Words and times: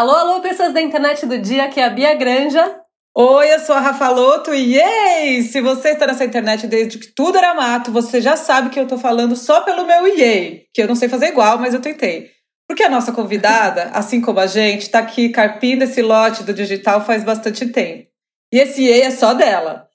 Alô, 0.00 0.14
alô, 0.14 0.40
pessoas 0.40 0.72
da 0.72 0.80
internet 0.80 1.26
do 1.26 1.36
dia, 1.36 1.64
aqui 1.64 1.78
é 1.78 1.84
a 1.84 1.90
Bia 1.90 2.14
Granja. 2.14 2.74
Oi, 3.14 3.52
eu 3.52 3.60
sou 3.60 3.74
a 3.74 3.80
Rafa 3.80 4.08
Loto 4.08 4.54
e 4.54 4.74
yay! 4.74 5.42
Se 5.42 5.60
você 5.60 5.90
está 5.90 6.06
nessa 6.06 6.24
internet 6.24 6.66
desde 6.66 6.98
que 6.98 7.08
tudo 7.08 7.36
era 7.36 7.52
mato, 7.52 7.92
você 7.92 8.18
já 8.18 8.34
sabe 8.34 8.70
que 8.70 8.80
eu 8.80 8.88
tô 8.88 8.96
falando 8.96 9.36
só 9.36 9.60
pelo 9.60 9.86
meu 9.86 10.06
yay, 10.06 10.64
que 10.72 10.80
eu 10.80 10.88
não 10.88 10.94
sei 10.94 11.06
fazer 11.06 11.26
igual, 11.26 11.58
mas 11.58 11.74
eu 11.74 11.82
tentei. 11.82 12.30
Porque 12.66 12.82
a 12.82 12.88
nossa 12.88 13.12
convidada, 13.12 13.90
assim 13.92 14.22
como 14.22 14.40
a 14.40 14.46
gente, 14.46 14.88
tá 14.88 15.00
aqui 15.00 15.28
carpindo 15.28 15.84
esse 15.84 16.00
lote 16.00 16.44
do 16.44 16.54
digital 16.54 17.04
faz 17.04 17.22
bastante 17.22 17.66
tempo. 17.66 18.08
E 18.50 18.58
esse 18.58 18.82
yay 18.82 19.02
é 19.02 19.10
só 19.10 19.34
dela. 19.34 19.86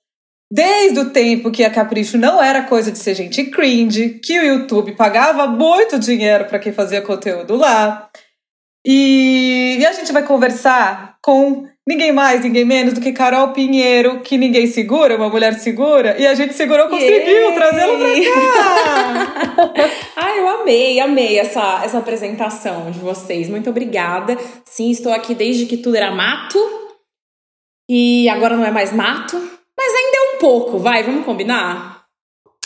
Desde 0.51 0.99
o 0.99 1.09
tempo 1.09 1.49
que 1.49 1.63
a 1.63 1.71
Capricho 1.71 2.15
não 2.15 2.43
era 2.43 2.61
coisa 2.61 2.91
de 2.91 2.99
ser 2.99 3.15
gente 3.15 3.45
cringe, 3.45 4.19
que 4.23 4.37
o 4.37 4.43
YouTube 4.43 4.91
pagava 4.91 5.47
muito 5.47 5.97
dinheiro 5.97 6.45
para 6.45 6.59
quem 6.59 6.71
fazia 6.71 7.01
conteúdo 7.01 7.55
lá. 7.55 8.07
E, 8.85 9.77
e 9.79 9.85
a 9.85 9.91
gente 9.93 10.11
vai 10.13 10.23
conversar 10.23 11.17
com 11.21 11.65
ninguém 11.87 12.11
mais, 12.11 12.41
ninguém 12.41 12.63
menos 12.63 12.93
do 12.93 13.01
que 13.01 13.11
Carol 13.11 13.49
Pinheiro, 13.49 14.19
que 14.21 14.37
ninguém 14.37 14.67
segura, 14.67 15.15
uma 15.15 15.29
mulher 15.29 15.53
segura, 15.55 16.15
e 16.19 16.27
a 16.27 16.35
gente 16.35 16.53
segurou, 16.53 16.87
conseguiu 16.87 17.53
trazê-la 17.53 17.97
pra 17.97 18.07
cá! 19.65 19.91
Ai, 20.15 20.39
eu 20.39 20.47
amei, 20.47 20.99
amei 20.99 21.39
essa, 21.39 21.81
essa 21.83 21.97
apresentação 21.97 22.91
de 22.91 22.99
vocês. 22.99 23.49
Muito 23.49 23.69
obrigada. 23.69 24.37
Sim, 24.65 24.91
estou 24.91 25.11
aqui 25.11 25.33
desde 25.33 25.65
que 25.65 25.77
tudo 25.77 25.95
era 25.95 26.11
mato. 26.11 26.59
E 27.89 28.27
agora 28.29 28.57
não 28.57 28.65
é 28.65 28.71
mais 28.71 28.91
mato, 28.91 29.37
mas 29.77 29.93
ainda 29.93 30.17
é 30.17 30.35
um 30.35 30.39
pouco, 30.39 30.79
vai, 30.79 31.03
vamos 31.03 31.23
combinar? 31.23 31.94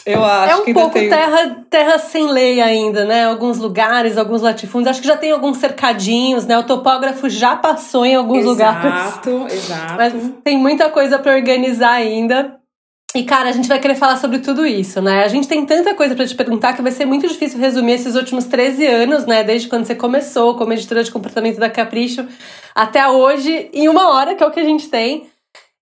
Eu 0.09 0.25
acho 0.25 0.53
é 0.53 0.55
um 0.57 0.65
que 0.65 0.73
pouco 0.73 0.93
tem... 0.93 1.07
terra, 1.07 1.57
terra 1.69 1.99
sem 1.99 2.31
lei 2.31 2.59
ainda, 2.59 3.05
né? 3.05 3.25
Alguns 3.25 3.59
lugares, 3.59 4.17
alguns 4.17 4.41
latifúndios. 4.41 4.89
Acho 4.89 5.01
que 5.01 5.07
já 5.07 5.15
tem 5.15 5.31
alguns 5.31 5.57
cercadinhos, 5.57 6.47
né? 6.47 6.57
O 6.57 6.63
topógrafo 6.63 7.29
já 7.29 7.55
passou 7.55 8.05
em 8.05 8.15
alguns 8.15 8.45
exato, 8.45 8.87
lugares. 8.87 9.07
Exato, 9.07 9.47
exato. 9.51 9.93
Mas 9.97 10.13
tem 10.43 10.57
muita 10.57 10.89
coisa 10.89 11.19
para 11.19 11.35
organizar 11.35 11.91
ainda. 11.91 12.55
E, 13.15 13.23
cara, 13.23 13.49
a 13.49 13.51
gente 13.51 13.67
vai 13.67 13.79
querer 13.79 13.95
falar 13.95 14.17
sobre 14.17 14.39
tudo 14.39 14.65
isso, 14.65 15.01
né? 15.01 15.23
A 15.23 15.27
gente 15.27 15.47
tem 15.47 15.65
tanta 15.65 15.95
coisa 15.95 16.15
para 16.15 16.27
te 16.27 16.35
perguntar 16.35 16.73
que 16.73 16.81
vai 16.81 16.91
ser 16.91 17.05
muito 17.05 17.27
difícil 17.27 17.59
resumir 17.59 17.93
esses 17.93 18.15
últimos 18.15 18.45
13 18.45 18.85
anos, 18.85 19.25
né? 19.25 19.43
Desde 19.43 19.67
quando 19.67 19.85
você 19.85 19.95
começou 19.95 20.55
como 20.55 20.73
editora 20.73 21.03
de 21.03 21.11
comportamento 21.11 21.59
da 21.59 21.69
Capricho 21.69 22.27
até 22.73 23.07
hoje, 23.07 23.69
em 23.73 23.87
uma 23.87 24.13
hora, 24.13 24.35
que 24.35 24.43
é 24.43 24.45
o 24.45 24.51
que 24.51 24.59
a 24.59 24.65
gente 24.65 24.89
tem. 24.89 25.27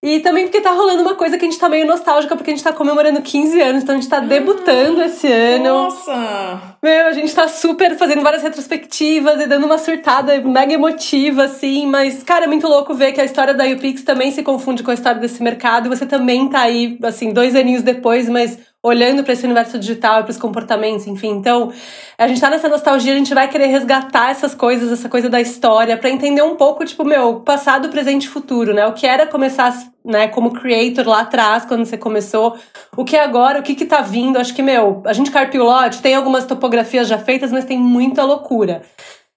E 0.00 0.20
também 0.20 0.44
porque 0.44 0.60
tá 0.60 0.70
rolando 0.70 1.02
uma 1.02 1.16
coisa 1.16 1.36
que 1.36 1.44
a 1.44 1.50
gente 1.50 1.58
tá 1.58 1.68
meio 1.68 1.84
nostálgica, 1.84 2.36
porque 2.36 2.52
a 2.52 2.54
gente 2.54 2.62
tá 2.62 2.72
comemorando 2.72 3.20
15 3.20 3.60
anos, 3.60 3.82
então 3.82 3.96
a 3.96 3.98
gente 3.98 4.08
tá 4.08 4.20
debutando 4.20 5.02
esse 5.02 5.26
ano. 5.26 5.64
Nossa! 5.64 6.76
Meu, 6.80 7.08
a 7.08 7.12
gente 7.12 7.34
tá 7.34 7.48
super 7.48 7.96
fazendo 7.96 8.22
várias 8.22 8.44
retrospectivas 8.44 9.40
e 9.40 9.48
dando 9.48 9.66
uma 9.66 9.76
surtada 9.76 10.40
mega 10.40 10.72
emotiva, 10.72 11.44
assim, 11.44 11.84
mas, 11.86 12.22
cara, 12.22 12.44
é 12.44 12.48
muito 12.48 12.68
louco 12.68 12.94
ver 12.94 13.10
que 13.10 13.20
a 13.20 13.24
história 13.24 13.52
da 13.52 13.64
UPix 13.64 14.02
também 14.04 14.30
se 14.30 14.44
confunde 14.44 14.84
com 14.84 14.92
a 14.92 14.94
história 14.94 15.20
desse 15.20 15.42
mercado 15.42 15.86
e 15.86 15.88
você 15.88 16.06
também 16.06 16.48
tá 16.48 16.60
aí, 16.60 16.96
assim, 17.02 17.32
dois 17.32 17.56
aninhos 17.56 17.82
depois, 17.82 18.28
mas 18.28 18.56
olhando 18.82 19.24
para 19.24 19.32
esse 19.32 19.44
universo 19.44 19.78
digital 19.78 20.20
e 20.20 20.22
para 20.22 20.30
os 20.30 20.36
comportamentos, 20.36 21.06
enfim. 21.06 21.30
Então, 21.30 21.72
a 22.16 22.28
gente 22.28 22.40
tá 22.40 22.48
nessa 22.48 22.68
nostalgia, 22.68 23.12
a 23.12 23.16
gente 23.16 23.34
vai 23.34 23.48
querer 23.48 23.66
resgatar 23.66 24.30
essas 24.30 24.54
coisas, 24.54 24.92
essa 24.92 25.08
coisa 25.08 25.28
da 25.28 25.40
história, 25.40 25.96
para 25.96 26.08
entender 26.08 26.42
um 26.42 26.54
pouco, 26.54 26.84
tipo, 26.84 27.04
meu, 27.04 27.40
passado, 27.40 27.88
presente 27.88 28.24
e 28.24 28.28
futuro, 28.28 28.72
né? 28.72 28.86
O 28.86 28.92
que 28.92 29.06
era 29.06 29.26
começar, 29.26 29.76
né, 30.04 30.28
como 30.28 30.52
creator 30.52 31.06
lá 31.08 31.20
atrás, 31.20 31.64
quando 31.64 31.84
você 31.84 31.98
começou, 31.98 32.56
o 32.96 33.04
que 33.04 33.16
é 33.16 33.20
agora, 33.20 33.58
o 33.58 33.62
que 33.62 33.74
que 33.74 33.84
tá 33.84 34.00
vindo. 34.00 34.38
Acho 34.38 34.54
que, 34.54 34.62
meu, 34.62 35.02
a 35.04 35.12
gente 35.12 35.30
carpiu 35.30 35.64
lote, 35.64 36.00
tem 36.00 36.14
algumas 36.14 36.46
topografias 36.46 37.08
já 37.08 37.18
feitas, 37.18 37.50
mas 37.50 37.64
tem 37.64 37.78
muita 37.78 38.24
loucura. 38.24 38.82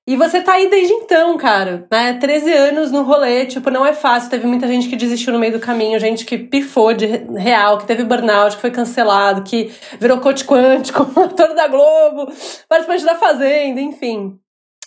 E 0.07 0.17
você 0.17 0.41
tá 0.41 0.53
aí 0.53 0.67
desde 0.67 0.93
então, 0.93 1.37
cara, 1.37 1.87
né? 1.91 2.17
13 2.19 2.51
anos 2.51 2.91
no 2.91 3.03
rolê, 3.03 3.45
tipo, 3.45 3.69
não 3.69 3.85
é 3.85 3.93
fácil. 3.93 4.31
Teve 4.31 4.47
muita 4.47 4.67
gente 4.67 4.89
que 4.89 4.95
desistiu 4.95 5.31
no 5.31 5.37
meio 5.39 5.53
do 5.53 5.59
caminho, 5.59 5.99
gente 5.99 6.25
que 6.25 6.37
pifou 6.37 6.91
de 6.93 7.05
real, 7.05 7.77
que 7.77 7.85
teve 7.85 8.03
burnout, 8.03 8.55
que 8.55 8.61
foi 8.61 8.71
cancelado, 8.71 9.43
que 9.43 9.71
virou 9.99 10.19
coach 10.19 10.43
quântico, 10.43 11.03
ator 11.19 11.53
da 11.53 11.67
Globo, 11.67 12.31
participante 12.67 13.05
da 13.05 13.15
Fazenda, 13.15 13.79
enfim. 13.79 14.39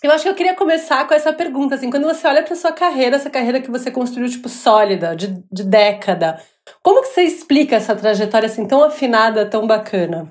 Eu 0.03 0.11
acho 0.11 0.25
que 0.25 0.29
eu 0.29 0.35
queria 0.35 0.55
começar 0.55 1.07
com 1.07 1.15
essa 1.15 1.33
pergunta, 1.33 1.77
assim, 1.77 1.89
quando 1.89 2.05
você 2.05 2.27
olha 2.27 2.43
pra 2.43 2.55
sua 2.57 2.73
carreira, 2.73 3.17
essa 3.17 3.31
carreira 3.31 3.61
que 3.61 3.71
você 3.71 3.91
construiu, 3.91 4.29
tipo, 4.29 4.49
sólida, 4.49 5.17
de, 5.17 5.43
de 5.51 5.63
década, 5.63 6.43
como 6.83 7.01
que 7.01 7.09
você 7.09 7.23
explica 7.23 7.77
essa 7.77 7.97
trajetória, 7.97 8.47
assim, 8.47 8.67
tão 8.67 8.83
afinada, 8.83 9.47
tão 9.47 9.67
bacana? 9.67 10.31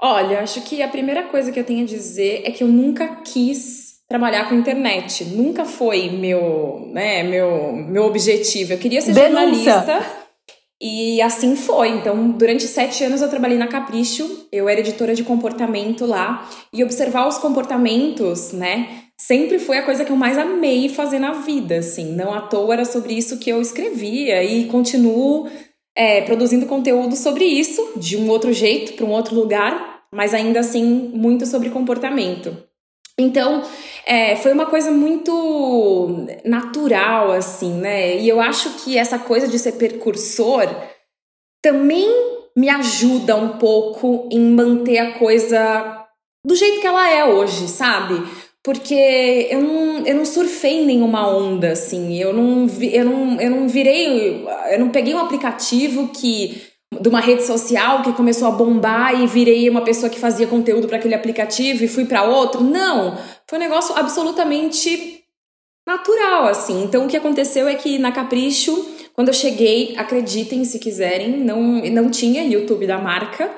Olha, 0.00 0.40
acho 0.40 0.62
que 0.62 0.82
a 0.82 0.88
primeira 0.88 1.24
coisa 1.24 1.52
que 1.52 1.60
eu 1.60 1.64
tenho 1.64 1.82
a 1.82 1.86
dizer 1.86 2.42
é 2.44 2.50
que 2.50 2.64
eu 2.64 2.68
nunca 2.68 3.16
quis 3.22 3.87
trabalhar 4.08 4.48
com 4.48 4.54
internet. 4.54 5.24
Nunca 5.24 5.64
foi 5.64 6.08
meu, 6.10 6.88
né, 6.92 7.22
meu, 7.22 7.72
meu 7.72 8.04
objetivo. 8.04 8.72
Eu 8.72 8.78
queria 8.78 9.00
ser 9.00 9.12
Denúncia. 9.12 9.72
jornalista. 9.72 10.28
E 10.80 11.20
assim 11.20 11.56
foi. 11.56 11.88
Então, 11.88 12.30
durante 12.30 12.62
sete 12.64 13.04
anos 13.04 13.20
eu 13.20 13.28
trabalhei 13.28 13.58
na 13.58 13.66
Capricho. 13.66 14.46
Eu 14.50 14.68
era 14.68 14.80
editora 14.80 15.14
de 15.14 15.24
comportamento 15.24 16.06
lá. 16.06 16.48
E 16.72 16.82
observar 16.82 17.26
os 17.26 17.36
comportamentos, 17.38 18.52
né? 18.52 19.02
Sempre 19.20 19.58
foi 19.58 19.78
a 19.78 19.84
coisa 19.84 20.04
que 20.04 20.12
eu 20.12 20.16
mais 20.16 20.38
amei 20.38 20.88
fazer 20.88 21.18
na 21.18 21.32
vida, 21.32 21.78
assim. 21.78 22.12
Não 22.14 22.32
à 22.32 22.40
toa 22.40 22.74
era 22.74 22.84
sobre 22.84 23.14
isso 23.14 23.38
que 23.38 23.50
eu 23.50 23.60
escrevia. 23.60 24.42
E 24.44 24.66
continuo 24.66 25.50
é, 25.96 26.22
produzindo 26.22 26.66
conteúdo 26.66 27.16
sobre 27.16 27.44
isso, 27.44 27.94
de 27.96 28.16
um 28.16 28.30
outro 28.30 28.52
jeito, 28.52 28.92
para 28.94 29.04
um 29.04 29.10
outro 29.10 29.34
lugar. 29.34 30.04
Mas 30.14 30.32
ainda 30.32 30.60
assim, 30.60 31.10
muito 31.12 31.44
sobre 31.44 31.70
comportamento. 31.70 32.56
Então, 33.18 33.64
é, 34.08 34.34
foi 34.36 34.52
uma 34.52 34.64
coisa 34.64 34.90
muito 34.90 36.24
natural, 36.42 37.30
assim, 37.30 37.74
né? 37.74 38.16
E 38.16 38.26
eu 38.26 38.40
acho 38.40 38.82
que 38.82 38.96
essa 38.96 39.18
coisa 39.18 39.46
de 39.46 39.58
ser 39.58 39.72
percursor 39.72 40.66
também 41.62 42.08
me 42.56 42.70
ajuda 42.70 43.36
um 43.36 43.58
pouco 43.58 44.26
em 44.32 44.40
manter 44.40 44.98
a 44.98 45.12
coisa 45.18 46.06
do 46.42 46.56
jeito 46.56 46.80
que 46.80 46.86
ela 46.86 47.06
é 47.10 47.22
hoje, 47.26 47.68
sabe? 47.68 48.26
Porque 48.64 49.46
eu 49.50 49.60
não, 49.60 50.06
eu 50.06 50.14
não 50.14 50.24
surfei 50.24 50.86
nenhuma 50.86 51.28
onda, 51.28 51.72
assim. 51.72 52.16
Eu 52.16 52.32
não, 52.32 52.66
eu, 52.80 53.04
não, 53.04 53.40
eu 53.40 53.50
não 53.50 53.68
virei. 53.68 54.42
Eu 54.70 54.80
não 54.80 54.88
peguei 54.88 55.14
um 55.14 55.20
aplicativo 55.20 56.08
que 56.08 56.62
de 57.00 57.08
uma 57.08 57.20
rede 57.20 57.44
social 57.44 58.02
que 58.02 58.12
começou 58.12 58.48
a 58.48 58.52
bombar 58.52 59.20
e 59.20 59.26
virei 59.26 59.68
uma 59.68 59.82
pessoa 59.82 60.10
que 60.10 60.18
fazia 60.18 60.46
conteúdo 60.46 60.88
para 60.88 60.96
aquele 60.96 61.14
aplicativo 61.14 61.84
e 61.84 61.88
fui 61.88 62.04
para 62.04 62.24
outro. 62.24 62.62
Não, 62.62 63.16
foi 63.46 63.58
um 63.58 63.62
negócio 63.62 63.94
absolutamente 63.96 65.22
natural 65.86 66.46
assim. 66.46 66.82
Então 66.82 67.04
o 67.04 67.08
que 67.08 67.16
aconteceu 67.16 67.68
é 67.68 67.74
que 67.74 67.98
na 67.98 68.12
Capricho, 68.12 68.86
quando 69.14 69.28
eu 69.28 69.34
cheguei, 69.34 69.94
acreditem 69.96 70.64
se 70.64 70.78
quiserem, 70.78 71.38
não 71.38 71.62
não 71.62 72.10
tinha 72.10 72.44
YouTube 72.44 72.86
da 72.86 72.98
marca. 72.98 73.50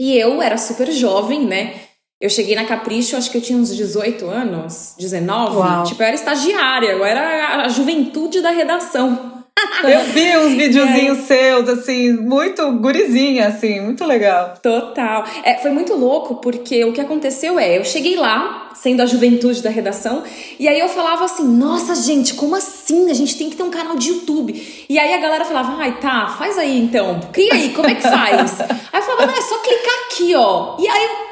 E 0.00 0.16
eu 0.16 0.40
era 0.40 0.56
super 0.56 0.90
jovem, 0.92 1.44
né? 1.44 1.74
Eu 2.20 2.30
cheguei 2.30 2.54
na 2.56 2.64
Capricho, 2.64 3.16
acho 3.16 3.30
que 3.30 3.38
eu 3.38 3.42
tinha 3.42 3.58
uns 3.58 3.74
18 3.74 4.26
anos, 4.26 4.94
19. 4.98 5.56
Uau. 5.56 5.84
Tipo, 5.84 6.02
eu 6.02 6.06
era 6.06 6.16
estagiária, 6.16 6.88
eu 6.88 7.04
era 7.04 7.62
a 7.64 7.68
juventude 7.68 8.40
da 8.40 8.50
redação. 8.50 9.37
Eu 9.84 10.04
vi 10.12 10.36
uns 10.36 10.52
videozinhos 10.54 11.18
seus, 11.26 11.68
assim, 11.68 12.12
muito 12.12 12.70
gurizinha, 12.72 13.48
assim, 13.48 13.80
muito 13.80 14.04
legal. 14.04 14.54
Total. 14.62 15.24
É, 15.42 15.54
foi 15.54 15.70
muito 15.70 15.94
louco, 15.94 16.36
porque 16.36 16.84
o 16.84 16.92
que 16.92 17.00
aconteceu 17.00 17.58
é, 17.58 17.78
eu 17.78 17.84
cheguei 17.84 18.16
lá, 18.16 18.70
sendo 18.74 19.02
a 19.02 19.06
juventude 19.06 19.62
da 19.62 19.70
redação, 19.70 20.22
e 20.58 20.68
aí 20.68 20.78
eu 20.78 20.88
falava 20.88 21.24
assim, 21.24 21.44
nossa, 21.44 21.94
gente, 21.94 22.34
como 22.34 22.54
assim? 22.54 23.10
A 23.10 23.14
gente 23.14 23.36
tem 23.36 23.50
que 23.50 23.56
ter 23.56 23.62
um 23.62 23.70
canal 23.70 23.96
de 23.96 24.08
YouTube. 24.08 24.86
E 24.88 24.98
aí 24.98 25.14
a 25.14 25.18
galera 25.18 25.44
falava, 25.44 25.76
ai, 25.78 25.98
tá, 26.00 26.34
faz 26.38 26.58
aí 26.58 26.78
então, 26.78 27.20
cria 27.32 27.54
aí, 27.54 27.70
como 27.70 27.88
é 27.88 27.94
que 27.94 28.02
faz? 28.02 28.60
aí 28.60 29.00
eu 29.00 29.02
falava, 29.02 29.26
não, 29.26 29.34
é 29.34 29.40
só 29.40 29.58
clicar 29.58 29.94
aqui, 30.06 30.34
ó. 30.34 30.76
E 30.78 30.88
aí 30.88 31.04
eu 31.04 31.28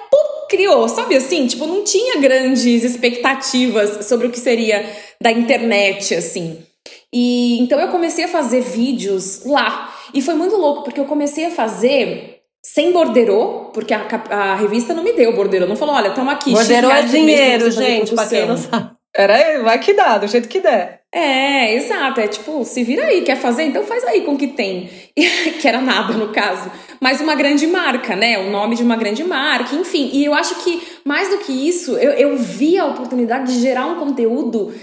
criou, 0.48 0.88
sabe 0.88 1.16
assim? 1.16 1.46
Tipo, 1.46 1.66
não 1.66 1.82
tinha 1.82 2.20
grandes 2.20 2.84
expectativas 2.84 4.06
sobre 4.06 4.26
o 4.26 4.30
que 4.30 4.38
seria 4.38 4.84
da 5.20 5.30
internet, 5.30 6.14
assim. 6.14 6.65
E 7.12 7.58
então 7.60 7.78
eu 7.78 7.88
comecei 7.88 8.24
a 8.24 8.28
fazer 8.28 8.60
vídeos 8.60 9.44
lá. 9.44 9.94
E 10.12 10.20
foi 10.20 10.34
muito 10.34 10.56
louco, 10.56 10.82
porque 10.82 11.00
eu 11.00 11.04
comecei 11.04 11.46
a 11.46 11.50
fazer 11.50 12.40
sem 12.62 12.92
borderô, 12.92 13.70
porque 13.72 13.94
a, 13.94 14.06
a 14.30 14.54
revista 14.56 14.92
não 14.92 15.04
me 15.04 15.12
deu 15.12 15.34
borderô. 15.34 15.66
Não 15.66 15.76
falou, 15.76 15.94
olha, 15.94 16.10
toma 16.10 16.32
aqui. 16.32 16.52
Borderô 16.52 16.90
é 16.90 17.02
dinheiro, 17.02 17.70
gente, 17.70 18.14
pra 18.14 18.26
quem 18.26 18.46
não 18.46 18.56
sabe. 18.56 18.96
Era, 19.16 19.62
vai 19.62 19.78
que 19.78 19.94
dá, 19.94 20.18
do 20.18 20.28
jeito 20.28 20.46
que 20.46 20.60
der. 20.60 21.00
É, 21.12 21.74
exato. 21.74 22.20
É 22.20 22.28
tipo, 22.28 22.62
se 22.64 22.82
vira 22.82 23.06
aí, 23.06 23.22
quer 23.22 23.36
fazer? 23.36 23.62
Então 23.62 23.82
faz 23.84 24.04
aí 24.04 24.20
com 24.22 24.32
o 24.32 24.36
que 24.36 24.48
tem. 24.48 24.90
que 25.16 25.66
era 25.66 25.80
nada, 25.80 26.12
no 26.12 26.28
caso. 26.28 26.70
Mas 27.00 27.20
uma 27.20 27.34
grande 27.34 27.66
marca, 27.66 28.14
né? 28.14 28.38
O 28.38 28.50
nome 28.50 28.76
de 28.76 28.82
uma 28.82 28.96
grande 28.96 29.24
marca, 29.24 29.74
enfim. 29.74 30.10
E 30.12 30.24
eu 30.24 30.34
acho 30.34 30.56
que, 30.56 30.82
mais 31.04 31.30
do 31.30 31.38
que 31.38 31.52
isso, 31.52 31.96
eu, 31.96 32.12
eu 32.12 32.36
vi 32.36 32.78
a 32.78 32.84
oportunidade 32.84 33.54
de 33.54 33.60
gerar 33.60 33.86
um 33.86 33.94
conteúdo 33.94 34.74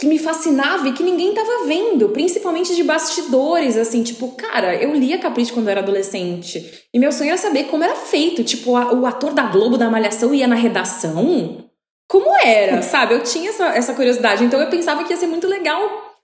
que 0.00 0.06
me 0.06 0.18
fascinava 0.18 0.88
e 0.88 0.92
que 0.92 1.02
ninguém 1.02 1.34
tava 1.34 1.66
vendo, 1.66 2.08
principalmente 2.08 2.74
de 2.74 2.82
bastidores, 2.82 3.76
assim, 3.76 4.02
tipo, 4.02 4.28
cara, 4.28 4.74
eu 4.74 4.94
lia 4.94 5.18
Capricho 5.18 5.52
quando 5.52 5.66
eu 5.66 5.72
era 5.72 5.80
adolescente, 5.80 6.86
e 6.92 6.98
meu 6.98 7.12
sonho 7.12 7.28
era 7.28 7.36
saber 7.36 7.64
como 7.64 7.84
era 7.84 7.94
feito, 7.94 8.42
tipo, 8.42 8.76
a, 8.76 8.92
o 8.94 9.04
ator 9.04 9.34
da 9.34 9.42
Globo 9.42 9.76
da 9.76 9.90
Malhação 9.90 10.34
ia 10.34 10.46
na 10.46 10.56
redação? 10.56 11.68
como 12.10 12.36
era, 12.36 12.82
sabe? 12.82 13.14
Eu 13.14 13.22
tinha 13.22 13.50
essa, 13.50 13.66
essa 13.68 13.94
curiosidade, 13.94 14.42
então 14.42 14.60
eu 14.60 14.68
pensava 14.68 15.04
que 15.04 15.12
ia 15.12 15.16
ser 15.16 15.28
muito 15.28 15.46
legal 15.46 15.80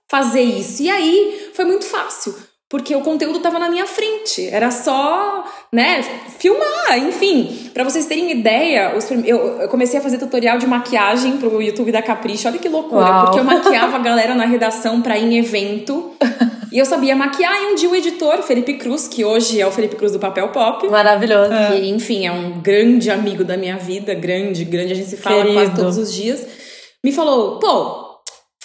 fazer 0.09 0.41
isso. 0.41 0.83
E 0.83 0.89
aí 0.89 1.51
foi 1.53 1.63
muito 1.63 1.85
fácil 1.85 2.35
porque 2.69 2.93
o 2.93 3.01
conteúdo 3.01 3.37
estava 3.37 3.59
na 3.59 3.69
minha 3.69 3.85
frente. 3.85 4.47
Era 4.49 4.69
só, 4.71 5.45
né, 5.71 6.03
filmar, 6.37 6.97
enfim. 6.97 7.69
Para 7.73 7.85
vocês 7.85 8.05
terem 8.05 8.29
ideia, 8.31 8.93
eu, 9.25 9.69
comecei 9.69 9.99
a 9.99 10.03
fazer 10.03 10.17
tutorial 10.17 10.57
de 10.57 10.67
maquiagem 10.67 11.37
pro 11.37 11.61
YouTube 11.61 11.93
da 11.93 12.01
Capricho. 12.01 12.47
Olha 12.47 12.59
que 12.59 12.67
loucura, 12.67 13.05
Uau. 13.05 13.25
porque 13.25 13.39
eu 13.39 13.45
maquiava 13.45 13.95
a 13.95 13.99
galera 14.03 14.35
na 14.35 14.45
redação 14.45 15.01
para 15.01 15.17
ir 15.17 15.31
em 15.31 15.37
evento. 15.37 16.11
e 16.69 16.77
eu 16.77 16.85
sabia 16.85 17.15
maquiar, 17.15 17.53
e 17.53 17.65
um 17.67 17.75
dia 17.75 17.89
o 17.89 17.95
editor, 17.95 18.43
Felipe 18.43 18.73
Cruz, 18.73 19.07
que 19.07 19.23
hoje 19.23 19.61
é 19.61 19.65
o 19.65 19.71
Felipe 19.71 19.95
Cruz 19.95 20.11
do 20.11 20.19
Papel 20.19 20.49
Pop. 20.49 20.89
Maravilhoso. 20.89 21.51
Que, 21.71 21.89
enfim, 21.89 22.27
é 22.27 22.31
um 22.33 22.59
grande 22.59 23.09
amigo 23.09 23.45
da 23.45 23.55
minha 23.55 23.77
vida, 23.77 24.13
grande, 24.13 24.65
grande, 24.65 24.91
a 24.91 24.95
gente 24.95 25.09
se 25.09 25.17
fala 25.17 25.37
Querido. 25.37 25.53
quase 25.53 25.73
todos 25.73 25.97
os 25.97 26.13
dias. 26.13 26.45
Me 27.01 27.13
falou, 27.13 27.59
pô, 27.59 28.06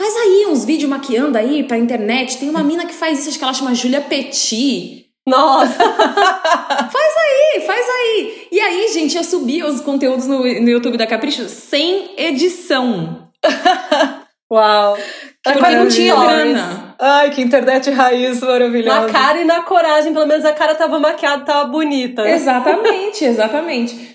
Faz 0.02 0.16
aí 0.16 0.46
uns 0.48 0.64
vídeos 0.64 0.90
maquiando 0.90 1.38
aí 1.38 1.62
pra 1.62 1.78
internet. 1.78 2.36
Tem 2.36 2.50
uma 2.50 2.64
mina 2.64 2.84
que 2.84 2.92
faz 2.92 3.20
isso, 3.20 3.28
acho 3.28 3.38
que 3.38 3.44
ela 3.44 3.54
chama 3.54 3.72
Julia 3.72 4.00
Petit. 4.00 5.06
Nossa! 5.24 5.78
faz 5.78 7.14
aí, 7.16 7.60
faz 7.64 7.86
aí. 7.88 8.48
E 8.50 8.58
aí, 8.58 8.88
gente, 8.92 9.16
eu 9.16 9.22
subi 9.22 9.62
os 9.62 9.80
conteúdos 9.80 10.26
no, 10.26 10.38
no 10.38 10.68
YouTube 10.68 10.96
da 10.96 11.06
Capricho 11.06 11.48
sem 11.48 12.16
edição. 12.16 13.28
Uau! 14.52 14.98
Porque 15.44 15.70
não 15.70 15.86
tinha 15.86 16.16
grana. 16.16 16.96
Ai, 16.98 17.30
que 17.30 17.40
internet 17.40 17.88
raiz 17.90 18.40
maravilhosa. 18.40 19.02
Na 19.02 19.12
cara 19.12 19.40
e 19.40 19.44
na 19.44 19.62
coragem, 19.62 20.12
pelo 20.12 20.26
menos 20.26 20.44
a 20.44 20.52
cara 20.52 20.74
tava 20.74 20.98
maquiada, 20.98 21.44
tava 21.44 21.68
bonita. 21.68 22.26
Exatamente, 22.28 23.24
exatamente. 23.24 24.11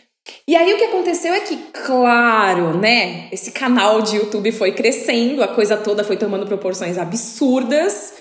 E 0.47 0.55
aí 0.55 0.73
o 0.73 0.77
que 0.77 0.85
aconteceu 0.85 1.33
é 1.33 1.41
que, 1.41 1.57
claro, 1.73 2.77
né, 2.77 3.27
esse 3.31 3.51
canal 3.51 4.01
de 4.01 4.17
YouTube 4.17 4.51
foi 4.51 4.71
crescendo, 4.71 5.43
a 5.43 5.47
coisa 5.47 5.75
toda 5.75 6.03
foi 6.03 6.17
tomando 6.17 6.45
proporções 6.45 6.97
absurdas. 6.97 8.13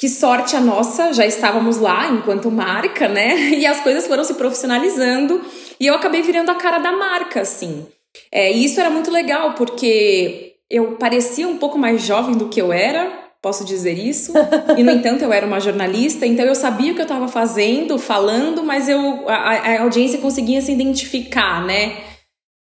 Que 0.00 0.08
sorte 0.08 0.54
a 0.54 0.60
nossa, 0.60 1.12
já 1.12 1.26
estávamos 1.26 1.78
lá 1.78 2.08
enquanto 2.08 2.50
marca, 2.50 3.08
né? 3.08 3.34
E 3.58 3.66
as 3.66 3.80
coisas 3.80 4.06
foram 4.06 4.22
se 4.22 4.34
profissionalizando 4.34 5.44
e 5.80 5.86
eu 5.86 5.94
acabei 5.94 6.22
virando 6.22 6.50
a 6.50 6.54
cara 6.54 6.78
da 6.78 6.92
marca, 6.92 7.40
assim. 7.40 7.86
É, 8.30 8.52
e 8.52 8.64
isso 8.64 8.78
era 8.80 8.90
muito 8.90 9.10
legal, 9.10 9.54
porque 9.54 10.54
eu 10.70 10.96
parecia 10.96 11.48
um 11.48 11.58
pouco 11.58 11.78
mais 11.78 12.02
jovem 12.02 12.36
do 12.36 12.48
que 12.48 12.60
eu 12.60 12.72
era, 12.72 13.27
posso 13.42 13.64
dizer 13.64 13.98
isso. 13.98 14.32
E, 14.76 14.82
no 14.82 14.90
entanto, 14.90 15.22
eu 15.22 15.32
era 15.32 15.46
uma 15.46 15.60
jornalista, 15.60 16.26
então 16.26 16.44
eu 16.44 16.54
sabia 16.54 16.92
o 16.92 16.94
que 16.94 17.00
eu 17.00 17.04
estava 17.06 17.28
fazendo, 17.28 17.98
falando, 17.98 18.62
mas 18.62 18.88
eu, 18.88 19.28
a, 19.28 19.34
a, 19.34 19.82
audiência 19.82 20.18
conseguia 20.18 20.60
se 20.60 20.72
identificar, 20.72 21.64
né? 21.64 21.96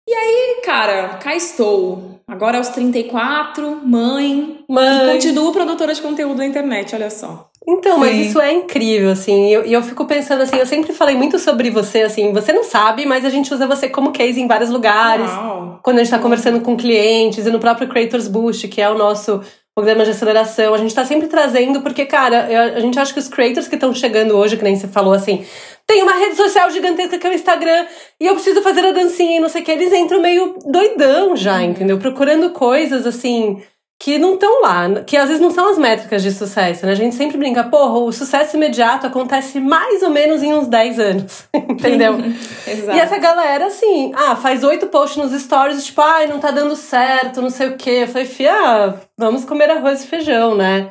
E 0.08 0.14
aí, 0.14 0.62
cara, 0.66 1.20
cá 1.22 1.36
estou. 1.36 2.20
Agora 2.28 2.58
aos 2.58 2.70
34, 2.70 3.81
mãe, 3.86 4.60
mãe. 4.70 5.10
e 5.10 5.14
continuo 5.14 5.52
produtora 5.52 5.94
de 5.94 6.02
conteúdo 6.02 6.38
na 6.38 6.46
internet, 6.46 6.96
olha 6.96 7.10
só. 7.10 7.50
Então, 7.68 7.96
Sim. 7.96 8.00
mas 8.00 8.28
isso 8.28 8.42
é 8.42 8.52
incrível, 8.52 9.12
assim, 9.12 9.48
e 9.48 9.54
eu, 9.54 9.64
eu, 9.64 9.81
fico 9.81 10.06
pensando 10.06 10.42
assim, 10.42 10.58
eu 10.58 10.66
sempre 10.66 10.92
falei 10.92 11.16
muito 11.16 11.40
sobre 11.40 11.70
você, 11.70 12.02
assim, 12.02 12.34
você 12.34 12.52
não 12.52 12.64
sabe, 12.64 13.06
mas 13.06 13.24
a 13.24 13.30
gente 13.30 13.54
usa 13.54 13.66
você 13.66 13.88
como 13.88 14.12
case 14.12 14.42
em 14.42 14.48
vários 14.48 14.70
lugares. 14.70 15.31
Uau. 15.31 15.80
Quando 15.81 16.00
a 16.00 16.04
gente 16.04 16.12
tá 16.12 16.20
conversando 16.20 16.60
com 16.60 16.75
clientes 16.75 17.46
e 17.46 17.52
no 17.52 17.60
próprio 17.60 17.88
Creators 17.88 18.28
Boost, 18.28 18.68
que 18.68 18.81
é 18.81 18.90
o 18.90 18.98
nosso 18.98 19.42
programa 19.75 20.04
de 20.04 20.12
aceleração. 20.12 20.74
A 20.74 20.78
gente 20.78 20.94
tá 20.94 21.04
sempre 21.04 21.28
trazendo, 21.28 21.81
porque, 21.81 22.06
cara, 22.06 22.74
a 22.75 22.80
gente 22.80 22.98
acha 23.00 23.14
que 23.14 23.20
os 23.20 23.28
creators 23.28 23.68
que 23.68 23.75
estão 23.75 23.94
chegando 23.94 24.38
hoje, 24.38 24.56
que 24.56 24.64
nem 24.64 24.75
você 24.75 24.88
falou 24.88 25.14
assim, 25.14 25.46
tem 25.88 26.04
uma 26.04 26.14
rede 26.14 26.36
social 26.36 26.70
gigantesca 26.70 27.18
que 27.18 27.28
é 27.28 27.30
o 27.30 27.34
Instagram, 27.34 27.86
e 28.20 28.25
eu 28.25 28.36
preciso 28.36 28.62
fazer 28.62 28.86
a 28.86 28.92
dancinha 28.92 29.38
e 29.38 29.40
não 29.40 29.50
sei 29.50 29.62
o 29.62 29.66
que, 29.66 29.72
eles 29.72 29.92
entram 29.92 30.22
meio 30.22 30.58
doidão 30.66 31.36
já, 31.36 31.62
entendeu? 31.62 31.98
Procurando 31.98 32.52
coisas 32.52 33.06
assim 33.06 33.62
que 34.04 34.20
não 34.20 34.34
estão 34.34 34.62
lá, 34.62 35.02
que 35.08 35.16
às 35.16 35.30
vezes 35.30 35.42
não 35.42 35.50
são 35.50 35.70
as 35.70 35.78
métricas 35.78 36.22
de 36.22 36.30
sucesso, 36.30 36.86
né? 36.86 36.92
A 36.92 36.96
gente 36.96 37.16
sempre 37.16 37.38
brinca, 37.38 37.64
porra, 37.64 38.00
o 38.00 38.12
sucesso 38.12 38.58
imediato 38.58 39.08
acontece 39.08 39.62
mais 39.62 40.04
ou 40.04 40.10
menos 40.10 40.44
em 40.44 40.54
uns 40.54 40.68
10 40.68 41.00
anos, 41.00 41.48
entendeu? 41.56 42.18
Exato. 42.68 42.98
E 42.98 43.00
essa 43.00 43.18
galera, 43.18 43.68
assim, 43.68 44.12
ah, 44.14 44.36
faz 44.36 44.62
oito 44.62 44.88
posts 44.88 45.24
nos 45.24 45.42
stories, 45.42 45.86
tipo, 45.86 46.02
ai, 46.02 46.28
não 46.28 46.38
tá 46.38 46.52
dando 46.52 46.76
certo, 46.76 47.42
não 47.42 47.50
sei 47.50 47.70
o 47.70 47.78
quê. 47.78 48.02
Eu 48.02 48.08
falei, 48.10 48.28
fia, 48.28 48.94
vamos 49.18 49.46
comer 49.46 49.72
arroz 49.72 50.04
e 50.04 50.08
feijão, 50.08 50.54
né? 50.54 50.90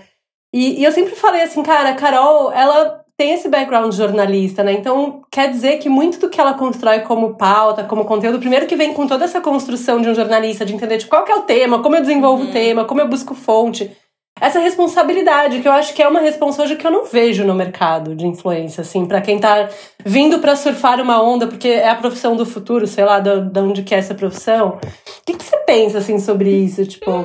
E, 0.51 0.81
e 0.81 0.85
eu 0.85 0.91
sempre 0.91 1.15
falei 1.15 1.43
assim, 1.43 1.63
cara, 1.63 1.91
a 1.91 1.95
Carol, 1.95 2.51
ela 2.51 3.02
tem 3.23 3.35
esse 3.35 3.49
background 3.49 3.95
jornalista, 3.95 4.65
né? 4.65 4.73
Então, 4.73 5.23
quer 5.31 5.49
dizer 5.49 5.79
que 5.79 5.89
muito 5.89 6.19
do 6.19 6.29
que 6.29 6.41
ela 6.41 6.55
constrói 6.55 7.03
como 7.03 7.37
pauta, 7.37 7.85
como 7.85 8.05
conteúdo, 8.05 8.41
primeiro 8.41 8.67
que 8.67 8.75
vem 8.75 8.93
com 8.93 9.07
toda 9.07 9.25
essa 9.25 9.41
construção 9.41 10.01
de 10.01 10.09
um 10.09 10.15
jornalista, 10.15 10.65
de 10.65 10.75
entender 10.75 10.99
tipo, 10.99 11.11
qual 11.11 11.25
é 11.29 11.37
o 11.37 11.43
tema, 11.43 11.81
como 11.81 11.95
eu 11.95 12.01
desenvolvo 12.01 12.43
uhum. 12.43 12.51
o 12.51 12.53
tema, 12.53 12.85
como 12.85 13.01
eu 13.01 13.07
busco 13.07 13.33
fonte. 13.33 13.97
Essa 14.41 14.59
responsabilidade, 14.59 15.61
que 15.61 15.69
eu 15.69 15.73
acho 15.73 15.95
que 15.95 16.03
é 16.03 16.09
uma 16.09 16.19
responsabilidade 16.19 16.81
que 16.81 16.85
eu 16.85 16.91
não 16.91 17.05
vejo 17.05 17.45
no 17.45 17.55
mercado 17.55 18.17
de 18.17 18.27
influência, 18.27 18.81
assim, 18.81 19.07
para 19.07 19.21
quem 19.21 19.39
tá 19.39 19.69
vindo 20.05 20.41
para 20.41 20.57
surfar 20.57 21.01
uma 21.01 21.23
onda, 21.23 21.47
porque 21.47 21.69
é 21.69 21.91
a 21.91 21.95
profissão 21.95 22.35
do 22.35 22.45
futuro, 22.45 22.89
sei 22.89 23.05
lá, 23.05 23.21
de 23.21 23.61
onde 23.61 23.85
que 23.85 23.95
é 23.95 23.99
essa 23.99 24.17
profissão. 24.17 24.81
O 24.81 25.25
que, 25.25 25.35
que 25.35 25.45
você 25.45 25.59
pensa, 25.59 25.99
assim, 25.99 26.19
sobre 26.19 26.51
isso? 26.51 26.85
Tipo. 26.85 27.25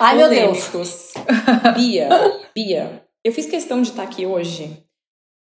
Ai, 0.00 0.16
meu 0.16 0.30
Deus. 0.30 1.12
Bia, 1.76 2.08
Bia, 2.54 3.02
eu 3.22 3.32
fiz 3.32 3.44
questão 3.44 3.82
de 3.82 3.90
estar 3.90 4.04
aqui 4.04 4.24
hoje 4.24 4.82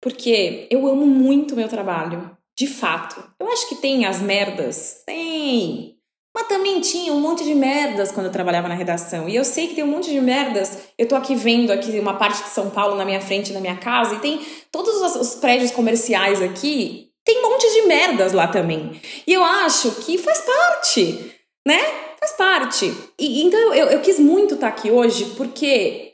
porque 0.02 0.66
eu 0.68 0.86
amo 0.88 1.06
muito 1.06 1.54
meu 1.54 1.68
trabalho, 1.68 2.36
de 2.58 2.66
fato. 2.66 3.22
Eu 3.38 3.48
acho 3.48 3.68
que 3.68 3.76
tem 3.76 4.04
as 4.04 4.20
merdas, 4.20 5.02
tem. 5.06 5.96
Mas 6.34 6.48
também 6.48 6.80
tinha 6.80 7.12
um 7.12 7.20
monte 7.20 7.44
de 7.44 7.54
merdas 7.54 8.10
quando 8.10 8.26
eu 8.26 8.32
trabalhava 8.32 8.66
na 8.66 8.74
redação. 8.74 9.28
E 9.28 9.36
eu 9.36 9.44
sei 9.44 9.68
que 9.68 9.74
tem 9.74 9.84
um 9.84 9.90
monte 9.90 10.10
de 10.10 10.20
merdas. 10.20 10.88
Eu 10.98 11.06
tô 11.06 11.14
aqui 11.14 11.36
vendo 11.36 11.70
aqui 11.70 11.98
uma 12.00 12.14
parte 12.14 12.42
de 12.42 12.48
São 12.48 12.70
Paulo 12.70 12.96
na 12.96 13.04
minha 13.04 13.20
frente, 13.20 13.52
na 13.52 13.60
minha 13.60 13.76
casa, 13.76 14.16
e 14.16 14.18
tem 14.18 14.40
todos 14.72 15.16
os 15.16 15.34
prédios 15.36 15.70
comerciais 15.70 16.42
aqui. 16.42 17.10
Tem 17.24 17.38
um 17.38 17.50
monte 17.50 17.72
de 17.72 17.82
merdas 17.82 18.32
lá 18.32 18.48
também. 18.48 19.00
E 19.24 19.32
eu 19.32 19.44
acho 19.44 19.92
que 20.04 20.18
faz 20.18 20.40
parte, 20.40 21.32
né? 21.64 21.80
Faz 22.18 22.32
parte. 22.32 22.92
E, 23.18 23.42
então 23.44 23.72
eu, 23.72 23.86
eu 23.86 24.00
quis 24.00 24.18
muito 24.18 24.54
estar 24.54 24.68
aqui 24.68 24.90
hoje 24.90 25.26
porque 25.36 26.11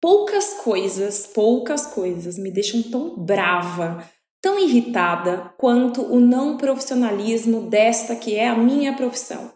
Poucas 0.00 0.54
coisas, 0.62 1.26
poucas 1.26 1.86
coisas 1.86 2.38
me 2.38 2.52
deixam 2.52 2.82
tão 2.84 3.16
brava, 3.16 4.04
tão 4.40 4.56
irritada 4.56 5.52
quanto 5.58 6.02
o 6.02 6.20
não 6.20 6.56
profissionalismo 6.56 7.62
desta 7.62 8.14
que 8.14 8.36
é 8.36 8.46
a 8.46 8.54
minha 8.54 8.94
profissão. 8.94 9.52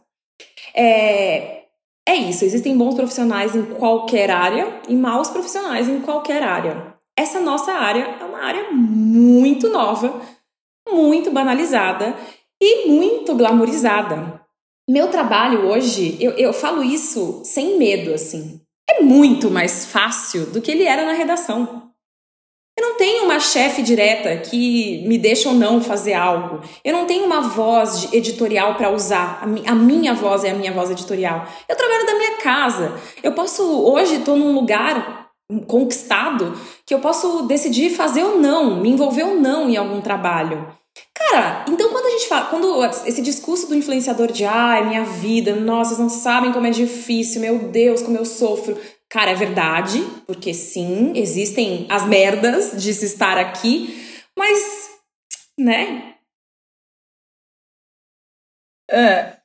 É, 0.74 1.62
é 2.04 2.16
isso, 2.16 2.44
existem 2.44 2.76
bons 2.76 2.96
profissionais 2.96 3.54
em 3.54 3.66
qualquer 3.66 4.32
área 4.32 4.80
e 4.88 4.96
maus 4.96 5.30
profissionais 5.30 5.88
em 5.88 6.00
qualquer 6.00 6.42
área. 6.42 6.92
Essa 7.16 7.38
nossa 7.38 7.72
área 7.72 8.02
é 8.20 8.24
uma 8.24 8.42
área 8.42 8.72
muito 8.72 9.68
nova, 9.68 10.20
muito 10.90 11.30
banalizada 11.30 12.16
e 12.60 12.88
muito 12.88 13.32
glamorizada. 13.36 14.40
Meu 14.90 15.08
trabalho 15.08 15.68
hoje, 15.68 16.16
eu, 16.20 16.32
eu 16.32 16.52
falo 16.52 16.82
isso 16.82 17.42
sem 17.44 17.78
medo, 17.78 18.12
assim 18.12 18.60
é 18.88 19.02
muito 19.02 19.50
mais 19.50 19.86
fácil 19.86 20.46
do 20.46 20.60
que 20.60 20.70
ele 20.70 20.84
era 20.84 21.04
na 21.04 21.12
redação. 21.12 21.90
Eu 22.78 22.88
não 22.88 22.96
tenho 22.96 23.24
uma 23.24 23.38
chefe 23.38 23.82
direta 23.82 24.34
que 24.38 25.06
me 25.06 25.18
deixa 25.18 25.48
ou 25.50 25.54
não 25.54 25.82
fazer 25.82 26.14
algo. 26.14 26.60
Eu 26.82 26.94
não 26.94 27.04
tenho 27.04 27.26
uma 27.26 27.42
voz 27.42 28.10
editorial 28.12 28.76
para 28.76 28.90
usar. 28.90 29.42
A 29.66 29.74
minha 29.74 30.14
voz 30.14 30.42
é 30.42 30.50
a 30.50 30.54
minha 30.54 30.72
voz 30.72 30.90
editorial. 30.90 31.46
Eu 31.68 31.76
trabalho 31.76 32.06
da 32.06 32.14
minha 32.14 32.36
casa. 32.38 32.98
Eu 33.22 33.32
posso, 33.32 33.62
hoje, 33.62 34.16
estou 34.16 34.36
num 34.36 34.54
lugar 34.54 35.30
conquistado 35.66 36.58
que 36.86 36.94
eu 36.94 37.00
posso 37.00 37.42
decidir 37.42 37.90
fazer 37.90 38.24
ou 38.24 38.38
não, 38.38 38.80
me 38.80 38.88
envolver 38.88 39.24
ou 39.24 39.36
não 39.36 39.68
em 39.68 39.76
algum 39.76 40.00
trabalho. 40.00 40.66
Cara, 41.30 41.64
então 41.68 41.90
quando 41.90 42.06
a 42.06 42.10
gente 42.10 42.28
fala, 42.28 42.46
quando 42.46 42.84
esse 43.06 43.22
discurso 43.22 43.68
do 43.68 43.74
influenciador 43.74 44.30
de 44.30 44.44
ai, 44.44 44.86
minha 44.86 45.04
vida, 45.04 45.54
nossa, 45.54 45.90
vocês 45.90 45.98
não 46.00 46.08
sabem 46.08 46.52
como 46.52 46.66
é 46.66 46.70
difícil, 46.70 47.40
meu 47.40 47.58
Deus, 47.58 48.02
como 48.02 48.18
eu 48.18 48.24
sofro. 48.24 48.78
Cara, 49.08 49.30
é 49.30 49.34
verdade, 49.34 50.02
porque 50.26 50.52
sim, 50.52 51.12
existem 51.14 51.86
as 51.90 52.06
merdas 52.06 52.82
de 52.82 52.92
se 52.92 53.04
estar 53.06 53.38
aqui, 53.38 53.94
mas, 54.36 54.90
né? 55.58 56.14
É, 58.90 59.41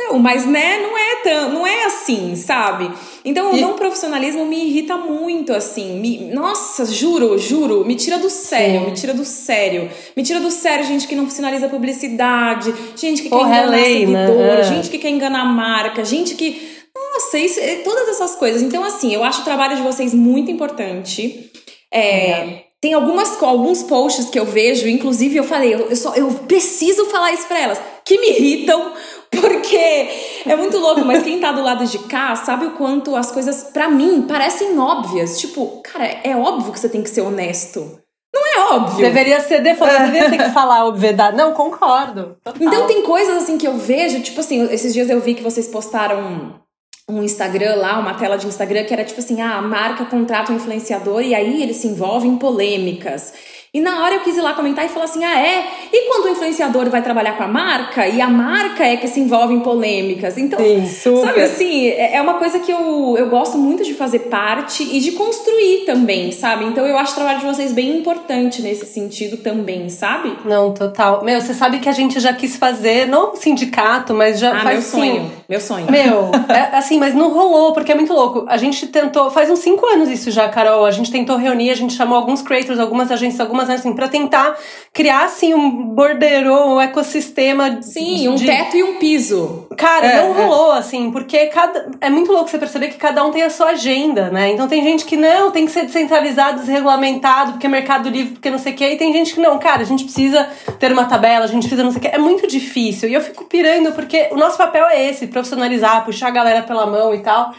não, 0.00 0.18
mas 0.18 0.44
né, 0.44 0.78
não 0.78 0.98
é 0.98 1.16
tão, 1.22 1.52
não 1.52 1.66
é 1.66 1.84
assim, 1.84 2.34
sabe? 2.34 2.90
Então, 3.24 3.54
e... 3.54 3.58
o 3.58 3.60
não 3.60 3.74
profissionalismo 3.74 4.44
me 4.44 4.66
irrita 4.66 4.96
muito, 4.96 5.52
assim. 5.52 6.00
Me, 6.00 6.18
nossa, 6.34 6.84
juro, 6.84 7.38
juro, 7.38 7.84
me 7.84 7.94
tira 7.94 8.18
do 8.18 8.28
sério, 8.28 8.80
Sim. 8.80 8.86
me 8.86 8.92
tira 8.92 9.14
do 9.14 9.24
sério. 9.24 9.88
Me 10.16 10.22
tira 10.24 10.40
do 10.40 10.50
sério 10.50 10.84
gente 10.84 11.06
que 11.06 11.14
não 11.14 11.30
sinaliza 11.30 11.68
publicidade, 11.68 12.74
gente 12.96 13.22
que 13.22 13.28
Porra, 13.28 13.48
quer 13.48 13.58
enganar 13.62 13.78
é 13.78 13.82
lei, 13.82 14.06
né? 14.06 14.26
seguidor, 14.26 14.56
né? 14.56 14.62
gente 14.64 14.90
que 14.90 14.98
quer 14.98 15.10
enganar 15.10 15.42
a 15.42 15.46
marca, 15.46 16.04
gente 16.04 16.34
que. 16.34 16.74
Nossa, 16.94 17.38
isso, 17.38 17.60
é, 17.60 17.76
todas 17.76 18.08
essas 18.08 18.34
coisas. 18.34 18.62
Então, 18.62 18.82
assim, 18.82 19.14
eu 19.14 19.22
acho 19.22 19.42
o 19.42 19.44
trabalho 19.44 19.76
de 19.76 19.82
vocês 19.82 20.12
muito 20.12 20.50
importante. 20.50 21.50
É, 21.92 22.64
tem 22.80 22.92
algumas, 22.92 23.40
alguns 23.42 23.82
posts 23.84 24.28
que 24.28 24.38
eu 24.38 24.44
vejo, 24.44 24.88
inclusive 24.88 25.36
eu 25.36 25.44
falei, 25.44 25.72
eu, 25.72 25.88
eu, 25.88 25.96
só, 25.96 26.14
eu 26.14 26.28
preciso 26.46 27.06
falar 27.06 27.32
isso 27.32 27.46
pra 27.46 27.58
elas, 27.58 27.80
que 28.04 28.18
me 28.18 28.28
irritam 28.28 28.92
Porque 29.40 30.08
é 30.46 30.56
muito 30.56 30.78
louco, 30.78 31.04
mas 31.04 31.22
quem 31.22 31.40
tá 31.40 31.52
do 31.52 31.62
lado 31.62 31.86
de 31.86 31.98
cá 32.00 32.34
sabe 32.36 32.66
o 32.66 32.70
quanto 32.72 33.14
as 33.16 33.30
coisas, 33.30 33.64
para 33.64 33.88
mim, 33.88 34.22
parecem 34.22 34.78
óbvias. 34.78 35.38
Tipo, 35.38 35.82
cara, 35.82 36.04
é 36.22 36.36
óbvio 36.36 36.72
que 36.72 36.80
você 36.80 36.88
tem 36.88 37.02
que 37.02 37.10
ser 37.10 37.22
honesto. 37.22 38.00
Não 38.34 38.46
é 38.46 38.74
óbvio. 38.74 39.04
Deveria 39.04 39.40
ser 39.40 39.62
default, 39.62 39.94
deveria 40.10 40.30
ter 40.30 40.38
que 40.38 40.50
falar 40.50 40.78
a 40.78 40.86
obviedade. 40.86 41.36
Não, 41.36 41.52
concordo. 41.52 42.36
Total. 42.42 42.60
Então 42.60 42.86
tem 42.86 43.02
coisas 43.02 43.42
assim 43.42 43.56
que 43.56 43.66
eu 43.66 43.76
vejo, 43.76 44.20
tipo 44.20 44.40
assim, 44.40 44.68
esses 44.72 44.92
dias 44.92 45.08
eu 45.08 45.20
vi 45.20 45.34
que 45.34 45.42
vocês 45.42 45.68
postaram 45.68 46.60
um 47.08 47.22
Instagram 47.22 47.76
lá, 47.76 47.98
uma 47.98 48.14
tela 48.14 48.36
de 48.36 48.46
Instagram 48.46 48.84
que 48.84 48.92
era 48.92 49.04
tipo 49.04 49.20
assim, 49.20 49.40
ah, 49.40 49.56
a 49.56 49.62
marca 49.62 50.04
contrata 50.06 50.52
um 50.52 50.56
influenciador 50.56 51.20
e 51.20 51.34
aí 51.34 51.62
ele 51.62 51.74
se 51.74 51.86
envolve 51.86 52.26
em 52.26 52.36
polêmicas. 52.36 53.34
E 53.74 53.80
na 53.80 54.04
hora 54.04 54.14
eu 54.14 54.20
quis 54.20 54.36
ir 54.36 54.40
lá 54.40 54.54
comentar 54.54 54.84
e 54.84 54.88
falar 54.88 55.06
assim: 55.06 55.24
ah, 55.24 55.36
é? 55.36 55.66
E 55.92 56.06
quando 56.06 56.26
o 56.26 56.28
influenciador 56.28 56.88
vai 56.88 57.02
trabalhar 57.02 57.36
com 57.36 57.42
a 57.42 57.48
marca 57.48 58.06
e 58.06 58.20
a 58.20 58.30
marca 58.30 58.84
é 58.84 58.96
que 58.96 59.08
se 59.08 59.18
envolve 59.18 59.52
em 59.52 59.58
polêmicas? 59.58 60.38
Então, 60.38 60.60
Sim, 60.60 60.86
sabe 60.86 61.40
assim, 61.40 61.88
é, 61.88 62.14
é 62.14 62.22
uma 62.22 62.34
coisa 62.34 62.60
que 62.60 62.70
eu, 62.70 63.16
eu 63.18 63.28
gosto 63.28 63.58
muito 63.58 63.82
de 63.82 63.92
fazer 63.92 64.20
parte 64.20 64.84
e 64.84 65.00
de 65.00 65.10
construir 65.10 65.84
também, 65.86 66.30
sabe? 66.30 66.66
Então 66.66 66.86
eu 66.86 66.96
acho 66.96 67.12
o 67.12 67.14
trabalho 67.16 67.40
de 67.40 67.46
vocês 67.46 67.72
bem 67.72 67.98
importante 67.98 68.62
nesse 68.62 68.86
sentido 68.86 69.38
também, 69.38 69.88
sabe? 69.88 70.38
Não, 70.44 70.72
total. 70.72 71.24
Meu, 71.24 71.40
você 71.40 71.52
sabe 71.52 71.80
que 71.80 71.88
a 71.88 71.92
gente 71.92 72.20
já 72.20 72.32
quis 72.32 72.56
fazer, 72.56 73.08
não 73.08 73.34
sindicato, 73.34 74.14
mas 74.14 74.38
já 74.38 74.54
ah, 74.54 74.60
faz 74.60 74.92
meu 74.92 75.00
sonho. 75.00 75.32
Meu 75.48 75.60
sonho. 75.60 75.90
Meu, 75.90 76.30
é, 76.48 76.76
assim, 76.76 76.96
mas 76.96 77.12
não 77.12 77.32
rolou, 77.32 77.72
porque 77.72 77.90
é 77.90 77.94
muito 77.96 78.12
louco. 78.12 78.44
A 78.48 78.56
gente 78.56 78.86
tentou, 78.86 79.32
faz 79.32 79.50
uns 79.50 79.58
cinco 79.58 79.84
anos 79.84 80.08
isso 80.08 80.30
já, 80.30 80.48
Carol. 80.48 80.84
A 80.84 80.92
gente 80.92 81.10
tentou 81.10 81.36
reunir, 81.36 81.70
a 81.70 81.74
gente 81.74 81.94
chamou 81.94 82.16
alguns 82.16 82.40
creators, 82.40 82.78
algumas 82.78 83.10
agências, 83.10 83.40
algumas 83.40 83.63
mas 83.68 83.80
assim, 83.80 83.92
para 83.92 84.08
tentar 84.08 84.56
criar 84.92 85.24
assim 85.24 85.54
um 85.54 85.84
borderô, 85.94 86.74
um 86.74 86.80
ecossistema. 86.80 87.80
Sim, 87.82 88.16
de... 88.16 88.28
um 88.28 88.36
teto 88.36 88.76
e 88.76 88.82
um 88.82 88.98
piso. 88.98 89.66
Cara, 89.76 90.06
é, 90.06 90.22
não 90.22 90.38
é. 90.38 90.44
rolou, 90.44 90.72
assim, 90.72 91.10
porque 91.10 91.46
cada. 91.46 91.90
É 92.00 92.10
muito 92.10 92.32
louco 92.32 92.48
você 92.48 92.58
perceber 92.58 92.88
que 92.88 92.96
cada 92.96 93.24
um 93.24 93.30
tem 93.30 93.42
a 93.42 93.50
sua 93.50 93.70
agenda, 93.70 94.30
né? 94.30 94.52
Então 94.52 94.68
tem 94.68 94.82
gente 94.82 95.04
que 95.04 95.16
não, 95.16 95.50
tem 95.50 95.66
que 95.66 95.72
ser 95.72 95.84
descentralizado, 95.84 96.60
desregulamentado, 96.60 97.52
porque 97.52 97.66
é 97.66 97.70
mercado 97.70 98.08
livre, 98.08 98.34
porque 98.34 98.50
não 98.50 98.58
sei 98.58 98.72
o 98.72 98.76
quê, 98.76 98.92
e 98.92 98.96
tem 98.96 99.12
gente 99.12 99.34
que 99.34 99.40
não, 99.40 99.58
cara, 99.58 99.82
a 99.82 99.86
gente 99.86 100.04
precisa 100.04 100.48
ter 100.78 100.92
uma 100.92 101.04
tabela, 101.04 101.44
a 101.44 101.48
gente 101.48 101.62
precisa 101.62 101.82
não 101.82 101.90
sei 101.90 101.98
o 101.98 102.02
quê. 102.02 102.10
É 102.12 102.18
muito 102.18 102.46
difícil. 102.46 103.08
E 103.08 103.14
eu 103.14 103.20
fico 103.20 103.44
pirando, 103.44 103.92
porque 103.92 104.28
o 104.30 104.36
nosso 104.36 104.56
papel 104.56 104.86
é 104.86 105.04
esse, 105.10 105.26
profissionalizar, 105.26 106.04
puxar 106.04 106.28
a 106.28 106.30
galera 106.30 106.62
pela 106.62 106.86
mão 106.86 107.14
e 107.14 107.18
tal. 107.18 107.54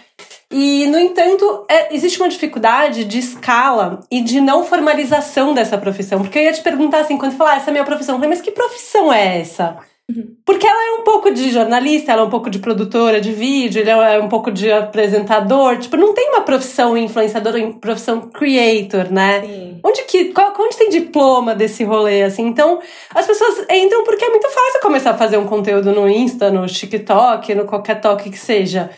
E, 0.51 0.87
no 0.87 0.99
entanto, 0.99 1.65
é, 1.69 1.93
existe 1.93 2.19
uma 2.19 2.29
dificuldade 2.29 3.03
de 3.03 3.19
escala 3.19 3.99
e 4.11 4.21
de 4.21 4.39
não 4.39 4.63
formalização 4.63 5.53
dessa 5.53 5.77
profissão. 5.77 6.21
Porque 6.21 6.39
eu 6.39 6.43
ia 6.43 6.53
te 6.53 6.61
perguntar 6.61 6.99
assim, 6.99 7.17
quando 7.17 7.35
falar, 7.35 7.53
ah, 7.53 7.55
essa 7.57 7.67
é 7.67 7.71
a 7.71 7.73
minha 7.73 7.83
profissão, 7.83 8.15
eu 8.15 8.19
falei, 8.19 8.29
mas 8.29 8.41
que 8.41 8.51
profissão 8.51 9.11
é 9.11 9.39
essa? 9.39 9.77
Uhum. 10.07 10.35
Porque 10.45 10.67
ela 10.67 10.97
é 10.97 11.01
um 11.01 11.03
pouco 11.03 11.31
de 11.31 11.49
jornalista, 11.49 12.11
ela 12.11 12.21
é 12.21 12.25
um 12.25 12.29
pouco 12.29 12.49
de 12.49 12.59
produtora 12.59 13.19
de 13.19 13.31
vídeo, 13.31 13.83
ela 13.87 14.11
é 14.11 14.19
um 14.19 14.29
pouco 14.29 14.51
de 14.51 14.71
apresentador. 14.71 15.79
Tipo, 15.79 15.97
não 15.97 16.13
tem 16.13 16.29
uma 16.29 16.41
profissão 16.41 16.95
influenciador, 16.95 17.55
uma 17.55 17.73
profissão 17.73 18.21
creator, 18.29 19.11
né? 19.11 19.41
Sim. 19.41 19.79
Onde 19.83 20.03
que, 20.03 20.25
qual, 20.25 20.53
onde 20.59 20.77
tem 20.77 20.89
diploma 20.89 21.55
desse 21.55 21.83
rolê, 21.83 22.21
assim? 22.21 22.43
Então, 22.43 22.79
as 23.15 23.25
pessoas 23.25 23.65
entram 23.69 24.03
porque 24.03 24.25
é 24.25 24.29
muito 24.29 24.47
fácil 24.47 24.79
começar 24.81 25.11
a 25.11 25.17
fazer 25.17 25.37
um 25.37 25.45
conteúdo 25.47 25.91
no 25.91 26.07
Insta, 26.07 26.51
no 26.51 26.67
TikTok, 26.67 27.55
no 27.55 27.65
qualquer 27.65 27.99
toque 27.99 28.29
que 28.29 28.37
seja. 28.37 28.91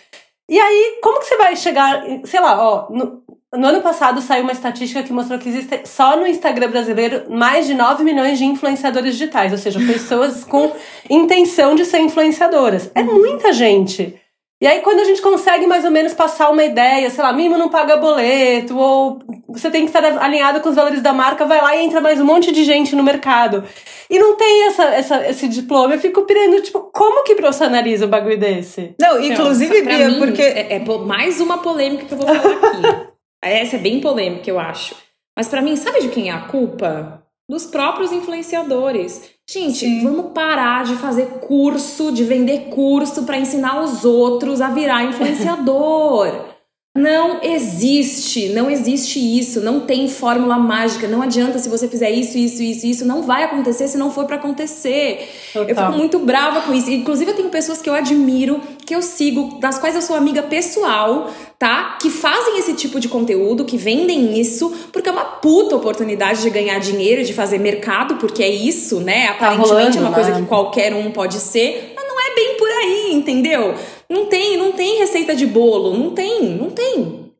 E 0.49 0.59
aí, 0.59 0.99
como 1.01 1.19
que 1.19 1.25
você 1.25 1.37
vai 1.37 1.55
chegar, 1.55 2.03
sei 2.23 2.39
lá, 2.39 2.57
ó, 2.61 2.87
no, 2.89 3.21
no 3.53 3.67
ano 3.67 3.81
passado 3.81 4.21
saiu 4.21 4.43
uma 4.43 4.51
estatística 4.51 5.03
que 5.03 5.11
mostrou 5.11 5.39
que 5.39 5.49
existe 5.49 5.81
só 5.85 6.15
no 6.15 6.27
Instagram 6.27 6.69
brasileiro 6.69 7.29
mais 7.29 7.67
de 7.67 7.73
9 7.73 8.03
milhões 8.03 8.37
de 8.37 8.45
influenciadores 8.45 9.13
digitais, 9.13 9.51
ou 9.51 9.57
seja, 9.57 9.79
pessoas 9.79 10.43
com 10.43 10.71
intenção 11.09 11.75
de 11.75 11.85
ser 11.85 11.99
influenciadoras. 11.99 12.91
É 12.95 13.03
muita 13.03 13.51
gente. 13.51 14.19
E 14.59 14.65
aí, 14.65 14.81
quando 14.81 14.99
a 14.99 15.03
gente 15.03 15.21
consegue 15.21 15.67
mais 15.67 15.85
ou 15.85 15.91
menos 15.91 16.15
passar 16.15 16.49
uma 16.49 16.63
ideia, 16.63 17.11
sei 17.11 17.23
lá, 17.23 17.31
mimo 17.31 17.59
não 17.59 17.69
paga 17.69 17.95
boleto, 17.95 18.75
ou 18.75 19.19
você 19.47 19.69
tem 19.69 19.85
que 19.85 19.95
estar 19.95 20.03
alinhado 20.17 20.61
com 20.61 20.69
os 20.69 20.75
valores 20.75 20.99
da 20.99 21.13
marca, 21.13 21.45
vai 21.45 21.61
lá 21.61 21.75
e 21.75 21.85
entra 21.85 22.01
mais 22.01 22.19
um 22.19 22.25
monte 22.25 22.51
de 22.51 22.63
gente 22.63 22.95
no 22.95 23.03
mercado. 23.03 23.63
E 24.09 24.17
não 24.17 24.35
tem 24.35 24.67
essa, 24.67 24.83
essa, 24.85 25.29
esse 25.29 25.47
diploma. 25.47 25.93
Eu 25.93 25.99
fico 25.99 26.23
pirando, 26.23 26.59
tipo, 26.63 26.89
como 26.91 27.23
que 27.23 27.35
profissionaliza 27.35 28.07
um 28.07 28.09
bagulho 28.09 28.39
desse? 28.39 28.95
Não, 28.99 29.21
inclusive, 29.21 29.81
não, 29.83 29.95
Bia, 29.95 30.09
mim, 30.09 30.19
porque. 30.19 30.41
É, 30.41 30.77
é, 30.77 30.79
mais 31.05 31.39
uma 31.39 31.59
polêmica 31.59 32.05
que 32.05 32.13
eu 32.13 32.17
vou 32.17 32.27
falar 32.27 32.53
aqui. 32.53 33.07
Essa 33.43 33.75
é 33.75 33.79
bem 33.79 34.01
polêmica, 34.01 34.49
eu 34.49 34.59
acho. 34.59 34.95
Mas 35.37 35.47
para 35.47 35.61
mim, 35.61 35.75
sabe 35.75 36.01
de 36.01 36.09
quem 36.09 36.29
é 36.29 36.33
a 36.33 36.41
culpa? 36.41 37.23
Dos 37.47 37.67
próprios 37.67 38.11
influenciadores. 38.11 39.36
Gente, 39.49 39.77
Sim. 39.77 40.03
vamos 40.03 40.33
parar 40.33 40.83
de 40.83 40.95
fazer 40.95 41.39
curso, 41.39 42.11
de 42.11 42.25
vender 42.25 42.67
curso 42.69 43.23
para 43.23 43.39
ensinar 43.39 43.81
os 43.81 44.03
outros 44.03 44.59
a 44.59 44.69
virar 44.69 45.05
influenciador. 45.07 46.56
Não 46.97 47.43
existe, 47.43 48.49
não 48.49 48.71
existe 48.71 49.19
isso, 49.19 49.61
não 49.61 49.81
tem 49.81 50.09
fórmula 50.09 50.57
mágica, 50.57 51.07
não 51.07 51.21
adianta 51.21 51.59
se 51.59 51.69
você 51.69 51.87
fizer 51.87 52.09
isso, 52.09 52.39
isso, 52.39 52.63
isso, 52.63 52.87
isso, 52.87 53.05
não 53.05 53.21
vai 53.21 53.43
acontecer 53.43 53.87
se 53.87 53.99
não 53.99 54.09
for 54.09 54.25
para 54.25 54.37
acontecer. 54.37 55.29
Total. 55.53 55.69
Eu 55.69 55.75
fico 55.75 55.91
muito 55.91 56.17
brava 56.17 56.61
com 56.61 56.73
isso. 56.73 56.89
Inclusive, 56.89 57.29
eu 57.29 57.35
tenho 57.35 57.49
pessoas 57.49 57.83
que 57.83 57.87
eu 57.87 57.93
admiro, 57.93 58.59
que 58.83 58.95
eu 58.95 59.03
sigo, 59.03 59.59
das 59.59 59.77
quais 59.77 59.93
eu 59.93 60.01
sou 60.01 60.15
amiga 60.15 60.41
pessoal, 60.41 61.29
tá? 61.59 61.99
Que 62.01 62.09
fazem 62.09 62.57
esse 62.57 62.73
tipo 62.73 62.99
de 62.99 63.07
conteúdo, 63.07 63.63
que 63.63 63.77
vendem 63.77 64.39
isso, 64.39 64.73
porque 64.91 65.07
é 65.07 65.11
uma 65.11 65.25
puta 65.25 65.75
oportunidade 65.75 66.41
de 66.41 66.49
ganhar 66.49 66.79
dinheiro, 66.79 67.23
de 67.23 67.31
fazer 67.31 67.59
mercado, 67.59 68.15
porque 68.15 68.41
é 68.41 68.49
isso, 68.49 69.01
né? 69.01 69.27
Tá 69.27 69.33
Aparentemente 69.33 69.67
tá 69.67 69.75
rolando, 69.75 69.97
é 69.97 70.01
uma 70.01 70.09
né? 70.09 70.15
coisa 70.15 70.31
que 70.31 70.47
qualquer 70.47 70.95
um 70.95 71.11
pode 71.11 71.35
ser, 71.35 71.93
mas 71.95 72.07
não 72.07 72.19
é 72.19 72.33
bem 72.33 72.57
por 72.57 72.69
aí, 72.71 73.13
entendeu? 73.13 73.75
Não 74.09 74.27
tem, 74.27 74.57
não 74.57 74.71
tem 74.71 74.99
receita 74.99 75.35
de 75.35 75.45
bolo, 75.45 75.97
não 75.97 76.13
tem, 76.13 76.55
não 76.55 76.69
tem. 76.69 77.33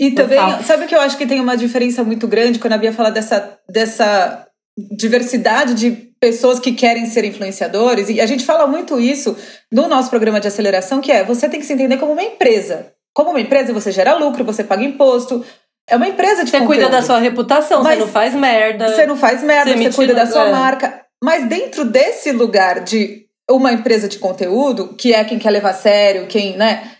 E 0.00 0.12
também, 0.12 0.38
sabe 0.64 0.84
o 0.84 0.88
que 0.88 0.94
eu 0.94 1.00
acho 1.00 1.18
que 1.18 1.26
tem 1.26 1.40
uma 1.40 1.56
diferença 1.56 2.02
muito 2.02 2.26
grande 2.26 2.58
quando 2.58 2.72
a 2.72 2.78
Bia 2.78 2.92
fala 2.92 3.10
dessa, 3.10 3.58
dessa 3.68 4.46
diversidade 4.96 5.74
de 5.74 5.90
pessoas 6.18 6.58
que 6.58 6.72
querem 6.72 7.06
ser 7.06 7.24
influenciadores, 7.24 8.08
e 8.08 8.20
a 8.20 8.26
gente 8.26 8.44
fala 8.44 8.66
muito 8.66 8.98
isso 8.98 9.36
no 9.70 9.88
nosso 9.88 10.08
programa 10.08 10.40
de 10.40 10.48
aceleração, 10.48 11.00
que 11.00 11.12
é 11.12 11.24
você 11.24 11.48
tem 11.48 11.60
que 11.60 11.66
se 11.66 11.72
entender 11.72 11.98
como 11.98 12.12
uma 12.12 12.22
empresa. 12.22 12.92
Como 13.14 13.30
uma 13.30 13.40
empresa, 13.40 13.72
você 13.72 13.90
gera 13.90 14.14
lucro, 14.14 14.44
você 14.44 14.62
paga 14.62 14.84
imposto. 14.84 15.44
É 15.88 15.96
uma 15.96 16.08
empresa 16.08 16.44
de 16.44 16.50
Você 16.50 16.58
conteúdo. 16.58 16.76
cuida 16.76 16.88
da 16.88 17.02
sua 17.02 17.18
reputação, 17.18 17.82
você 17.82 17.96
não 17.96 18.06
faz 18.06 18.34
merda. 18.34 18.88
Você 18.88 19.06
não 19.06 19.16
faz 19.16 19.42
merda, 19.42 19.72
você, 19.72 19.82
você 19.84 19.96
cuida 19.96 20.14
da 20.14 20.26
sua 20.26 20.48
é. 20.48 20.52
marca. 20.52 21.04
Mas 21.22 21.48
dentro 21.48 21.84
desse 21.84 22.30
lugar 22.30 22.80
de 22.80 23.26
uma 23.50 23.72
empresa 23.72 24.08
de 24.08 24.18
conteúdo, 24.18 24.94
que 24.96 25.12
é 25.12 25.24
quem 25.24 25.38
quer 25.38 25.50
levar 25.50 25.70
a 25.70 25.74
sério, 25.74 26.26
quem, 26.26 26.56
né? 26.56 26.90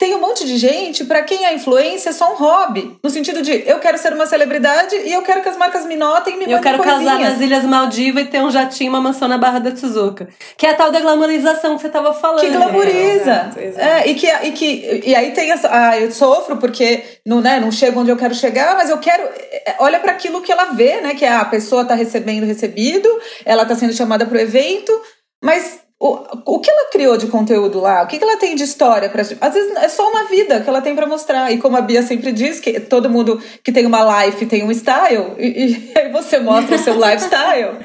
Tem 0.00 0.14
um 0.14 0.18
monte 0.18 0.46
de 0.46 0.56
gente 0.56 1.04
para 1.04 1.20
quem 1.20 1.44
a 1.44 1.52
influência 1.52 2.08
é 2.08 2.12
só 2.14 2.32
um 2.32 2.36
hobby. 2.36 2.96
No 3.04 3.10
sentido 3.10 3.42
de, 3.42 3.64
eu 3.66 3.78
quero 3.80 3.98
ser 3.98 4.14
uma 4.14 4.24
celebridade 4.24 4.96
e 4.96 5.12
eu 5.12 5.20
quero 5.20 5.42
que 5.42 5.48
as 5.50 5.58
marcas 5.58 5.84
me 5.84 5.94
notem 5.94 6.32
e 6.32 6.36
me 6.38 6.44
mandem 6.44 6.56
Eu 6.56 6.62
quero 6.62 6.78
coisinhas. 6.78 7.04
casar 7.04 7.18
nas 7.20 7.38
Ilhas 7.38 7.64
Maldivas 7.64 8.22
e 8.22 8.26
ter 8.28 8.40
um 8.40 8.50
jatinho, 8.50 8.90
uma 8.90 9.00
mansão 9.02 9.28
na 9.28 9.36
Barra 9.36 9.58
da 9.58 9.72
Tijuca. 9.72 10.26
Que 10.56 10.64
é 10.64 10.70
a 10.70 10.74
tal 10.74 10.90
da 10.90 11.00
glamorização 11.00 11.76
que 11.76 11.82
você 11.82 11.90
tava 11.90 12.14
falando. 12.14 12.40
Que 12.40 12.48
glamoriza. 12.48 13.52
É, 13.58 13.64
exato. 13.66 13.78
É, 13.78 14.08
e, 14.08 14.14
que, 14.14 14.26
e, 14.26 14.52
que, 14.52 15.02
e 15.04 15.14
aí 15.14 15.32
tem 15.32 15.50
essa... 15.50 15.68
Ah, 15.70 16.00
eu 16.00 16.10
sofro 16.10 16.56
porque 16.56 17.02
não, 17.26 17.42
né, 17.42 17.60
não 17.60 17.70
chego 17.70 18.00
onde 18.00 18.10
eu 18.10 18.16
quero 18.16 18.34
chegar, 18.34 18.74
mas 18.76 18.88
eu 18.88 18.96
quero... 18.96 19.22
É, 19.22 19.76
olha 19.80 20.00
para 20.00 20.12
aquilo 20.12 20.40
que 20.40 20.50
ela 20.50 20.72
vê, 20.72 21.02
né? 21.02 21.14
Que 21.14 21.26
é 21.26 21.32
a 21.32 21.44
pessoa 21.44 21.84
tá 21.84 21.94
recebendo, 21.94 22.46
recebido, 22.46 23.06
ela 23.44 23.66
tá 23.66 23.74
sendo 23.74 23.92
chamada 23.92 24.24
pro 24.24 24.40
evento, 24.40 24.98
mas 25.44 25.79
o, 26.02 26.54
o 26.54 26.58
que 26.60 26.70
ela 26.70 26.88
criou 26.90 27.18
de 27.18 27.26
conteúdo 27.26 27.78
lá? 27.78 28.02
O 28.02 28.06
que, 28.06 28.16
que 28.16 28.24
ela 28.24 28.38
tem 28.38 28.56
de 28.56 28.62
história 28.62 29.10
para 29.10 29.20
Às 29.20 29.54
vezes 29.54 29.76
é 29.76 29.88
só 29.90 30.08
uma 30.08 30.24
vida 30.24 30.58
que 30.60 30.68
ela 30.68 30.80
tem 30.80 30.94
para 30.96 31.06
mostrar. 31.06 31.52
E 31.52 31.58
como 31.58 31.76
a 31.76 31.82
Bia 31.82 32.02
sempre 32.02 32.32
diz, 32.32 32.58
que 32.58 32.80
todo 32.80 33.10
mundo 33.10 33.38
que 33.62 33.70
tem 33.70 33.84
uma 33.84 34.24
life 34.24 34.46
tem 34.46 34.64
um 34.64 34.72
style, 34.72 35.34
e, 35.38 35.46
e 35.46 35.92
aí 35.98 36.10
você 36.10 36.38
mostra 36.38 36.76
o 36.76 36.78
seu 36.78 36.94
lifestyle. 36.98 37.76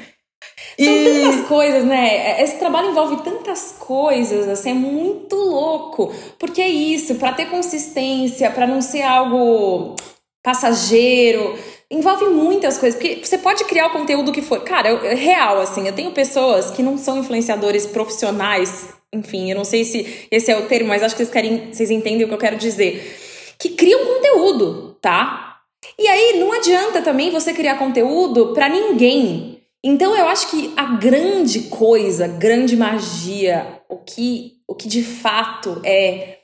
São 0.78 0.92
e... 0.92 1.04
tantas 1.04 1.46
coisas, 1.46 1.84
né? 1.84 2.42
Esse 2.42 2.58
trabalho 2.58 2.90
envolve 2.90 3.22
tantas 3.22 3.72
coisas, 3.78 4.48
assim, 4.48 4.70
é 4.70 4.74
muito 4.74 5.36
louco. 5.36 6.10
Porque 6.38 6.62
é 6.62 6.68
isso, 6.68 7.16
para 7.16 7.34
ter 7.34 7.50
consistência, 7.50 8.50
para 8.50 8.66
não 8.66 8.80
ser 8.80 9.02
algo 9.02 9.94
passageiro, 10.42 11.58
envolve 11.90 12.26
muitas 12.26 12.78
coisas, 12.78 12.98
porque 12.98 13.24
você 13.24 13.38
pode 13.38 13.64
criar 13.64 13.86
o 13.86 13.90
conteúdo 13.90 14.32
que 14.32 14.42
for. 14.42 14.60
Cara, 14.60 14.88
eu, 14.88 15.04
é 15.04 15.14
real, 15.14 15.60
assim, 15.60 15.86
eu 15.86 15.94
tenho 15.94 16.10
pessoas 16.10 16.70
que 16.70 16.82
não 16.82 16.98
são 16.98 17.18
influenciadores 17.18 17.86
profissionais, 17.86 18.88
enfim, 19.12 19.50
eu 19.50 19.56
não 19.56 19.64
sei 19.64 19.84
se 19.84 20.26
esse 20.30 20.50
é 20.50 20.58
o 20.58 20.66
termo, 20.66 20.88
mas 20.88 21.02
acho 21.02 21.14
que 21.14 21.22
vocês 21.22 21.32
querem, 21.32 21.72
vocês 21.72 21.90
entendem 21.90 22.24
o 22.24 22.28
que 22.28 22.34
eu 22.34 22.38
quero 22.38 22.56
dizer. 22.56 23.54
Que 23.58 23.70
criam 23.70 24.04
conteúdo, 24.04 24.96
tá? 25.00 25.60
E 25.98 26.06
aí 26.08 26.38
não 26.38 26.52
adianta 26.52 27.00
também 27.00 27.30
você 27.30 27.54
criar 27.54 27.78
conteúdo 27.78 28.52
para 28.52 28.68
ninguém. 28.68 29.62
Então 29.82 30.16
eu 30.16 30.26
acho 30.28 30.50
que 30.50 30.72
a 30.76 30.96
grande 30.96 31.60
coisa, 31.62 32.26
grande 32.26 32.76
magia, 32.76 33.80
o 33.88 33.98
que, 33.98 34.54
o 34.66 34.74
que 34.74 34.88
de 34.88 35.02
fato 35.02 35.80
é 35.84 36.38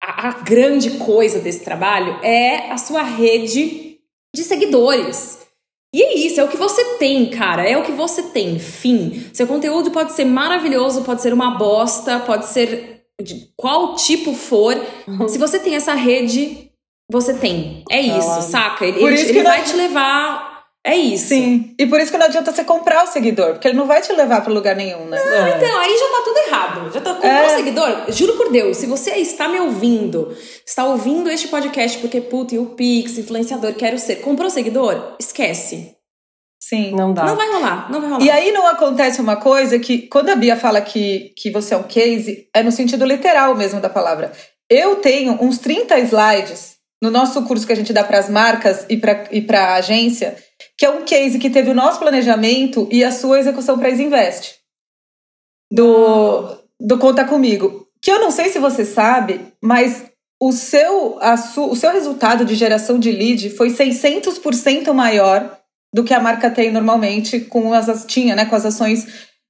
a, 0.00 0.28
a 0.28 0.32
grande 0.42 0.92
coisa 0.92 1.40
desse 1.40 1.64
trabalho 1.64 2.18
é 2.22 2.70
a 2.70 2.78
sua 2.78 3.02
rede 3.02 3.83
de 4.34 4.42
seguidores. 4.42 5.38
E 5.94 6.02
é 6.02 6.14
isso, 6.18 6.40
é 6.40 6.44
o 6.44 6.48
que 6.48 6.56
você 6.56 6.96
tem, 6.96 7.30
cara. 7.30 7.62
É 7.68 7.78
o 7.78 7.84
que 7.84 7.92
você 7.92 8.20
tem. 8.24 8.58
Fim. 8.58 9.30
Seu 9.32 9.46
conteúdo 9.46 9.92
pode 9.92 10.12
ser 10.12 10.24
maravilhoso, 10.24 11.02
pode 11.02 11.22
ser 11.22 11.32
uma 11.32 11.52
bosta, 11.52 12.18
pode 12.18 12.46
ser 12.46 13.04
de 13.22 13.48
qual 13.56 13.94
tipo 13.94 14.34
for. 14.34 14.74
Uhum. 15.06 15.28
Se 15.28 15.38
você 15.38 15.60
tem 15.60 15.76
essa 15.76 15.94
rede, 15.94 16.68
você 17.08 17.32
tem. 17.34 17.84
É 17.88 18.00
isso, 18.00 18.42
saca? 18.42 18.84
Ele, 18.84 19.04
ele, 19.04 19.20
ele 19.20 19.42
vai 19.44 19.62
te 19.62 19.76
levar 19.76 20.53
é 20.86 20.96
isso. 20.96 21.28
Sim. 21.28 21.74
E 21.78 21.86
por 21.86 21.98
isso 21.98 22.12
que 22.12 22.18
não 22.18 22.26
adianta 22.26 22.52
você 22.52 22.62
comprar 22.62 23.04
o 23.04 23.06
seguidor, 23.06 23.52
porque 23.52 23.68
ele 23.68 23.76
não 23.76 23.86
vai 23.86 24.02
te 24.02 24.12
levar 24.12 24.42
para 24.42 24.52
lugar 24.52 24.76
nenhum, 24.76 25.06
né? 25.06 25.18
Não, 25.18 25.46
é. 25.46 25.56
então, 25.56 25.78
aí 25.80 25.96
já 25.96 26.08
tá 26.08 26.22
tudo 26.22 26.38
errado. 26.38 26.92
Já 26.92 27.00
tá 27.00 27.14
comprou 27.14 27.32
é. 27.32 27.46
o 27.46 27.56
seguidor. 27.56 28.04
Juro 28.08 28.36
por 28.36 28.52
Deus, 28.52 28.76
se 28.76 28.86
você 28.86 29.12
está 29.12 29.48
me 29.48 29.58
ouvindo, 29.60 30.36
está 30.66 30.84
ouvindo 30.84 31.30
este 31.30 31.48
podcast 31.48 31.96
porque, 31.98 32.20
puta, 32.20 32.54
e 32.54 32.58
o 32.58 32.66
Pix, 32.66 33.16
influenciador, 33.16 33.72
quero 33.72 33.98
ser. 33.98 34.16
Comprou 34.16 34.48
o 34.48 34.50
seguidor? 34.50 35.16
Esquece. 35.18 35.96
Sim. 36.60 36.92
Não 36.94 37.14
dá. 37.14 37.24
Não 37.24 37.36
vai 37.36 37.50
rolar, 37.50 37.90
não 37.90 38.00
vai 38.00 38.10
rolar. 38.10 38.24
E 38.24 38.30
aí 38.30 38.52
não 38.52 38.66
acontece 38.66 39.22
uma 39.22 39.36
coisa 39.36 39.78
que, 39.78 40.06
quando 40.08 40.28
a 40.28 40.36
Bia 40.36 40.56
fala 40.56 40.82
que, 40.82 41.32
que 41.36 41.50
você 41.50 41.72
é 41.72 41.78
um 41.78 41.82
case, 41.84 42.46
é 42.54 42.62
no 42.62 42.70
sentido 42.70 43.06
literal 43.06 43.54
mesmo 43.54 43.80
da 43.80 43.88
palavra. 43.88 44.32
Eu 44.68 44.96
tenho 44.96 45.32
uns 45.42 45.56
30 45.58 45.98
slides 46.00 46.74
no 47.02 47.10
nosso 47.10 47.42
curso 47.42 47.66
que 47.66 47.72
a 47.72 47.76
gente 47.76 47.92
dá 47.92 48.02
para 48.02 48.18
as 48.18 48.30
marcas 48.30 48.86
e 48.88 48.96
para 48.96 49.28
e 49.30 49.46
a 49.54 49.74
agência 49.74 50.36
que 50.78 50.84
é 50.84 50.90
um 50.90 51.04
case 51.04 51.38
que 51.38 51.50
teve 51.50 51.70
o 51.70 51.74
nosso 51.74 51.98
planejamento 51.98 52.88
e 52.90 53.04
a 53.04 53.12
sua 53.12 53.38
execução 53.38 53.78
para 53.78 53.90
Invest. 53.90 54.56
Do, 55.72 56.56
do 56.80 56.98
Conta 56.98 57.24
Comigo. 57.24 57.86
Que 58.02 58.10
eu 58.10 58.20
não 58.20 58.30
sei 58.30 58.50
se 58.50 58.58
você 58.58 58.84
sabe, 58.84 59.40
mas 59.62 60.04
o 60.40 60.52
seu, 60.52 61.18
a 61.20 61.36
su, 61.36 61.70
o 61.70 61.76
seu 61.76 61.90
resultado 61.90 62.44
de 62.44 62.54
geração 62.54 62.98
de 62.98 63.10
lead 63.10 63.50
foi 63.50 63.70
600% 63.70 64.92
maior 64.92 65.58
do 65.94 66.02
que 66.02 66.12
a 66.12 66.20
marca 66.20 66.50
tem 66.50 66.72
normalmente 66.72 67.40
com 67.40 67.72
as 67.72 68.04
tinha, 68.04 68.34
né, 68.34 68.44
com 68.44 68.56
as 68.56 68.66
ações 68.66 69.06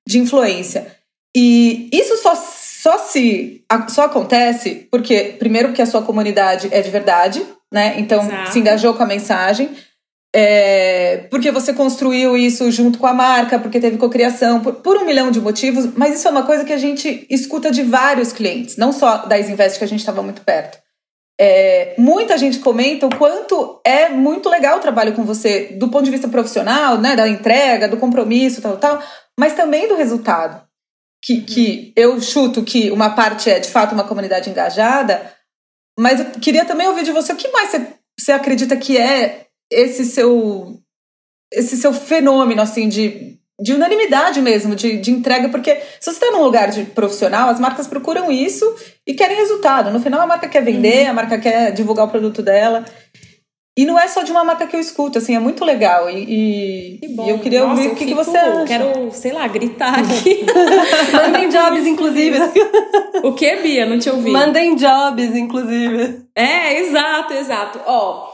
de 0.06 0.18
influência. 0.18 0.94
E 1.34 1.88
isso 1.90 2.16
só, 2.18 2.34
só 2.36 2.98
se 2.98 3.64
só 3.88 4.04
acontece 4.04 4.86
porque 4.90 5.34
primeiro 5.38 5.72
que 5.72 5.82
a 5.82 5.86
sua 5.86 6.02
comunidade 6.02 6.68
é 6.70 6.80
de 6.80 6.90
verdade, 6.90 7.44
né? 7.72 7.94
Então 7.98 8.22
Exato. 8.22 8.52
se 8.52 8.58
engajou 8.58 8.94
com 8.94 9.02
a 9.02 9.06
mensagem. 9.06 9.70
É, 10.36 11.28
porque 11.30 11.52
você 11.52 11.72
construiu 11.72 12.36
isso 12.36 12.68
junto 12.68 12.98
com 12.98 13.06
a 13.06 13.14
marca, 13.14 13.56
porque 13.56 13.78
teve 13.78 13.96
cocriação, 13.96 14.60
por, 14.60 14.74
por 14.74 14.96
um 14.96 15.04
milhão 15.04 15.30
de 15.30 15.40
motivos, 15.40 15.94
mas 15.94 16.16
isso 16.16 16.26
é 16.26 16.30
uma 16.32 16.42
coisa 16.42 16.64
que 16.64 16.72
a 16.72 16.76
gente 16.76 17.24
escuta 17.30 17.70
de 17.70 17.84
vários 17.84 18.32
clientes, 18.32 18.76
não 18.76 18.92
só 18.92 19.18
da 19.26 19.38
Isinvest, 19.38 19.78
que 19.78 19.84
a 19.84 19.88
gente 19.88 20.00
estava 20.00 20.22
muito 20.22 20.42
perto. 20.42 20.76
É, 21.40 21.94
muita 21.96 22.36
gente 22.36 22.58
comenta 22.58 23.06
o 23.06 23.16
quanto 23.16 23.80
é 23.84 24.08
muito 24.08 24.48
legal 24.48 24.78
o 24.78 24.80
trabalho 24.80 25.14
com 25.14 25.24
você, 25.24 25.76
do 25.78 25.88
ponto 25.88 26.04
de 26.04 26.10
vista 26.10 26.26
profissional, 26.26 26.98
né, 26.98 27.14
da 27.14 27.28
entrega, 27.28 27.86
do 27.86 27.96
compromisso, 27.96 28.60
tal, 28.60 28.76
tal, 28.76 29.00
mas 29.38 29.54
também 29.54 29.86
do 29.86 29.94
resultado. 29.94 30.64
Que, 31.24 31.42
que 31.42 31.92
eu 31.94 32.20
chuto 32.20 32.64
que 32.64 32.90
uma 32.90 33.10
parte 33.10 33.48
é 33.50 33.60
de 33.60 33.68
fato 33.68 33.94
uma 33.94 34.04
comunidade 34.04 34.50
engajada, 34.50 35.32
mas 35.96 36.18
eu 36.18 36.26
queria 36.40 36.64
também 36.64 36.88
ouvir 36.88 37.04
de 37.04 37.12
você 37.12 37.32
o 37.32 37.36
que 37.36 37.48
mais 37.48 37.70
você, 37.70 37.86
você 38.18 38.32
acredita 38.32 38.76
que 38.76 38.98
é 38.98 39.44
esse 39.71 40.04
seu 40.04 40.80
esse 41.52 41.76
seu 41.76 41.92
fenômeno 41.92 42.61
assim 42.61 42.88
de, 42.88 43.38
de 43.61 43.73
unanimidade 43.73 44.40
mesmo, 44.40 44.75
de, 44.75 44.99
de 44.99 45.11
entrega, 45.11 45.49
porque 45.49 45.76
se 46.00 46.11
você 46.11 46.11
está 46.11 46.30
num 46.30 46.42
lugar 46.42 46.71
de 46.71 46.85
profissional, 46.85 47.49
as 47.49 47.61
marcas 47.61 47.87
procuram 47.87 48.30
isso 48.30 48.64
e 49.06 49.14
querem 49.14 49.37
resultado. 49.37 49.90
No 49.90 50.00
final, 50.00 50.21
a 50.21 50.26
marca 50.26 50.49
quer 50.49 50.62
vender, 50.64 51.04
uhum. 51.04 51.11
a 51.11 51.14
marca 51.14 51.38
quer 51.38 51.73
divulgar 51.73 52.06
o 52.06 52.11
produto 52.11 52.42
dela. 52.42 52.85
E 53.76 53.85
não 53.85 53.99
é 53.99 54.06
só 54.06 54.23
de 54.23 54.30
uma 54.30 54.44
marca 54.44 54.68
que 54.68 54.76
eu 54.76 54.80
escuto, 54.80 55.18
assim, 55.18 55.35
é 55.35 55.40
muito 55.40 55.64
legal. 55.64 56.09
E, 56.09 56.23
e, 56.23 57.00
e 57.02 57.28
eu 57.28 57.40
queria 57.40 57.66
Nossa, 57.66 57.83
ouvir 57.83 57.92
o 57.92 57.96
que, 57.96 58.07
que, 58.07 58.14
você 58.14 58.37
acha. 58.37 58.64
Quero, 58.64 59.11
sei 59.11 59.33
lá, 59.33 59.48
gritar 59.48 59.98
aqui. 59.98 60.46
Mandem 61.12 61.48
jobs, 61.48 61.85
inclusive. 61.85 62.38
o 63.24 63.33
que, 63.33 63.57
Bia? 63.57 63.85
Não 63.85 63.98
te 63.98 64.09
ouvi. 64.09 64.31
Mandem 64.31 64.77
jobs, 64.77 65.35
inclusive. 65.35 66.22
É, 66.37 66.79
exato, 66.83 67.33
exato. 67.35 67.81
Ó, 67.85 68.34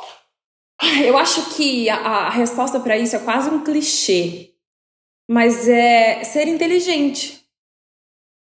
eu 1.05 1.16
acho 1.16 1.55
que 1.55 1.88
a, 1.88 1.97
a 1.97 2.31
resposta 2.31 2.81
para 2.81 2.97
isso 2.97 3.16
é 3.16 3.19
quase 3.19 3.51
um 3.51 3.62
clichê, 3.62 4.51
mas 5.29 5.69
é 5.69 6.25
ser 6.25 6.49
inteligente. 6.49 7.40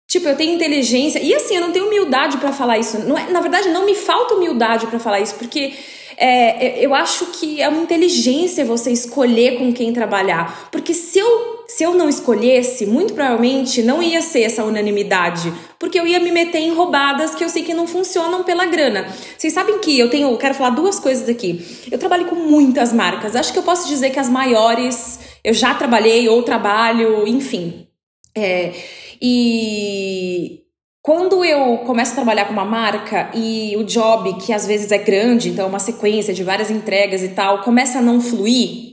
Tipo, 0.09 0.27
eu 0.27 0.35
tenho 0.35 0.55
inteligência 0.55 1.19
e 1.19 1.35
assim, 1.35 1.55
eu 1.55 1.61
não 1.61 1.71
tenho 1.71 1.85
humildade 1.85 2.37
para 2.37 2.51
falar 2.51 2.79
isso. 2.79 2.97
É, 2.97 3.31
na 3.31 3.41
verdade, 3.41 3.69
não 3.69 3.85
me 3.85 3.93
falta 3.93 4.33
humildade 4.33 4.87
para 4.87 4.99
falar 4.99 5.19
isso, 5.19 5.35
porque 5.35 5.73
é, 6.17 6.83
eu 6.83 6.95
acho 6.95 7.27
que 7.27 7.61
é 7.61 7.69
uma 7.69 7.81
inteligência 7.81 8.65
você 8.65 8.91
escolher 8.91 9.57
com 9.57 9.71
quem 9.71 9.93
trabalhar. 9.93 10.69
Porque 10.71 10.95
se 10.95 11.19
eu 11.19 11.58
se 11.69 11.83
eu 11.83 11.93
não 11.93 12.09
escolhesse, 12.09 12.87
muito 12.87 13.13
provavelmente 13.13 13.83
não 13.83 14.01
ia 14.01 14.23
ser 14.23 14.41
essa 14.41 14.63
unanimidade, 14.63 15.53
porque 15.77 15.99
eu 15.99 16.07
ia 16.07 16.19
me 16.19 16.31
meter 16.31 16.57
em 16.57 16.73
roubadas 16.73 17.35
que 17.35 17.43
eu 17.43 17.47
sei 17.47 17.61
que 17.61 17.75
não 17.75 17.85
funcionam 17.85 18.43
pela 18.43 18.65
grana. 18.65 19.07
Vocês 19.37 19.53
sabem 19.53 19.77
que 19.77 19.97
eu 19.97 20.09
tenho, 20.09 20.35
quero 20.37 20.55
falar 20.55 20.71
duas 20.71 20.99
coisas 20.99 21.29
aqui. 21.29 21.63
Eu 21.91 21.99
trabalho 21.99 22.25
com 22.25 22.33
muitas 22.33 22.91
marcas. 22.91 23.35
Acho 23.35 23.53
que 23.53 23.59
eu 23.59 23.63
posso 23.63 23.87
dizer 23.87 24.09
que 24.09 24.19
as 24.19 24.27
maiores 24.27 25.19
eu 25.43 25.53
já 25.53 25.75
trabalhei 25.75 26.27
ou 26.27 26.41
trabalho, 26.41 27.27
enfim. 27.27 27.87
É, 28.35 28.73
e 29.21 30.61
quando 31.03 31.45
eu 31.45 31.77
começo 31.85 32.13
a 32.13 32.15
trabalhar 32.15 32.45
com 32.45 32.53
uma 32.53 32.65
marca 32.65 33.29
e 33.35 33.77
o 33.77 33.83
job, 33.83 34.37
que 34.43 34.51
às 34.51 34.65
vezes 34.65 34.91
é 34.91 34.97
grande, 34.97 35.49
então 35.49 35.65
é 35.65 35.69
uma 35.69 35.79
sequência 35.79 36.33
de 36.33 36.43
várias 36.43 36.71
entregas 36.71 37.21
e 37.21 37.29
tal, 37.29 37.61
começa 37.61 37.99
a 37.99 38.01
não 38.01 38.19
fluir, 38.19 38.88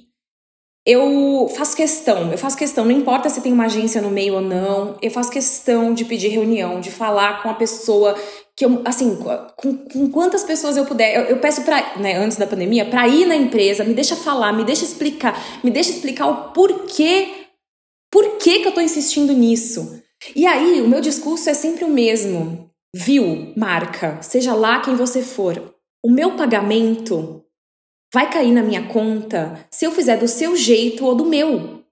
eu 0.86 1.48
faço 1.56 1.76
questão, 1.76 2.30
eu 2.30 2.38
faço 2.38 2.56
questão, 2.56 2.84
não 2.84 2.92
importa 2.92 3.28
se 3.28 3.40
tem 3.40 3.52
uma 3.52 3.64
agência 3.64 4.00
no 4.00 4.08
meio 4.08 4.34
ou 4.34 4.40
não, 4.40 4.96
eu 5.02 5.10
faço 5.10 5.32
questão 5.32 5.92
de 5.92 6.04
pedir 6.04 6.28
reunião, 6.28 6.80
de 6.80 6.92
falar 6.92 7.42
com 7.42 7.50
a 7.50 7.54
pessoa 7.54 8.14
que 8.54 8.64
eu, 8.64 8.82
assim, 8.84 9.18
com, 9.56 9.76
com 9.76 10.10
quantas 10.10 10.44
pessoas 10.44 10.76
eu 10.76 10.86
puder, 10.86 11.16
eu, 11.16 11.22
eu 11.24 11.36
peço 11.38 11.62
para, 11.62 11.98
né, 11.98 12.16
antes 12.16 12.36
da 12.36 12.46
pandemia, 12.46 12.84
para 12.84 13.08
ir 13.08 13.26
na 13.26 13.34
empresa, 13.34 13.82
me 13.82 13.94
deixa 13.94 14.14
falar, 14.14 14.52
me 14.52 14.64
deixa 14.64 14.84
explicar, 14.84 15.36
me 15.62 15.72
deixa 15.72 15.90
explicar 15.90 16.28
o 16.28 16.52
porquê, 16.52 17.48
por 18.08 18.38
que 18.38 18.60
que 18.60 18.68
eu 18.68 18.72
tô 18.72 18.80
insistindo 18.80 19.32
nisso. 19.32 20.00
E 20.36 20.46
aí, 20.46 20.80
o 20.80 20.88
meu 20.88 21.00
discurso 21.00 21.50
é 21.50 21.54
sempre 21.54 21.84
o 21.84 21.90
mesmo. 21.90 22.70
Viu, 22.94 23.52
marca, 23.56 24.22
seja 24.22 24.54
lá 24.54 24.80
quem 24.80 24.94
você 24.94 25.20
for, 25.20 25.74
o 26.02 26.10
meu 26.10 26.36
pagamento 26.36 27.42
vai 28.16 28.30
cair 28.30 28.50
na 28.50 28.62
minha 28.62 28.84
conta 28.84 29.60
se 29.70 29.84
eu 29.84 29.92
fizer 29.92 30.16
do 30.16 30.26
seu 30.26 30.56
jeito 30.56 31.04
ou 31.04 31.14
do 31.14 31.26
meu. 31.26 31.82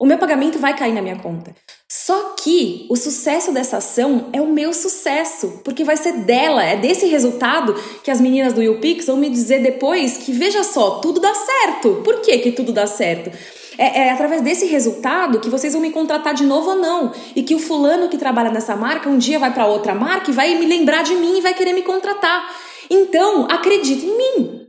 O 0.00 0.06
meu 0.06 0.16
pagamento 0.16 0.58
vai 0.58 0.74
cair 0.74 0.94
na 0.94 1.02
minha 1.02 1.16
conta. 1.16 1.54
Só 1.86 2.34
que 2.42 2.86
o 2.88 2.96
sucesso 2.96 3.52
dessa 3.52 3.76
ação 3.76 4.30
é 4.32 4.40
o 4.40 4.46
meu 4.46 4.72
sucesso, 4.72 5.60
porque 5.62 5.84
vai 5.84 5.98
ser 5.98 6.12
dela, 6.24 6.64
é 6.64 6.76
desse 6.76 7.04
resultado 7.08 7.74
que 8.02 8.10
as 8.10 8.22
meninas 8.22 8.54
do 8.54 8.62
YouPix 8.62 9.04
vão 9.04 9.18
me 9.18 9.28
dizer 9.28 9.62
depois 9.62 10.16
que 10.16 10.32
veja 10.32 10.64
só, 10.64 10.92
tudo 11.00 11.20
dá 11.20 11.34
certo. 11.34 12.00
Por 12.02 12.22
que 12.22 12.38
que 12.38 12.52
tudo 12.52 12.72
dá 12.72 12.86
certo? 12.86 13.30
É, 13.76 14.06
é, 14.06 14.10
através 14.12 14.40
desse 14.40 14.64
resultado 14.64 15.40
que 15.40 15.50
vocês 15.50 15.74
vão 15.74 15.82
me 15.82 15.90
contratar 15.90 16.32
de 16.32 16.44
novo 16.44 16.70
ou 16.70 16.76
não. 16.76 17.12
E 17.34 17.42
que 17.42 17.54
o 17.54 17.58
fulano 17.58 18.08
que 18.08 18.16
trabalha 18.16 18.50
nessa 18.50 18.74
marca 18.74 19.10
um 19.10 19.18
dia 19.18 19.38
vai 19.38 19.52
para 19.52 19.66
outra 19.66 19.94
marca 19.94 20.30
e 20.30 20.34
vai 20.34 20.54
me 20.54 20.64
lembrar 20.64 21.04
de 21.04 21.14
mim 21.16 21.36
e 21.36 21.42
vai 21.42 21.52
querer 21.52 21.74
me 21.74 21.82
contratar. 21.82 22.50
Então, 22.88 23.46
acredite 23.50 24.06
em 24.06 24.16
mim. 24.16 24.65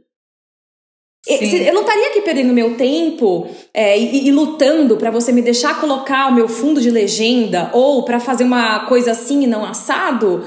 Sim. 1.28 1.58
Eu 1.58 1.74
não 1.74 1.82
estaria 1.82 2.08
aqui 2.08 2.22
perdendo 2.22 2.54
meu 2.54 2.76
tempo 2.76 3.48
é, 3.74 4.00
e, 4.00 4.28
e, 4.28 4.32
lutando 4.32 4.96
para 4.96 5.12
você 5.12 5.34
me 5.34 5.42
deixar 5.42 5.80
colocar 5.80 6.28
o 6.28 6.34
meu 6.34 6.48
fundo 6.48 6.80
de 6.80 6.90
legenda 6.90 7.70
ou 7.74 8.04
para 8.04 8.20
fazer 8.20 8.46
uma 8.46 8.86
coisa 8.86 9.12
assim 9.12 9.44
e 9.44 9.48
não 9.48 9.66
assado 9.66 10.46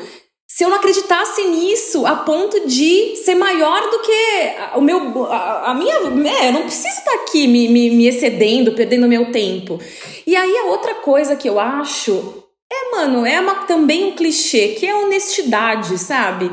se 0.48 0.64
eu 0.64 0.70
não 0.70 0.78
acreditasse 0.78 1.44
nisso 1.44 2.06
a 2.06 2.16
ponto 2.16 2.66
de 2.66 3.14
ser 3.16 3.34
maior 3.34 3.90
do 3.90 3.98
que 4.00 4.76
o 4.76 4.80
meu 4.80 5.26
a, 5.26 5.70
a 5.70 5.74
minha 5.74 5.94
é, 5.94 6.48
eu 6.48 6.52
não 6.52 6.62
preciso 6.62 6.88
estar 6.88 7.14
aqui 7.14 7.46
me, 7.46 7.68
me, 7.68 7.90
me 7.90 8.06
excedendo 8.06 8.72
perdendo 8.72 9.06
meu 9.06 9.30
tempo 9.30 9.78
e 10.26 10.34
aí 10.34 10.56
a 10.56 10.64
outra 10.64 10.94
coisa 10.94 11.36
que 11.36 11.48
eu 11.48 11.60
acho 11.60 12.42
é 12.72 12.96
mano 12.96 13.26
é 13.26 13.38
uma, 13.38 13.66
também 13.66 14.04
um 14.06 14.12
clichê 14.12 14.68
que 14.68 14.86
é 14.86 14.90
a 14.90 14.98
honestidade 14.98 15.98
sabe 15.98 16.50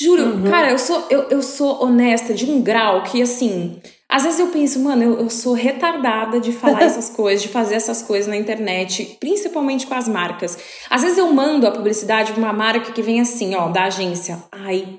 Juro, 0.00 0.22
uhum. 0.22 0.50
cara, 0.50 0.70
eu 0.70 0.78
sou, 0.78 1.04
eu, 1.10 1.24
eu 1.30 1.42
sou 1.42 1.82
honesta 1.82 2.32
de 2.32 2.44
um 2.50 2.62
grau 2.62 3.02
que, 3.02 3.20
assim, 3.20 3.80
às 4.08 4.22
vezes 4.22 4.38
eu 4.38 4.46
penso, 4.48 4.80
mano, 4.80 5.02
eu, 5.02 5.20
eu 5.20 5.30
sou 5.30 5.52
retardada 5.52 6.40
de 6.40 6.52
falar 6.52 6.82
essas 6.84 7.10
coisas, 7.10 7.42
de 7.42 7.48
fazer 7.48 7.74
essas 7.74 8.00
coisas 8.00 8.26
na 8.26 8.36
internet, 8.36 9.16
principalmente 9.20 9.86
com 9.86 9.94
as 9.94 10.08
marcas. 10.08 10.56
Às 10.88 11.02
vezes 11.02 11.18
eu 11.18 11.32
mando 11.32 11.66
a 11.66 11.70
publicidade 11.70 12.32
pra 12.32 12.40
uma 12.40 12.52
marca 12.52 12.92
que 12.92 13.02
vem 13.02 13.20
assim, 13.20 13.54
ó, 13.54 13.68
da 13.68 13.84
agência. 13.84 14.42
Ai, 14.52 14.98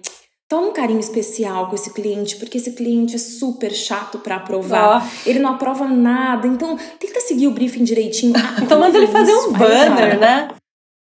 toma 0.49 0.67
um 0.67 0.73
carinho 0.73 0.99
especial 0.99 1.69
com 1.69 1.75
esse 1.75 1.93
cliente, 1.93 2.35
porque 2.35 2.57
esse 2.57 2.73
cliente 2.73 3.15
é 3.15 3.19
super 3.19 3.71
chato 3.71 4.19
para 4.19 4.35
aprovar. 4.35 5.03
Oh. 5.03 5.29
Ele 5.29 5.39
não 5.39 5.51
aprova 5.51 5.87
nada. 5.87 6.47
Então, 6.47 6.77
tenta 6.99 7.21
seguir 7.21 7.47
o 7.47 7.51
briefing 7.51 7.83
direitinho. 7.83 8.33
Ah, 8.35 8.59
então 8.61 8.79
manda 8.79 8.97
ele 8.97 9.07
fazer 9.07 9.33
um 9.33 9.53
banner, 9.53 10.19
né? 10.19 10.49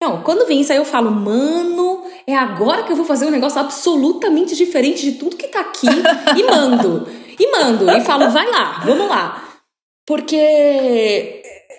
Não, 0.01 0.21
quando 0.21 0.47
vem 0.47 0.61
isso 0.61 0.71
aí 0.71 0.77
eu 0.77 0.85
falo, 0.85 1.11
mano, 1.11 1.98
é 2.29 2.35
agora 2.35 2.83
que 2.83 2.91
eu 2.91 2.95
vou 2.95 3.05
fazer 3.05 3.25
um 3.25 3.31
negócio 3.31 3.59
absolutamente 3.59 4.55
diferente 4.55 5.03
de 5.03 5.13
tudo 5.13 5.35
que 5.35 5.47
tá 5.47 5.61
aqui 5.61 5.87
e 6.37 6.43
mando. 6.43 7.07
E 7.39 7.51
mando. 7.51 7.89
E 7.89 8.01
falo, 8.01 8.29
vai 8.29 8.49
lá, 8.49 8.81
vamos 8.85 9.07
lá. 9.07 9.61
porque 10.05 10.35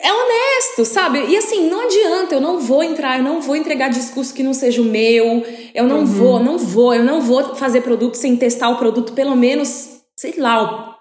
é 0.02 0.12
honesto, 0.12 0.84
sabe? 0.84 1.26
E 1.26 1.36
assim, 1.36 1.68
não 1.68 1.82
adianta, 1.82 2.34
eu 2.34 2.40
não 2.40 2.58
vou 2.58 2.82
entrar, 2.82 3.18
eu 3.18 3.24
não 3.24 3.40
vou 3.40 3.54
entregar 3.54 3.90
discurso 3.90 4.32
que 4.32 4.42
não 4.42 4.54
seja 4.54 4.80
o 4.80 4.84
meu, 4.84 5.44
eu 5.74 5.86
não 5.86 6.00
uhum. 6.00 6.06
vou, 6.06 6.40
não 6.40 6.56
vou, 6.56 6.94
eu 6.94 7.04
não 7.04 7.20
vou 7.20 7.54
fazer 7.54 7.82
produto 7.82 8.14
sem 8.14 8.34
testar 8.36 8.70
o 8.70 8.78
produto 8.78 9.12
pelo 9.12 9.36
menos, 9.36 10.00
sei 10.16 10.34
lá, 10.38 10.96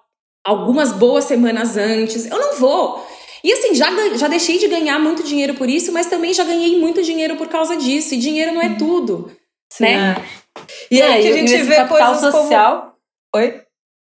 algumas 0.46 0.92
boas 0.92 1.24
semanas 1.24 1.78
antes. 1.78 2.26
Eu 2.26 2.38
não 2.38 2.58
vou. 2.58 3.08
E 3.42 3.54
assim, 3.54 3.74
já, 3.74 3.88
já 4.18 4.28
deixei 4.28 4.58
de 4.58 4.68
ganhar 4.68 5.00
muito 5.00 5.24
dinheiro 5.24 5.54
por 5.54 5.70
isso, 5.70 5.94
mas 5.94 6.08
também 6.08 6.34
já 6.34 6.44
ganhei 6.44 6.78
muito 6.78 7.02
dinheiro 7.02 7.38
por 7.38 7.48
causa 7.48 7.78
disso. 7.78 8.14
E 8.14 8.18
dinheiro 8.18 8.54
não 8.54 8.62
é 8.62 8.68
uhum. 8.68 8.78
tudo, 8.78 9.32
Sim, 9.72 9.84
né? 9.84 10.16
É. 10.18 10.40
E 10.92 11.02
aí 11.02 11.28
é, 11.28 11.30
a 11.30 11.34
gente 11.34 11.64
vê 11.64 11.86
coisas 11.86 12.20
social. 12.20 12.98
Como... 13.32 13.44
Oi? 13.44 13.62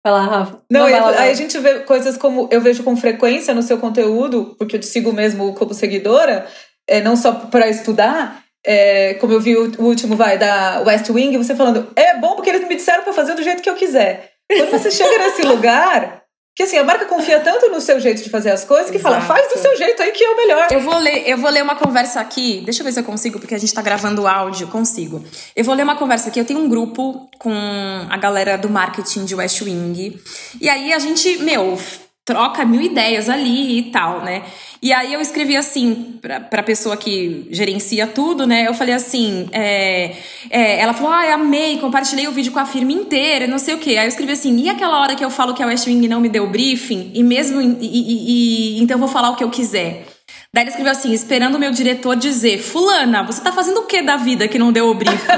Vai 0.02 0.12
lá, 0.12 0.22
Rafa. 0.24 0.62
Não, 0.70 0.88
Não 0.88 0.90
lá, 0.90 1.20
aí 1.20 1.30
a 1.30 1.34
gente 1.34 1.58
vê 1.58 1.80
coisas 1.80 2.16
como 2.16 2.48
eu 2.50 2.60
vejo 2.60 2.82
com 2.82 2.96
frequência 2.96 3.52
no 3.52 3.62
seu 3.62 3.78
conteúdo, 3.78 4.54
porque 4.58 4.76
eu 4.76 4.80
te 4.80 4.86
sigo 4.86 5.12
mesmo 5.12 5.54
como 5.54 5.74
seguidora, 5.74 6.46
é, 6.88 7.02
não 7.02 7.16
só 7.16 7.32
para 7.32 7.68
estudar, 7.68 8.42
é, 8.64 9.14
como 9.14 9.34
eu 9.34 9.40
vi 9.40 9.56
o, 9.56 9.70
o, 9.78 9.84
último 9.84 10.16
vai 10.16 10.38
da 10.38 10.82
West 10.86 11.08
Wing, 11.10 11.36
você 11.36 11.54
falando, 11.54 11.90
é 11.94 12.16
bom 12.16 12.34
porque 12.34 12.48
eles 12.48 12.66
me 12.66 12.76
disseram 12.76 13.04
para 13.04 13.12
fazer 13.12 13.34
do 13.34 13.42
jeito 13.42 13.62
que 13.62 13.68
eu 13.68 13.74
quiser. 13.74 14.32
Quando 14.50 14.70
você 14.70 14.90
chega 14.90 15.18
nesse 15.18 15.42
lugar, 15.46 16.19
que 16.60 16.64
assim, 16.64 16.76
a 16.76 16.84
marca 16.84 17.06
confia 17.06 17.40
tanto 17.40 17.70
no 17.70 17.80
seu 17.80 17.98
jeito 17.98 18.22
de 18.22 18.28
fazer 18.28 18.50
as 18.50 18.64
coisas 18.64 18.90
que 18.90 18.98
Exato. 18.98 19.14
fala, 19.14 19.26
faz 19.26 19.50
do 19.50 19.58
seu 19.58 19.74
jeito 19.78 20.02
aí 20.02 20.12
que 20.12 20.22
é 20.22 20.30
o 20.30 20.36
melhor. 20.36 20.68
Eu 20.70 20.80
vou 20.80 20.98
ler, 20.98 21.26
eu 21.26 21.38
vou 21.38 21.50
ler 21.50 21.62
uma 21.62 21.74
conversa 21.74 22.20
aqui. 22.20 22.60
Deixa 22.66 22.82
eu 22.82 22.84
ver 22.84 22.92
se 22.92 23.00
eu 23.00 23.04
consigo, 23.04 23.38
porque 23.38 23.54
a 23.54 23.58
gente 23.58 23.72
tá 23.72 23.80
gravando 23.80 24.26
áudio, 24.26 24.68
consigo. 24.68 25.24
Eu 25.56 25.64
vou 25.64 25.74
ler 25.74 25.84
uma 25.84 25.96
conversa 25.96 26.28
aqui. 26.28 26.38
Eu 26.38 26.44
tenho 26.44 26.60
um 26.60 26.68
grupo 26.68 27.30
com 27.38 27.54
a 28.10 28.16
galera 28.18 28.58
do 28.58 28.68
marketing 28.68 29.24
de 29.24 29.34
West 29.34 29.62
Wing. 29.62 30.20
E 30.60 30.68
aí 30.68 30.92
a 30.92 30.98
gente, 30.98 31.38
meu, 31.38 31.78
troca 32.30 32.64
mil 32.64 32.80
ideias 32.80 33.28
ali 33.28 33.78
e 33.78 33.82
tal, 33.90 34.20
né? 34.20 34.44
E 34.80 34.92
aí 34.92 35.12
eu 35.12 35.20
escrevi 35.20 35.56
assim 35.56 36.16
pra, 36.22 36.38
pra 36.38 36.62
pessoa 36.62 36.96
que 36.96 37.48
gerencia 37.50 38.06
tudo, 38.06 38.46
né? 38.46 38.68
Eu 38.68 38.72
falei 38.72 38.94
assim, 38.94 39.48
é, 39.50 40.14
é, 40.48 40.80
ela 40.80 40.94
falou, 40.94 41.12
ah, 41.12 41.34
amei, 41.34 41.78
compartilhei 41.78 42.28
o 42.28 42.30
vídeo 42.30 42.52
com 42.52 42.60
a 42.60 42.64
firma 42.64 42.92
inteira, 42.92 43.48
não 43.48 43.58
sei 43.58 43.74
o 43.74 43.78
quê. 43.78 43.96
Aí 43.96 44.04
eu 44.04 44.08
escrevi 44.08 44.30
assim, 44.30 44.56
e 44.60 44.70
aquela 44.70 45.00
hora 45.00 45.16
que 45.16 45.24
eu 45.24 45.28
falo 45.28 45.54
que 45.54 45.62
a 45.62 45.66
West 45.66 45.88
Wing 45.88 46.06
não 46.06 46.20
me 46.20 46.28
deu 46.28 46.46
briefing, 46.46 47.10
e 47.12 47.22
mesmo, 47.24 47.60
e, 47.60 47.76
e, 47.80 48.78
e 48.78 48.82
então 48.82 48.94
eu 48.94 49.00
vou 49.00 49.08
falar 49.08 49.30
o 49.30 49.36
que 49.36 49.42
eu 49.42 49.50
quiser. 49.50 50.06
Daí 50.52 50.64
ele 50.64 50.70
escreveu 50.70 50.90
assim, 50.90 51.12
esperando 51.12 51.54
o 51.54 51.58
meu 51.60 51.70
diretor 51.70 52.16
dizer, 52.16 52.58
fulana, 52.58 53.22
você 53.22 53.40
tá 53.40 53.52
fazendo 53.52 53.80
o 53.80 53.86
que 53.86 54.02
da 54.02 54.16
vida 54.16 54.48
que 54.48 54.58
não 54.58 54.72
deu 54.72 54.88
o 54.88 54.94
briefing? 54.94 55.28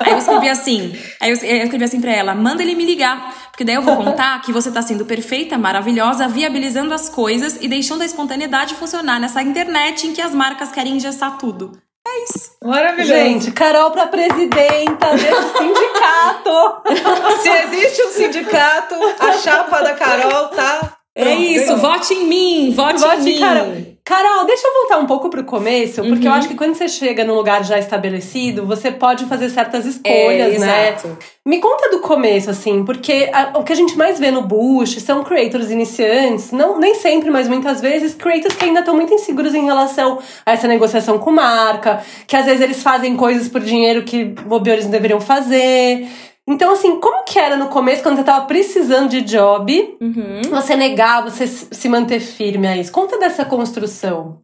aí 0.00 0.12
eu 0.12 0.18
escrevi 0.18 0.48
assim, 0.48 0.96
aí 1.20 1.30
eu 1.30 1.34
escrevi 1.34 1.84
assim 1.84 2.00
pra 2.00 2.10
ela, 2.10 2.34
manda 2.34 2.62
ele 2.62 2.74
me 2.74 2.86
ligar, 2.86 3.41
porque 3.52 3.64
daí 3.64 3.74
eu 3.74 3.82
vou 3.82 3.96
contar 3.98 4.40
que 4.40 4.50
você 4.50 4.72
tá 4.72 4.80
sendo 4.80 5.04
perfeita, 5.04 5.58
maravilhosa, 5.58 6.26
viabilizando 6.26 6.94
as 6.94 7.10
coisas 7.10 7.58
e 7.60 7.68
deixando 7.68 8.00
a 8.00 8.06
espontaneidade 8.06 8.74
funcionar 8.74 9.20
nessa 9.20 9.42
internet 9.42 10.06
em 10.06 10.14
que 10.14 10.22
as 10.22 10.34
marcas 10.34 10.72
querem 10.72 10.96
engessar 10.96 11.36
tudo. 11.36 11.70
É 12.08 12.24
isso. 12.24 12.50
Maravilhoso. 12.64 13.12
Gente, 13.12 13.52
Carol 13.52 13.90
pra 13.90 14.06
presidenta 14.06 15.12
desse 15.12 15.58
sindicato. 15.58 16.82
Se 17.42 17.48
existe 17.48 18.02
um 18.02 18.10
sindicato, 18.10 18.94
a 19.20 19.32
chapa 19.34 19.82
da 19.82 19.94
Carol 19.94 20.48
tá 20.48 20.96
é 21.14 21.34
isso, 21.34 21.76
vote 21.76 22.14
em 22.14 22.26
mim, 22.26 22.72
vote, 22.74 23.00
vote 23.00 23.20
em 23.20 23.24
mim. 23.34 23.40
Carol. 23.40 23.91
Carol, 24.04 24.44
deixa 24.46 24.66
eu 24.66 24.72
voltar 24.72 24.98
um 24.98 25.06
pouco 25.06 25.30
pro 25.30 25.44
começo, 25.44 26.02
porque 26.02 26.26
uhum. 26.26 26.32
eu 26.32 26.38
acho 26.38 26.48
que 26.48 26.56
quando 26.56 26.74
você 26.74 26.88
chega 26.88 27.24
num 27.24 27.34
lugar 27.34 27.64
já 27.64 27.78
estabelecido, 27.78 28.66
você 28.66 28.90
pode 28.90 29.26
fazer 29.26 29.48
certas 29.48 29.86
escolhas, 29.86 30.56
é, 30.56 30.58
né? 30.58 30.88
Exato. 30.88 31.16
Me 31.46 31.60
conta 31.60 31.88
do 31.88 32.00
começo, 32.00 32.50
assim, 32.50 32.84
porque 32.84 33.30
a, 33.32 33.58
o 33.60 33.62
que 33.62 33.72
a 33.72 33.76
gente 33.76 33.96
mais 33.96 34.18
vê 34.18 34.32
no 34.32 34.42
Bush 34.42 35.00
são 35.00 35.22
creators 35.22 35.70
iniciantes, 35.70 36.50
não 36.50 36.80
nem 36.80 36.96
sempre, 36.96 37.30
mas 37.30 37.46
muitas 37.46 37.80
vezes, 37.80 38.12
creators 38.12 38.56
que 38.56 38.64
ainda 38.64 38.80
estão 38.80 38.96
muito 38.96 39.14
inseguros 39.14 39.54
em 39.54 39.66
relação 39.66 40.18
a 40.44 40.50
essa 40.50 40.66
negociação 40.66 41.20
com 41.20 41.30
marca, 41.30 42.02
que 42.26 42.34
às 42.34 42.46
vezes 42.46 42.60
eles 42.60 42.82
fazem 42.82 43.16
coisas 43.16 43.46
por 43.46 43.60
dinheiro 43.60 44.02
que 44.02 44.24
bobeires 44.24 44.84
não 44.84 44.90
deveriam 44.90 45.20
fazer. 45.20 46.08
Então, 46.46 46.72
assim, 46.72 46.98
como 46.98 47.24
que 47.24 47.38
era 47.38 47.56
no 47.56 47.68
começo, 47.68 48.02
quando 48.02 48.16
você 48.16 48.24
tava 48.24 48.46
precisando 48.46 49.08
de 49.08 49.20
job, 49.22 49.96
uhum. 50.00 50.42
você 50.50 50.74
negar, 50.74 51.22
você 51.22 51.46
se 51.46 51.88
manter 51.88 52.20
firme 52.20 52.66
a 52.66 52.76
isso? 52.76 52.90
Conta 52.90 53.18
dessa 53.18 53.44
construção. 53.44 54.40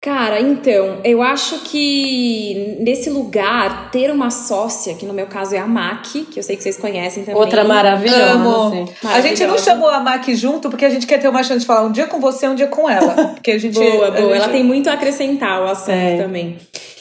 Cara, 0.00 0.40
então, 0.40 1.00
eu 1.02 1.20
acho 1.20 1.60
que 1.60 2.76
nesse 2.78 3.10
lugar, 3.10 3.90
ter 3.90 4.10
uma 4.10 4.30
sócia, 4.30 4.94
que 4.94 5.04
no 5.04 5.12
meu 5.12 5.26
caso 5.26 5.54
é 5.54 5.58
a 5.58 5.66
Mac, 5.66 6.06
que 6.06 6.38
eu 6.38 6.42
sei 6.42 6.56
que 6.56 6.62
vocês 6.62 6.76
conhecem 6.76 7.24
também. 7.24 7.40
Outra 7.40 7.64
maravilhosa. 7.64 8.34
Amo. 8.34 8.88
A 9.02 9.20
gente 9.20 9.44
não 9.44 9.58
chamou 9.58 9.88
a 9.88 9.98
Mac 9.98 10.24
junto 10.28 10.70
porque 10.70 10.84
a 10.84 10.90
gente 10.90 11.06
quer 11.06 11.18
ter 11.18 11.28
uma 11.28 11.42
chance 11.42 11.60
de 11.60 11.66
falar 11.66 11.82
um 11.82 11.90
dia 11.90 12.06
com 12.06 12.20
você, 12.20 12.46
um 12.46 12.54
dia 12.54 12.68
com 12.68 12.88
ela. 12.88 13.14
Porque 13.34 13.50
a 13.50 13.58
gente. 13.58 13.74
boa, 13.74 14.10
boa. 14.10 14.34
Gente... 14.34 14.42
Ela 14.42 14.48
tem 14.48 14.62
muito 14.62 14.88
a 14.88 14.92
acrescentar 14.92 15.60
o 15.62 15.66
assunto 15.66 15.90
é. 15.90 16.16
também. 16.16 16.56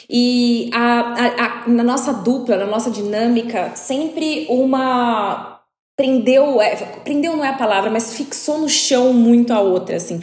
E 0.10 0.70
a, 0.74 1.00
a, 1.00 1.46
a, 1.46 1.70
na 1.70 1.84
nossa 1.84 2.13
dupla, 2.13 2.58
na 2.58 2.65
nossa 2.65 2.91
dinâmica, 2.91 3.72
sempre 3.76 4.46
uma 4.50 5.56
prendeu, 5.96 6.62
é, 6.62 6.76
prendeu 7.04 7.38
não 7.38 7.46
é 7.46 7.50
a 7.50 7.54
palavra, 7.54 7.89
mas 7.89 8.13
fixou 8.15 8.60
no 8.60 8.70
chão 8.70 9.13
muito 9.13 9.52
a 9.52 9.62
outra, 9.62 9.96
assim. 9.96 10.20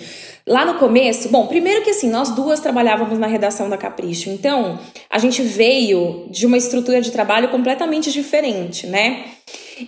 Lá 0.46 0.64
no 0.64 0.74
começo, 0.74 1.28
bom, 1.28 1.46
primeiro 1.46 1.82
que 1.82 1.90
assim, 1.90 2.10
nós 2.10 2.30
duas 2.30 2.58
trabalhávamos 2.60 3.18
na 3.18 3.28
redação 3.28 3.70
da 3.70 3.78
Capricho, 3.78 4.28
então 4.28 4.78
a 5.08 5.18
gente 5.18 5.40
veio 5.40 6.26
de 6.30 6.46
uma 6.46 6.56
estrutura 6.56 7.00
de 7.00 7.12
trabalho 7.12 7.48
completamente 7.48 8.10
diferente, 8.10 8.86
né? 8.86 9.24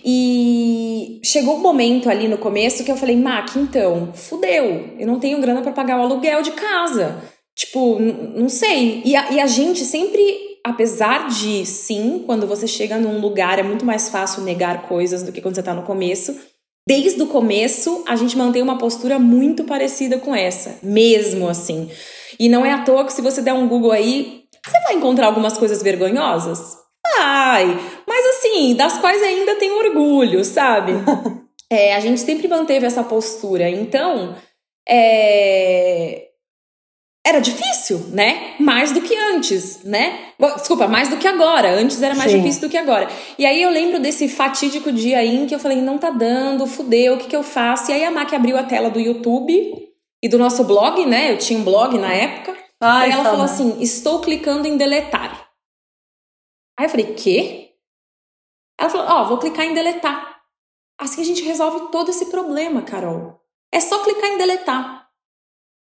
E 0.03 1.19
chegou 1.23 1.57
um 1.57 1.61
momento 1.61 2.09
ali 2.09 2.27
no 2.27 2.37
começo 2.37 2.83
que 2.83 2.91
eu 2.91 2.95
falei, 2.95 3.17
Mac, 3.17 3.55
então, 3.55 4.11
fudeu, 4.13 4.95
eu 4.97 5.05
não 5.05 5.19
tenho 5.19 5.39
grana 5.41 5.61
para 5.61 5.73
pagar 5.73 5.99
o 5.99 6.03
aluguel 6.03 6.41
de 6.41 6.51
casa. 6.51 7.21
Tipo, 7.55 7.97
não 7.99 8.49
sei. 8.49 9.01
E 9.05 9.15
a, 9.15 9.31
e 9.31 9.39
a 9.39 9.47
gente 9.47 9.85
sempre, 9.85 10.59
apesar 10.63 11.27
de 11.29 11.65
sim, 11.65 12.23
quando 12.25 12.45
você 12.45 12.67
chega 12.67 12.97
num 12.97 13.21
lugar 13.21 13.57
é 13.59 13.63
muito 13.63 13.85
mais 13.85 14.09
fácil 14.09 14.43
negar 14.43 14.87
coisas 14.87 15.23
do 15.23 15.31
que 15.31 15.41
quando 15.41 15.55
você 15.55 15.63
tá 15.63 15.73
no 15.73 15.83
começo. 15.83 16.35
Desde 16.87 17.21
o 17.21 17.27
começo, 17.27 18.03
a 18.07 18.15
gente 18.15 18.37
mantém 18.37 18.61
uma 18.61 18.77
postura 18.77 19.17
muito 19.17 19.63
parecida 19.63 20.19
com 20.19 20.35
essa, 20.35 20.77
mesmo 20.83 21.47
assim. 21.47 21.89
E 22.37 22.47
não 22.49 22.65
é 22.65 22.73
à 22.73 22.83
toa 22.83 23.05
que 23.05 23.13
se 23.13 23.21
você 23.21 23.41
der 23.41 23.53
um 23.53 23.67
Google 23.67 23.91
aí, 23.91 24.43
você 24.63 24.79
vai 24.81 24.95
encontrar 24.95 25.27
algumas 25.27 25.57
coisas 25.57 25.81
vergonhosas? 25.81 26.77
Ai, 27.17 27.79
mas 28.07 28.25
assim, 28.25 28.75
das 28.75 28.97
quais 28.97 29.21
ainda 29.23 29.55
tem 29.55 29.71
orgulho, 29.71 30.43
sabe? 30.43 30.91
é, 31.71 31.95
a 31.95 31.99
gente 31.99 32.19
sempre 32.19 32.47
manteve 32.47 32.85
essa 32.85 33.03
postura. 33.03 33.69
Então, 33.69 34.35
é, 34.87 36.25
era 37.25 37.39
difícil, 37.39 37.97
né? 38.09 38.53
Mais 38.59 38.91
do 38.91 39.01
que 39.01 39.17
antes, 39.17 39.83
né? 39.83 40.31
Desculpa, 40.57 40.87
mais 40.87 41.09
do 41.09 41.17
que 41.17 41.27
agora. 41.27 41.71
Antes 41.71 41.99
era 41.99 42.13
mais 42.13 42.29
Sim. 42.29 42.37
difícil 42.37 42.61
do 42.61 42.69
que 42.69 42.77
agora. 42.77 43.09
E 43.39 43.47
aí 43.47 43.63
eu 43.63 43.71
lembro 43.71 43.99
desse 43.99 44.29
fatídico 44.29 44.91
dia 44.91 45.17
aí 45.17 45.35
em 45.35 45.47
que 45.47 45.55
eu 45.55 45.59
falei, 45.59 45.81
não 45.81 45.97
tá 45.97 46.11
dando, 46.11 46.67
fudeu, 46.67 47.15
o 47.15 47.17
que 47.17 47.27
que 47.27 47.35
eu 47.35 47.41
faço? 47.41 47.89
E 47.89 47.95
aí 47.95 48.03
a 48.05 48.11
Mac 48.11 48.31
abriu 48.31 48.55
a 48.55 48.63
tela 48.63 48.91
do 48.91 48.99
YouTube 48.99 49.75
e 50.21 50.29
do 50.29 50.37
nosso 50.37 50.63
blog, 50.65 51.03
né? 51.03 51.31
Eu 51.31 51.39
tinha 51.39 51.57
um 51.57 51.63
blog 51.63 51.97
na 51.97 52.13
época. 52.13 52.55
Ai, 52.79 53.09
e 53.09 53.13
ela 53.13 53.23
falou 53.23 53.45
assim, 53.45 53.81
estou 53.81 54.21
clicando 54.21 54.67
em 54.67 54.77
deletar. 54.77 55.49
Aí 56.77 56.85
eu 56.85 56.89
falei, 56.89 57.13
quê? 57.15 57.71
Ela 58.79 58.89
falou, 58.89 59.07
ó, 59.07 59.21
oh, 59.21 59.25
vou 59.29 59.37
clicar 59.39 59.65
em 59.65 59.73
deletar. 59.73 60.41
Assim 60.99 61.21
a 61.21 61.25
gente 61.25 61.41
resolve 61.41 61.91
todo 61.91 62.09
esse 62.09 62.27
problema, 62.27 62.83
Carol. 62.83 63.41
É 63.73 63.79
só 63.79 64.03
clicar 64.03 64.29
em 64.29 64.37
deletar. 64.37 65.04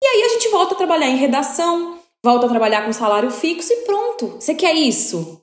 E 0.04 0.06
aí 0.06 0.24
a 0.24 0.28
gente 0.28 0.50
volta 0.50 0.76
a 0.76 0.78
trabalhar 0.78 1.08
em 1.08 1.16
redação, 1.16 1.98
volta 2.22 2.46
a 2.46 2.50
trabalhar 2.50 2.86
com 2.86 2.92
salário 2.92 3.32
fixo 3.32 3.72
e 3.72 3.86
pronto. 3.86 4.36
Você 4.38 4.54
quer 4.54 4.76
isso? 4.76 5.42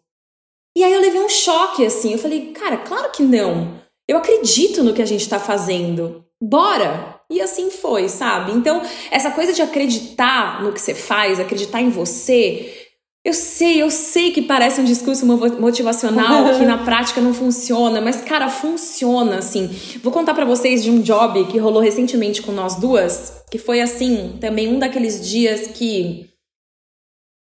E 0.76 0.84
aí 0.84 0.92
eu 0.92 1.00
levei 1.00 1.22
um 1.22 1.30
choque 1.30 1.86
assim. 1.86 2.12
Eu 2.12 2.18
falei, 2.18 2.52
cara, 2.52 2.76
claro 2.76 3.10
que 3.10 3.22
não. 3.22 3.80
Eu 4.06 4.18
acredito 4.18 4.84
no 4.84 4.92
que 4.92 5.00
a 5.00 5.06
gente 5.06 5.26
tá 5.26 5.40
fazendo. 5.40 6.22
Bora! 6.42 7.18
E 7.30 7.40
assim 7.40 7.70
foi, 7.70 8.08
sabe? 8.08 8.52
Então, 8.52 8.82
essa 9.10 9.30
coisa 9.30 9.54
de 9.54 9.62
acreditar 9.62 10.62
no 10.62 10.72
que 10.72 10.80
você 10.80 10.94
faz, 10.94 11.40
acreditar 11.40 11.80
em 11.80 11.88
você, 11.88 12.79
eu 13.22 13.34
sei, 13.34 13.82
eu 13.82 13.90
sei 13.90 14.30
que 14.30 14.40
parece 14.40 14.80
um 14.80 14.84
discurso 14.84 15.26
motivacional 15.26 16.54
que 16.56 16.64
na 16.64 16.78
prática 16.78 17.20
não 17.20 17.34
funciona, 17.34 18.00
mas 18.00 18.22
cara, 18.22 18.48
funciona 18.48 19.38
assim. 19.38 19.68
Vou 20.02 20.10
contar 20.10 20.32
para 20.32 20.46
vocês 20.46 20.82
de 20.82 20.90
um 20.90 21.02
job 21.02 21.44
que 21.46 21.58
rolou 21.58 21.82
recentemente 21.82 22.40
com 22.40 22.50
nós 22.50 22.76
duas, 22.76 23.44
que 23.50 23.58
foi 23.58 23.82
assim, 23.82 24.38
também 24.40 24.68
um 24.68 24.78
daqueles 24.78 25.28
dias 25.28 25.66
que 25.66 26.30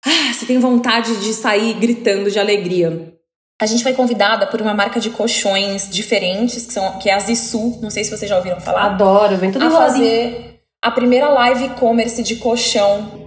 ah, 0.03 0.33
você 0.33 0.47
tem 0.47 0.57
vontade 0.57 1.15
de 1.17 1.33
sair 1.33 1.75
gritando 1.75 2.31
de 2.31 2.39
alegria. 2.39 3.13
A 3.61 3.65
gente 3.65 3.83
foi 3.83 3.93
convidada 3.93 4.47
por 4.47 4.61
uma 4.61 4.73
marca 4.73 4.99
de 4.99 5.11
colchões 5.11 5.89
diferentes, 5.89 6.65
que, 6.65 6.73
são, 6.73 6.99
que 6.99 7.09
é 7.09 7.13
a 7.13 7.19
Zissu, 7.19 7.79
não 7.81 7.89
sei 7.89 8.03
se 8.03 8.15
vocês 8.15 8.29
já 8.29 8.37
ouviram 8.37 8.59
falar. 8.59 8.83
Adoro, 8.83 9.35
vem 9.37 9.51
tudo 9.51 9.65
A 9.65 9.71
fazer 9.71 10.59
a 10.83 10.91
primeira 10.91 11.29
live 11.29 11.65
e-commerce 11.65 12.21
de 12.23 12.35
colchão 12.37 13.26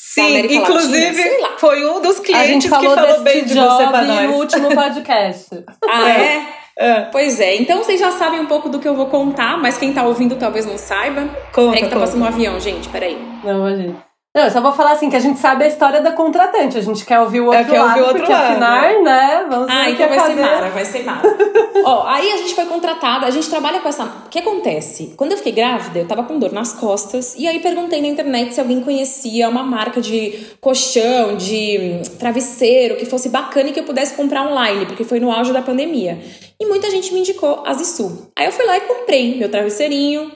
Sim, 0.00 0.38
inclusive 0.54 1.22
Latina, 1.22 1.58
foi 1.58 1.84
um 1.84 2.00
dos 2.00 2.20
clientes 2.20 2.70
que 2.70 2.70
falou 2.70 3.20
bem 3.20 3.44
de 3.44 3.54
você 3.54 3.86
pra 3.88 4.02
nós. 4.02 4.30
no 4.30 4.36
último 4.36 4.74
podcast. 4.74 5.48
ah, 5.88 6.10
é? 6.10 6.46
É. 6.78 7.00
Pois 7.10 7.40
é, 7.40 7.56
então 7.56 7.78
vocês 7.78 7.98
já 7.98 8.12
sabem 8.12 8.38
um 8.38 8.46
pouco 8.46 8.68
do 8.68 8.78
que 8.78 8.86
eu 8.86 8.94
vou 8.94 9.06
contar, 9.06 9.58
mas 9.58 9.76
quem 9.76 9.92
tá 9.92 10.04
ouvindo 10.04 10.36
talvez 10.36 10.64
não 10.64 10.78
saiba. 10.78 11.22
Conta, 11.52 11.72
peraí 11.72 11.82
que 11.82 11.88
tá 11.88 11.96
conta. 11.96 12.00
passando 12.00 12.22
um 12.22 12.26
avião, 12.26 12.60
gente, 12.60 12.88
peraí. 12.88 13.18
Não, 13.42 13.76
gente. 13.76 14.07
Não, 14.38 14.44
eu 14.44 14.52
só 14.52 14.60
vou 14.60 14.70
falar 14.72 14.92
assim 14.92 15.10
que 15.10 15.16
a 15.16 15.20
gente 15.20 15.40
sabe 15.40 15.64
a 15.64 15.66
história 15.66 16.00
da 16.00 16.12
contratante. 16.12 16.78
A 16.78 16.80
gente 16.80 17.04
quer 17.04 17.18
ouvir 17.18 17.40
o 17.40 17.46
outro 17.46 17.64
quer 17.64 17.80
lado, 17.80 17.88
ouvir 17.88 18.00
o 18.02 18.04
outro 18.04 18.18
porque 18.18 18.32
lado. 18.32 18.52
afinal, 18.52 19.02
né? 19.02 19.46
Vamos 19.50 19.68
Ah, 19.68 19.74
ver 19.74 19.80
o 19.80 19.96
que 19.96 20.02
então 20.04 20.08
vai 20.16 20.26
ser 20.26 20.40
Mara, 20.40 20.70
vai 20.70 20.84
ser 20.84 21.02
Mara. 21.04 21.36
Ó, 21.84 22.06
aí 22.06 22.30
a 22.30 22.36
gente 22.36 22.54
foi 22.54 22.64
contratada, 22.66 23.26
a 23.26 23.30
gente 23.32 23.50
trabalha 23.50 23.80
com 23.80 23.88
essa. 23.88 24.04
O 24.04 24.28
que 24.30 24.38
acontece? 24.38 25.12
Quando 25.16 25.32
eu 25.32 25.38
fiquei 25.38 25.50
grávida, 25.50 25.98
eu 25.98 26.06
tava 26.06 26.22
com 26.22 26.38
dor 26.38 26.52
nas 26.52 26.72
costas, 26.72 27.34
e 27.36 27.48
aí 27.48 27.58
perguntei 27.58 28.00
na 28.00 28.06
internet 28.06 28.54
se 28.54 28.60
alguém 28.60 28.80
conhecia 28.80 29.48
uma 29.48 29.64
marca 29.64 30.00
de 30.00 30.46
colchão, 30.60 31.36
de 31.36 31.78
hum, 31.80 32.02
travesseiro, 32.16 32.94
que 32.94 33.06
fosse 33.06 33.30
bacana 33.30 33.70
e 33.70 33.72
que 33.72 33.80
eu 33.80 33.84
pudesse 33.84 34.14
comprar 34.14 34.46
online, 34.48 34.86
porque 34.86 35.02
foi 35.02 35.18
no 35.18 35.32
auge 35.32 35.52
da 35.52 35.62
pandemia. 35.62 36.16
E 36.60 36.64
muita 36.66 36.88
gente 36.92 37.12
me 37.12 37.18
indicou 37.20 37.64
a 37.66 37.74
Zissu. 37.74 38.28
Aí 38.36 38.46
eu 38.46 38.52
fui 38.52 38.64
lá 38.66 38.76
e 38.76 38.82
comprei 38.82 39.36
meu 39.36 39.48
travesseirinho, 39.50 40.30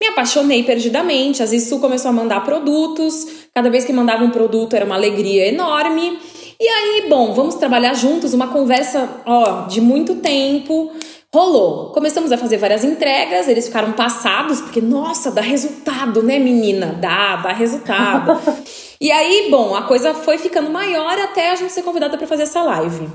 me 0.00 0.08
apaixonei 0.08 0.62
perdidamente. 0.62 1.42
A 1.42 1.46
Zissu 1.46 1.78
começou 1.78 2.08
a 2.08 2.12
mandar 2.12 2.42
produtos. 2.42 3.26
Cada 3.54 3.68
vez 3.68 3.84
que 3.84 3.92
mandava 3.92 4.24
um 4.24 4.30
produto 4.30 4.74
era 4.74 4.84
uma 4.84 4.94
alegria 4.94 5.46
enorme. 5.46 6.18
E 6.58 6.66
aí, 6.66 7.06
bom, 7.08 7.34
vamos 7.34 7.56
trabalhar 7.56 7.92
juntos. 7.92 8.32
Uma 8.32 8.48
conversa, 8.48 9.22
ó, 9.26 9.66
de 9.66 9.80
muito 9.80 10.16
tempo. 10.16 10.90
Rolou. 11.32 11.92
Começamos 11.92 12.32
a 12.32 12.38
fazer 12.38 12.56
várias 12.56 12.82
entregas. 12.82 13.46
Eles 13.46 13.66
ficaram 13.66 13.92
passados, 13.92 14.62
porque, 14.62 14.80
nossa, 14.80 15.30
dá 15.30 15.42
resultado, 15.42 16.22
né, 16.22 16.38
menina? 16.38 16.98
Dá, 16.98 17.36
dá 17.36 17.52
resultado. 17.52 18.40
e 18.98 19.12
aí, 19.12 19.48
bom, 19.50 19.74
a 19.74 19.82
coisa 19.82 20.14
foi 20.14 20.38
ficando 20.38 20.70
maior 20.70 21.18
até 21.18 21.50
a 21.50 21.56
gente 21.56 21.72
ser 21.72 21.82
convidada 21.82 22.16
para 22.16 22.26
fazer 22.26 22.44
essa 22.44 22.62
live. 22.62 23.06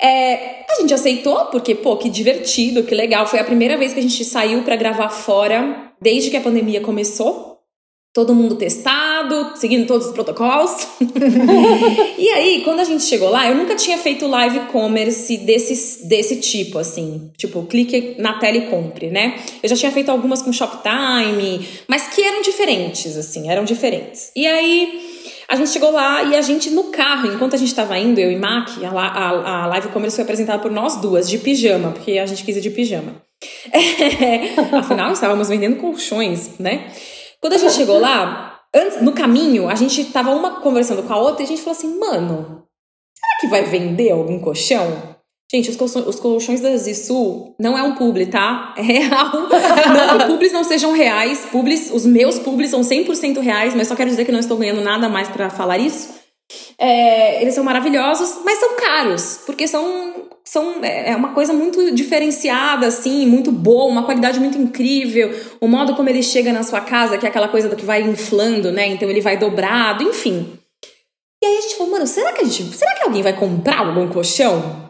É, 0.00 0.64
a 0.70 0.80
gente 0.80 0.92
aceitou, 0.92 1.46
porque, 1.46 1.74
pô, 1.74 1.96
que 1.96 2.08
divertido, 2.10 2.84
que 2.84 2.94
legal. 2.94 3.26
Foi 3.26 3.40
a 3.40 3.44
primeira 3.44 3.78
vez 3.78 3.94
que 3.94 3.98
a 3.98 4.02
gente 4.02 4.24
saiu 4.24 4.62
para 4.62 4.76
gravar 4.76 5.08
fora 5.08 5.87
desde 6.00 6.30
que 6.30 6.36
a 6.36 6.40
pandemia 6.40 6.80
começou. 6.80 7.48
Todo 8.14 8.34
mundo 8.34 8.56
testado, 8.56 9.52
seguindo 9.56 9.86
todos 9.86 10.08
os 10.08 10.12
protocolos. 10.12 10.88
e 12.18 12.28
aí, 12.30 12.62
quando 12.64 12.80
a 12.80 12.84
gente 12.84 13.04
chegou 13.04 13.28
lá, 13.28 13.48
eu 13.48 13.54
nunca 13.54 13.76
tinha 13.76 13.98
feito 13.98 14.26
live 14.26 14.60
commerce 14.72 15.36
desse, 15.36 16.08
desse 16.08 16.36
tipo, 16.36 16.78
assim. 16.78 17.30
Tipo, 17.36 17.64
clique 17.64 18.16
na 18.18 18.38
tela 18.38 18.56
e 18.56 18.66
compre, 18.66 19.08
né? 19.08 19.38
Eu 19.62 19.68
já 19.68 19.76
tinha 19.76 19.92
feito 19.92 20.10
algumas 20.10 20.42
com 20.42 20.52
Shoptime, 20.52 21.68
mas 21.86 22.08
que 22.08 22.22
eram 22.22 22.40
diferentes, 22.42 23.16
assim, 23.16 23.50
eram 23.50 23.62
diferentes. 23.62 24.32
E 24.34 24.46
aí, 24.46 25.00
a 25.48 25.56
gente 25.56 25.70
chegou 25.70 25.90
lá 25.90 26.22
e 26.24 26.36
a 26.36 26.42
gente 26.42 26.70
no 26.70 26.84
carro, 26.84 27.32
enquanto 27.32 27.54
a 27.54 27.58
gente 27.58 27.74
tava 27.74 27.98
indo, 27.98 28.18
eu 28.18 28.30
e 28.30 28.36
Mac, 28.36 28.68
a, 28.82 28.88
a, 28.88 29.62
a 29.64 29.66
live 29.68 29.88
commerce 29.88 30.16
foi 30.16 30.24
apresentada 30.24 30.60
por 30.60 30.70
nós 30.70 30.96
duas, 30.96 31.28
de 31.28 31.38
pijama, 31.38 31.92
porque 31.92 32.18
a 32.18 32.26
gente 32.26 32.44
quis 32.44 32.56
ir 32.56 32.60
de 32.60 32.70
pijama. 32.70 33.27
É, 33.72 34.60
afinal, 34.76 35.12
estávamos 35.12 35.48
vendendo 35.48 35.76
colchões, 35.76 36.58
né? 36.58 36.92
Quando 37.40 37.54
a 37.54 37.58
gente 37.58 37.72
chegou 37.72 37.98
lá, 37.98 38.60
antes, 38.74 39.00
no 39.00 39.12
caminho, 39.12 39.68
a 39.68 39.74
gente 39.74 40.04
tava 40.06 40.30
uma 40.30 40.60
conversando 40.60 41.02
com 41.02 41.12
a 41.12 41.18
outra 41.18 41.42
e 41.42 41.44
a 41.44 41.48
gente 41.48 41.62
falou 41.62 41.76
assim, 41.76 41.98
mano, 41.98 42.64
será 43.14 43.40
que 43.40 43.46
vai 43.46 43.64
vender 43.64 44.10
algum 44.10 44.40
colchão? 44.40 45.16
Gente, 45.50 45.70
os 45.70 45.76
colchões, 45.76 46.06
os 46.06 46.20
colchões 46.20 46.60
da 46.60 46.76
Zissu 46.76 47.54
não 47.58 47.78
é 47.78 47.82
um 47.82 47.94
publi, 47.94 48.26
tá? 48.26 48.74
É 48.76 48.82
real. 48.82 49.32
Não 50.18 50.26
publis 50.26 50.52
não 50.52 50.62
sejam 50.62 50.92
reais. 50.92 51.46
Publis, 51.50 51.90
os 51.90 52.04
meus 52.04 52.38
publis 52.38 52.70
são 52.70 52.82
100% 52.82 53.40
reais, 53.40 53.74
mas 53.74 53.88
só 53.88 53.96
quero 53.96 54.10
dizer 54.10 54.26
que 54.26 54.32
não 54.32 54.40
estou 54.40 54.58
ganhando 54.58 54.82
nada 54.82 55.08
mais 55.08 55.26
para 55.28 55.48
falar 55.48 55.78
isso. 55.78 56.17
É, 56.80 57.42
eles 57.42 57.54
são 57.54 57.64
maravilhosos, 57.64 58.38
mas 58.44 58.58
são 58.58 58.76
caros, 58.76 59.40
porque 59.44 59.66
são, 59.66 60.28
são 60.44 60.76
é 60.82 61.16
uma 61.16 61.34
coisa 61.34 61.52
muito 61.52 61.92
diferenciada, 61.92 62.86
assim, 62.86 63.26
muito 63.26 63.50
boa, 63.50 63.90
uma 63.90 64.04
qualidade 64.04 64.38
muito 64.38 64.56
incrível. 64.56 65.34
O 65.60 65.66
modo 65.66 65.96
como 65.96 66.08
ele 66.08 66.22
chega 66.22 66.52
na 66.52 66.62
sua 66.62 66.80
casa, 66.80 67.18
que 67.18 67.26
é 67.26 67.28
aquela 67.28 67.48
coisa 67.48 67.68
do 67.68 67.74
que 67.74 67.84
vai 67.84 68.02
inflando, 68.02 68.70
né? 68.70 68.86
Então 68.86 69.10
ele 69.10 69.20
vai 69.20 69.36
dobrado, 69.36 70.04
enfim. 70.04 70.52
E 71.42 71.46
aí 71.46 71.58
a 71.58 71.60
gente 71.62 71.74
falou, 71.74 71.92
mano, 71.92 72.06
será 72.06 72.32
que 72.32 72.42
a 72.42 72.44
gente. 72.44 72.62
Será 72.76 72.94
que 72.94 73.02
alguém 73.02 73.22
vai 73.22 73.32
comprar 73.32 73.80
algum 73.80 74.08
colchão? 74.08 74.88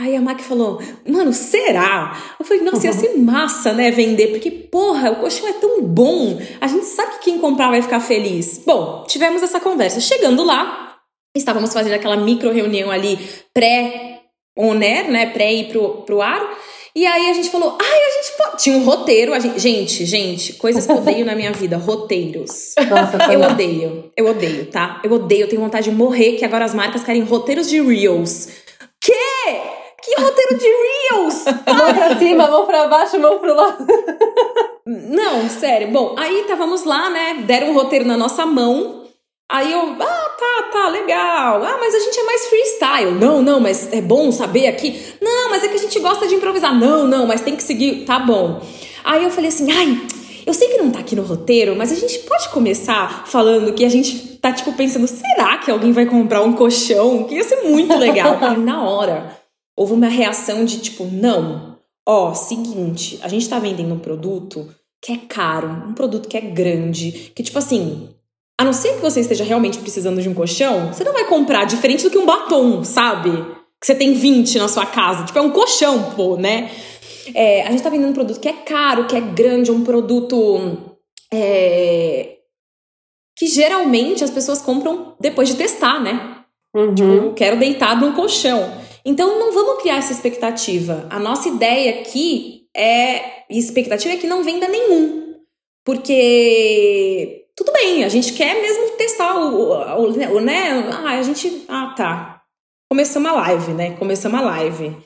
Aí 0.00 0.16
a 0.16 0.20
Mac 0.20 0.40
falou, 0.40 0.80
mano, 1.06 1.32
será? 1.32 2.16
Eu 2.38 2.44
falei, 2.44 2.64
nossa, 2.64 2.86
ia 2.86 2.92
ser 2.92 3.16
massa, 3.18 3.72
né, 3.72 3.92
vender, 3.92 4.28
porque, 4.28 4.50
porra, 4.50 5.12
o 5.12 5.16
colchão 5.16 5.46
é 5.46 5.52
tão 5.52 5.80
bom, 5.82 6.40
a 6.60 6.66
gente 6.66 6.86
sabe 6.86 7.12
que 7.12 7.24
quem 7.26 7.38
comprar 7.38 7.70
vai 7.70 7.80
ficar 7.80 8.00
feliz. 8.00 8.62
Bom, 8.66 9.04
tivemos 9.06 9.42
essa 9.44 9.60
conversa. 9.60 10.00
Chegando 10.00 10.42
lá, 10.42 10.91
estávamos 11.34 11.72
fazendo 11.72 11.94
aquela 11.94 12.16
micro 12.16 12.52
reunião 12.52 12.90
ali 12.90 13.18
pré-on-air, 13.54 15.10
né, 15.10 15.26
pré 15.26 15.52
ir 15.52 15.68
pro, 15.68 16.02
pro 16.02 16.20
ar, 16.20 16.58
e 16.94 17.06
aí 17.06 17.30
a 17.30 17.32
gente 17.32 17.48
falou, 17.48 17.78
ai, 17.80 17.98
a 17.98 18.10
gente 18.10 18.36
pode... 18.36 18.62
Tinha 18.62 18.76
um 18.76 18.84
roteiro, 18.84 19.32
gente... 19.40 19.58
gente, 19.58 20.04
gente, 20.04 20.52
coisas 20.54 20.84
que 20.84 20.92
eu 20.92 20.96
odeio 20.96 21.24
na 21.24 21.34
minha 21.34 21.50
vida, 21.50 21.78
roteiros. 21.78 22.74
Nossa, 22.90 23.32
Eu 23.32 23.40
odeio, 23.40 24.12
eu 24.14 24.26
odeio, 24.26 24.66
tá? 24.66 25.00
Eu 25.02 25.12
odeio, 25.12 25.42
eu 25.42 25.48
tenho 25.48 25.62
vontade 25.62 25.88
de 25.88 25.96
morrer, 25.96 26.32
que 26.32 26.44
agora 26.44 26.66
as 26.66 26.74
marcas 26.74 27.02
querem 27.02 27.22
roteiros 27.22 27.70
de 27.70 27.80
Reels. 27.80 28.48
Que? 29.00 29.12
Que 30.02 30.20
roteiro 30.20 30.58
de 30.58 30.66
Reels? 30.66 31.44
Mão 31.66 31.94
pra 31.94 32.18
cima, 32.18 32.46
mão 32.48 32.66
pra 32.66 32.88
baixo, 32.88 33.18
mão 33.18 33.38
pro 33.38 33.54
lado. 33.54 33.86
Não, 34.86 35.48
sério. 35.48 35.88
Bom, 35.88 36.14
aí 36.18 36.40
estávamos 36.40 36.84
lá, 36.84 37.08
né? 37.08 37.44
Deram 37.46 37.70
um 37.70 37.74
roteiro 37.74 38.04
na 38.04 38.16
nossa 38.16 38.44
mão. 38.44 39.01
Aí 39.50 39.70
eu, 39.70 39.80
ah, 39.80 40.36
tá, 40.38 40.70
tá, 40.72 40.88
legal. 40.88 41.62
Ah, 41.62 41.76
mas 41.78 41.94
a 41.94 41.98
gente 41.98 42.18
é 42.18 42.22
mais 42.24 42.46
freestyle. 42.46 43.12
Não, 43.12 43.42
não, 43.42 43.60
mas 43.60 43.92
é 43.92 44.00
bom 44.00 44.32
saber 44.32 44.66
aqui. 44.66 44.98
Não, 45.20 45.50
mas 45.50 45.62
é 45.62 45.68
que 45.68 45.74
a 45.74 45.80
gente 45.80 45.98
gosta 46.00 46.26
de 46.26 46.34
improvisar. 46.34 46.74
Não, 46.74 47.06
não, 47.06 47.26
mas 47.26 47.42
tem 47.42 47.54
que 47.54 47.62
seguir. 47.62 48.04
Tá 48.04 48.18
bom. 48.18 48.62
Aí 49.04 49.24
eu 49.24 49.30
falei 49.30 49.48
assim, 49.48 49.70
ai, 49.70 50.00
eu 50.46 50.54
sei 50.54 50.68
que 50.68 50.78
não 50.78 50.90
tá 50.90 51.00
aqui 51.00 51.14
no 51.14 51.22
roteiro, 51.22 51.76
mas 51.76 51.92
a 51.92 51.94
gente 51.94 52.20
pode 52.20 52.48
começar 52.48 53.26
falando 53.26 53.72
que 53.74 53.84
a 53.84 53.88
gente 53.88 54.38
tá, 54.38 54.52
tipo, 54.52 54.72
pensando, 54.72 55.06
será 55.06 55.58
que 55.58 55.70
alguém 55.70 55.92
vai 55.92 56.06
comprar 56.06 56.42
um 56.42 56.52
colchão? 56.52 57.24
Que 57.24 57.36
ia 57.36 57.44
ser 57.44 57.62
muito 57.62 57.96
legal. 57.96 58.38
Aí 58.42 58.58
na 58.58 58.82
hora, 58.88 59.36
houve 59.76 59.92
uma 59.92 60.08
reação 60.08 60.64
de 60.64 60.80
tipo, 60.80 61.04
não. 61.04 61.78
Ó, 62.06 62.34
seguinte, 62.34 63.18
a 63.22 63.28
gente 63.28 63.48
tá 63.48 63.58
vendendo 63.58 63.94
um 63.94 63.98
produto 63.98 64.68
que 65.00 65.12
é 65.12 65.16
caro, 65.16 65.68
um 65.68 65.94
produto 65.94 66.28
que 66.28 66.36
é 66.36 66.40
grande, 66.40 67.32
que 67.34 67.42
tipo 67.42 67.58
assim, 67.58 68.08
a 68.62 68.64
não 68.64 68.72
ser 68.72 68.94
que 68.94 69.02
você 69.02 69.20
esteja 69.20 69.42
realmente 69.42 69.78
precisando 69.78 70.22
de 70.22 70.28
um 70.28 70.34
colchão, 70.34 70.92
você 70.92 71.02
não 71.02 71.12
vai 71.12 71.24
comprar 71.24 71.64
diferente 71.64 72.04
do 72.04 72.10
que 72.10 72.16
um 72.16 72.24
batom, 72.24 72.84
sabe? 72.84 73.30
Que 73.80 73.86
você 73.86 73.94
tem 73.94 74.14
20 74.14 74.58
na 74.58 74.68
sua 74.68 74.86
casa. 74.86 75.24
Tipo, 75.24 75.40
é 75.40 75.42
um 75.42 75.50
colchão, 75.50 76.12
pô, 76.12 76.36
né? 76.36 76.70
É, 77.34 77.62
a 77.62 77.72
gente 77.72 77.82
tá 77.82 77.90
vendendo 77.90 78.10
um 78.10 78.14
produto 78.14 78.38
que 78.38 78.48
é 78.48 78.52
caro, 78.52 79.06
que 79.06 79.16
é 79.16 79.20
grande, 79.20 79.72
um 79.72 79.82
produto 79.82 80.78
é, 81.32 82.36
que 83.36 83.48
geralmente 83.48 84.22
as 84.22 84.30
pessoas 84.30 84.62
compram 84.62 85.16
depois 85.20 85.48
de 85.48 85.56
testar, 85.56 86.00
né? 86.00 86.44
Uhum. 86.72 87.14
Eu 87.14 87.34
quero 87.34 87.58
deitado 87.58 88.06
num 88.06 88.12
colchão. 88.12 88.80
Então 89.04 89.40
não 89.40 89.52
vamos 89.52 89.82
criar 89.82 89.96
essa 89.96 90.12
expectativa. 90.12 91.08
A 91.10 91.18
nossa 91.18 91.48
ideia 91.48 92.00
aqui 92.00 92.66
é. 92.76 93.42
e 93.50 93.58
expectativa 93.58 94.14
é 94.14 94.18
que 94.18 94.28
não 94.28 94.44
venda 94.44 94.68
nenhum. 94.68 95.34
Porque 95.84 97.41
tudo 97.56 97.72
bem, 97.72 98.04
a 98.04 98.08
gente 98.08 98.32
quer 98.32 98.60
mesmo 98.60 98.96
testar 98.96 99.36
o, 99.36 99.72
o, 99.72 100.36
o 100.36 100.40
né? 100.40 100.70
Ah, 100.92 101.18
a 101.18 101.22
gente. 101.22 101.64
Ah, 101.68 101.94
tá. 101.96 102.42
Começamos 102.90 103.30
a 103.30 103.34
live, 103.34 103.72
né? 103.72 103.92
Começamos 103.92 104.40
a 104.40 104.42
live. 104.42 104.96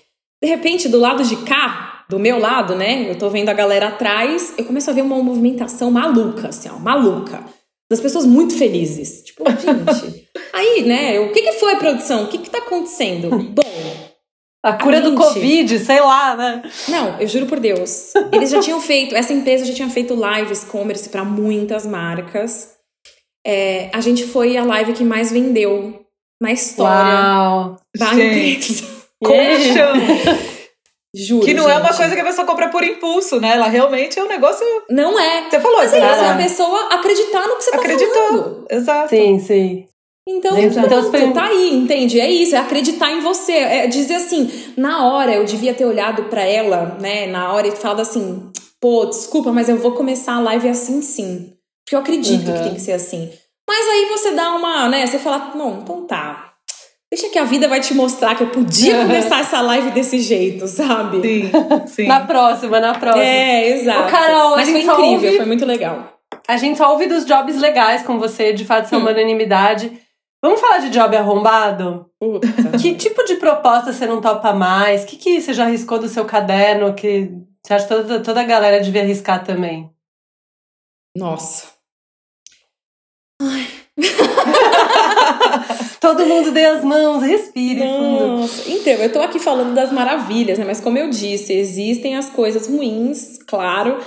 De 0.42 0.48
repente, 0.48 0.88
do 0.88 0.98
lado 0.98 1.24
de 1.24 1.36
cá, 1.44 2.04
do 2.08 2.18
meu 2.18 2.38
lado, 2.38 2.74
né? 2.74 3.10
Eu 3.10 3.18
tô 3.18 3.28
vendo 3.30 3.48
a 3.48 3.54
galera 3.54 3.88
atrás, 3.88 4.54
eu 4.56 4.64
começo 4.64 4.90
a 4.90 4.92
ver 4.92 5.02
uma 5.02 5.22
movimentação 5.22 5.90
maluca, 5.90 6.48
assim, 6.48 6.68
ó, 6.68 6.78
maluca. 6.78 7.44
Das 7.90 8.00
pessoas 8.00 8.26
muito 8.26 8.56
felizes. 8.56 9.22
Tipo, 9.22 9.44
gente. 9.50 10.28
aí, 10.52 10.82
né? 10.82 11.20
O 11.20 11.32
que, 11.32 11.42
que 11.42 11.52
foi, 11.52 11.76
produção? 11.76 12.24
O 12.24 12.28
que, 12.28 12.38
que 12.38 12.50
tá 12.50 12.58
acontecendo? 12.58 13.30
Bom, 13.54 14.05
A 14.68 14.72
cura 14.74 15.00
do 15.00 15.10
gente- 15.10 15.18
Covid, 15.22 15.78
sei 15.78 16.00
lá, 16.00 16.34
né? 16.36 16.62
não, 16.88 17.20
eu 17.20 17.26
juro 17.28 17.46
por 17.46 17.60
Deus. 17.60 18.12
Eles 18.32 18.50
já 18.50 18.60
tinham 18.60 18.80
feito, 18.80 19.14
essa 19.14 19.32
empresa 19.32 19.64
já 19.64 19.72
tinha 19.74 19.88
feito 19.88 20.14
lives 20.14 20.64
commerce 20.64 21.08
para 21.08 21.24
muitas 21.24 21.86
marcas. 21.86 22.74
É, 23.46 23.90
a 23.92 24.00
gente 24.00 24.24
foi 24.26 24.56
a 24.56 24.64
live 24.64 24.92
que 24.92 25.04
mais 25.04 25.30
vendeu 25.30 26.00
na 26.42 26.50
história 26.52 27.14
Uau. 27.14 27.76
da 27.96 28.06
Gente. 28.14 28.72
empresa. 28.72 28.96
Juro. 31.18 31.46
Que 31.46 31.54
não 31.54 31.66
é 31.70 31.76
uma 31.78 31.86
gente. 31.88 31.96
coisa 31.96 32.14
que 32.14 32.20
a 32.20 32.24
pessoa 32.24 32.46
compra 32.46 32.68
por 32.68 32.84
impulso, 32.84 33.40
né? 33.40 33.52
Ela 33.54 33.68
realmente 33.68 34.18
é 34.18 34.22
um 34.22 34.28
negócio. 34.28 34.66
Não 34.90 35.18
é. 35.18 35.48
Você 35.48 35.60
falou, 35.60 35.78
Mas 35.78 35.94
é 35.94 36.00
cara, 36.00 36.12
isso, 36.12 36.24
é 36.24 36.28
a 36.30 36.36
pessoa 36.36 36.88
acreditar 36.92 37.46
no 37.46 37.56
que 37.56 37.62
você 37.64 37.70
tá 37.70 37.76
Acreditou. 37.78 38.14
falando. 38.28 38.66
Exato. 38.70 39.08
Sim, 39.08 39.38
sim. 39.38 39.86
Então, 40.28 40.56
Gente, 40.56 40.72
pronto, 40.74 40.86
então 40.86 41.10
foi- 41.10 41.32
tá 41.32 41.44
aí, 41.46 41.72
entende? 41.74 42.20
É 42.20 42.28
isso, 42.28 42.56
é 42.56 42.58
acreditar 42.58 43.12
em 43.12 43.20
você. 43.20 43.52
É 43.52 43.86
dizer 43.86 44.14
assim, 44.16 44.50
na 44.76 45.06
hora 45.06 45.32
eu 45.32 45.44
devia 45.44 45.72
ter 45.72 45.84
olhado 45.84 46.24
pra 46.24 46.42
ela, 46.42 46.96
né, 47.00 47.26
na 47.28 47.52
hora 47.52 47.68
e 47.68 47.72
falado 47.72 48.00
assim, 48.00 48.50
pô, 48.80 49.06
desculpa, 49.06 49.52
mas 49.52 49.68
eu 49.68 49.76
vou 49.76 49.92
começar 49.92 50.34
a 50.34 50.40
live 50.40 50.68
assim 50.68 51.00
sim. 51.00 51.52
Porque 51.84 51.94
eu 51.94 52.00
acredito 52.00 52.48
Uhum. 52.48 52.54
que 52.56 52.62
tem 52.64 52.74
que 52.74 52.80
ser 52.80 52.92
assim. 52.92 53.30
Mas 53.68 53.86
aí 53.88 54.06
você 54.06 54.32
dá 54.32 54.52
uma, 54.54 54.88
né, 54.88 55.06
você 55.06 55.18
fala, 55.18 55.52
não, 55.54 55.78
então 55.82 56.04
tá. 56.06 56.42
Deixa 57.08 57.28
que 57.28 57.38
a 57.38 57.44
vida 57.44 57.68
vai 57.68 57.80
te 57.80 57.94
mostrar 57.94 58.34
que 58.34 58.42
eu 58.42 58.48
podia 58.48 58.96
começar 59.02 59.38
essa 59.38 59.60
live 59.60 59.92
desse 59.92 60.18
jeito, 60.18 60.66
sabe? 60.66 61.22
Sim, 61.22 61.50
sim. 61.86 62.06
Na 62.08 62.26
próxima, 62.26 62.80
na 62.80 62.94
próxima. 62.98 63.24
É, 63.24 63.70
exato. 63.70 64.08
Ô, 64.08 64.10
Carol, 64.10 64.56
Mas 64.56 64.68
a 64.68 64.72
foi 64.72 64.80
incrível, 64.80 65.12
ouve- 65.12 65.36
foi 65.36 65.46
muito 65.46 65.64
legal. 65.64 66.12
A 66.48 66.56
gente 66.56 66.76
só 66.78 66.90
ouve 66.90 67.06
dos 67.06 67.24
jobs 67.24 67.56
legais 67.60 68.02
com 68.02 68.18
você, 68.18 68.52
de 68.52 68.64
fato, 68.64 68.88
são 68.88 68.98
Hum. 68.98 69.02
uma 69.02 69.12
unanimidade. 69.12 69.92
Vamos 70.42 70.60
falar 70.60 70.78
de 70.78 70.90
job 70.90 71.16
arrombado? 71.16 72.10
Que 72.80 72.94
tipo 72.94 73.24
de 73.24 73.36
proposta 73.36 73.92
você 73.92 74.06
não 74.06 74.20
topa 74.20 74.52
mais? 74.52 75.04
O 75.04 75.06
que, 75.06 75.16
que 75.16 75.40
você 75.40 75.52
já 75.52 75.64
arriscou 75.64 75.98
do 75.98 76.08
seu 76.08 76.24
caderno 76.24 76.94
que 76.94 77.32
você 77.62 77.74
acha 77.74 77.86
que 77.86 77.94
toda, 77.94 78.22
toda 78.22 78.40
a 78.40 78.44
galera 78.44 78.80
devia 78.80 79.02
arriscar 79.02 79.44
também? 79.44 79.90
Nossa. 81.16 81.74
Todo 86.00 86.26
mundo 86.26 86.52
dê 86.52 86.66
as 86.66 86.84
mãos, 86.84 87.22
respire 87.22 87.80
fundo. 87.80 88.26
Nossa. 88.38 88.70
Então, 88.70 88.92
eu 88.92 89.12
tô 89.12 89.20
aqui 89.20 89.40
falando 89.40 89.74
das 89.74 89.90
maravilhas, 89.90 90.58
né? 90.58 90.64
Mas 90.64 90.80
como 90.80 90.98
eu 90.98 91.10
disse, 91.10 91.52
existem 91.52 92.16
as 92.16 92.30
coisas 92.30 92.68
ruins, 92.68 93.38
claro. 93.46 93.98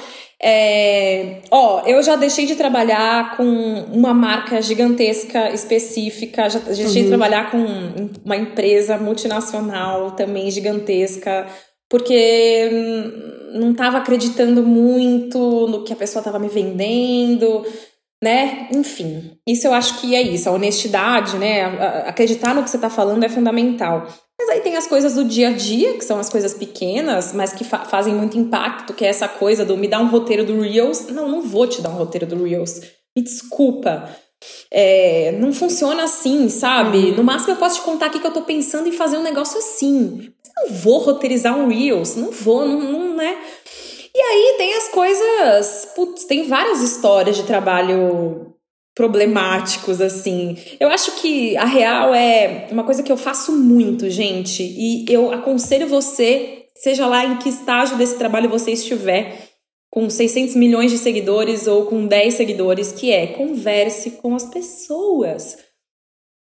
É, 0.41 1.41
Ó, 1.51 1.81
eu 1.85 2.01
já 2.01 2.15
deixei 2.15 2.45
de 2.45 2.55
trabalhar 2.55 3.35
com 3.35 3.43
uma 3.91 4.13
marca 4.13 4.61
gigantesca 4.61 5.51
específica, 5.51 6.49
já 6.49 6.59
deixei 6.59 7.03
de 7.03 7.09
trabalhar 7.09 7.51
com 7.51 7.57
uma 8.23 8.37
empresa 8.37 8.97
multinacional 8.97 10.11
também 10.11 10.49
gigantesca, 10.49 11.45
porque 11.89 12.69
não 13.53 13.71
estava 13.71 13.97
acreditando 13.97 14.63
muito 14.63 15.67
no 15.67 15.83
que 15.83 15.91
a 15.91 15.95
pessoa 15.95 16.21
estava 16.21 16.39
me 16.39 16.47
vendendo, 16.47 17.65
né? 18.23 18.69
Enfim, 18.73 19.37
isso 19.47 19.67
eu 19.67 19.73
acho 19.73 19.99
que 19.99 20.15
é 20.15 20.21
isso, 20.21 20.47
a 20.47 20.53
honestidade, 20.53 21.37
né? 21.37 21.63
Acreditar 22.05 22.53
no 22.53 22.63
que 22.63 22.69
você 22.69 22.77
está 22.77 22.89
falando 22.89 23.23
é 23.23 23.29
fundamental. 23.29 24.07
Mas 24.39 24.47
aí 24.49 24.61
tem 24.61 24.77
as 24.77 24.87
coisas 24.87 25.15
do 25.15 25.25
dia 25.25 25.49
a 25.49 25.51
dia, 25.51 25.95
que 25.97 26.05
são 26.05 26.17
as 26.17 26.29
coisas 26.29 26.53
pequenas, 26.53 27.33
mas 27.33 27.51
que 27.51 27.65
fa- 27.65 27.83
fazem 27.83 28.15
muito 28.15 28.37
impacto, 28.37 28.93
que 28.93 29.03
é 29.03 29.09
essa 29.09 29.27
coisa 29.27 29.65
do 29.65 29.75
me 29.75 29.85
dar 29.85 29.99
um 29.99 30.07
roteiro 30.07 30.45
do 30.45 30.61
Reels. 30.61 31.07
Não, 31.09 31.27
não 31.27 31.41
vou 31.41 31.67
te 31.67 31.81
dar 31.81 31.89
um 31.89 31.97
roteiro 31.97 32.25
do 32.25 32.41
Reels. 32.45 32.79
Me 33.15 33.21
desculpa. 33.21 34.09
É, 34.71 35.33
não 35.33 35.51
funciona 35.51 36.03
assim, 36.03 36.47
sabe? 36.47 37.11
No 37.11 37.21
máximo 37.21 37.51
eu 37.51 37.57
posso 37.57 37.81
te 37.81 37.81
contar 37.81 38.05
aqui 38.05 38.19
que 38.19 38.25
eu 38.27 38.31
tô 38.31 38.41
pensando 38.43 38.87
em 38.87 38.93
fazer 38.93 39.17
um 39.17 39.23
negócio 39.23 39.57
assim. 39.57 40.31
Mas 40.41 40.53
não 40.55 40.77
vou 40.77 40.99
roteirizar 40.99 41.57
um 41.57 41.67
Reels, 41.67 42.15
não 42.15 42.31
vou, 42.31 42.65
não, 42.65 42.79
não 42.79 43.15
né? 43.17 43.37
E 44.15 44.21
aí 44.21 44.55
tem 44.57 44.73
as 44.73 44.87
coisas. 44.87 45.89
Putz, 45.95 46.23
tem 46.23 46.47
várias 46.47 46.81
histórias 46.81 47.35
de 47.35 47.43
trabalho 47.43 48.55
problemáticos, 48.99 50.01
assim. 50.01 50.57
Eu 50.77 50.89
acho 50.89 51.21
que 51.21 51.55
a 51.55 51.63
real 51.63 52.13
é 52.13 52.67
uma 52.69 52.83
coisa 52.83 53.01
que 53.01 53.09
eu 53.09 53.15
faço 53.15 53.53
muito, 53.53 54.09
gente. 54.09 54.61
E 54.61 55.05
eu 55.07 55.31
aconselho 55.31 55.87
você, 55.87 56.65
seja 56.75 57.07
lá 57.07 57.23
em 57.23 57.37
que 57.37 57.47
estágio 57.47 57.95
desse 57.95 58.17
trabalho 58.17 58.49
você 58.49 58.71
estiver, 58.71 59.51
com 59.89 60.09
600 60.09 60.53
milhões 60.57 60.91
de 60.91 60.97
seguidores 60.97 61.65
ou 61.65 61.85
com 61.85 62.07
10 62.07 62.33
seguidores, 62.33 62.91
que 62.91 63.09
é 63.09 63.27
converse 63.27 64.11
com 64.21 64.35
as 64.35 64.43
pessoas. 64.43 65.55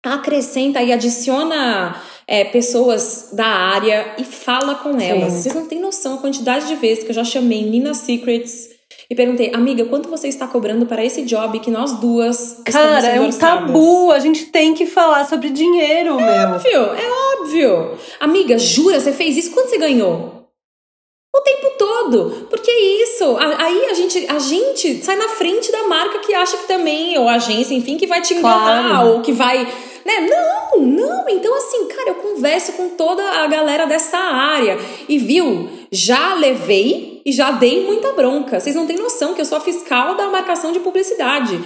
Acrescenta 0.05 0.83
e 0.83 0.93
adiciona 0.93 1.97
é, 2.27 2.45
pessoas 2.45 3.31
da 3.33 3.47
área 3.47 4.17
e 4.19 4.25
fala 4.25 4.75
com 4.75 5.01
elas. 5.01 5.33
Vocês 5.33 5.55
não 5.55 5.67
têm 5.67 5.81
noção 5.81 6.17
a 6.17 6.19
quantidade 6.19 6.69
de 6.69 6.75
vezes 6.75 7.03
que 7.03 7.13
eu 7.13 7.15
já 7.15 7.25
chamei 7.25 7.63
Nina 7.63 7.95
Secrets 7.95 8.72
e 9.11 9.15
perguntei, 9.15 9.51
amiga, 9.55 9.85
quanto 9.87 10.09
você 10.09 10.29
está 10.29 10.47
cobrando 10.47 10.87
para 10.87 11.05
esse 11.05 11.23
job 11.23 11.59
que 11.61 11.71
nós 11.71 11.93
duas 12.01 12.61
Cara, 12.65 13.07
é 13.09 13.21
um 13.21 13.27
orçadas?" 13.27 13.67
tabu. 13.67 14.11
A 14.13 14.19
gente 14.19 14.47
tem 14.47 14.75
que 14.75 14.87
falar 14.87 15.25
sobre 15.29 15.51
dinheiro, 15.51 16.17
meu. 16.17 16.25
Óbvio, 16.55 16.81
é 16.95 17.39
óbvio. 17.41 17.91
Amiga, 18.21 18.59
jura, 18.59 19.01
você 19.01 19.13
fez 19.13 19.37
isso? 19.37 19.51
Quanto 19.53 19.69
você 19.71 19.79
ganhou? 19.79 20.33
O 21.35 21.41
tempo 21.41 21.71
todo. 21.79 22.47
Porque 22.51 22.71
é 22.71 23.03
isso. 23.03 23.37
Aí 23.39 23.87
a 23.87 23.95
gente, 23.95 24.27
a 24.29 24.39
gente 24.39 25.03
sai 25.03 25.17
na 25.17 25.29
frente 25.31 25.73
da 25.73 25.85
marca 25.85 26.19
que 26.19 26.35
acha 26.35 26.59
que 26.59 26.67
também, 26.69 27.17
ou 27.19 27.27
a 27.27 27.35
agência, 27.37 27.75
enfim, 27.75 27.97
que 27.97 28.07
vai 28.07 28.21
te 28.21 28.35
enganar, 28.35 28.91
Claro. 28.91 29.09
ou 29.09 29.21
que 29.23 29.33
vai. 29.33 29.65
Né? 30.05 30.21
Não, 30.29 30.81
não. 30.81 31.29
Então, 31.31 31.55
assim, 31.57 31.87
cara, 31.87 32.11
eu 32.11 32.15
converso 32.17 32.73
com 32.73 32.91
toda 32.91 33.23
a 33.23 33.47
galera 33.47 33.87
dessa 33.87 34.19
área. 34.19 34.77
E 35.09 35.17
viu, 35.17 35.69
já 35.91 36.35
levei 36.35 37.12
e 37.25 37.33
já 37.33 37.53
dei 37.53 37.85
muita 37.87 38.13
bronca. 38.13 38.59
Vocês 38.61 38.75
não 38.75 38.87
têm 38.87 38.97
noção 38.99 39.35
que 39.35 39.41
eu 39.41 39.45
sou 39.45 39.59
a 39.59 39.61
fiscal 39.61 40.17
da 40.17 40.29
marcação 40.29 40.73
de 40.73 40.81
publicidade. 40.81 41.59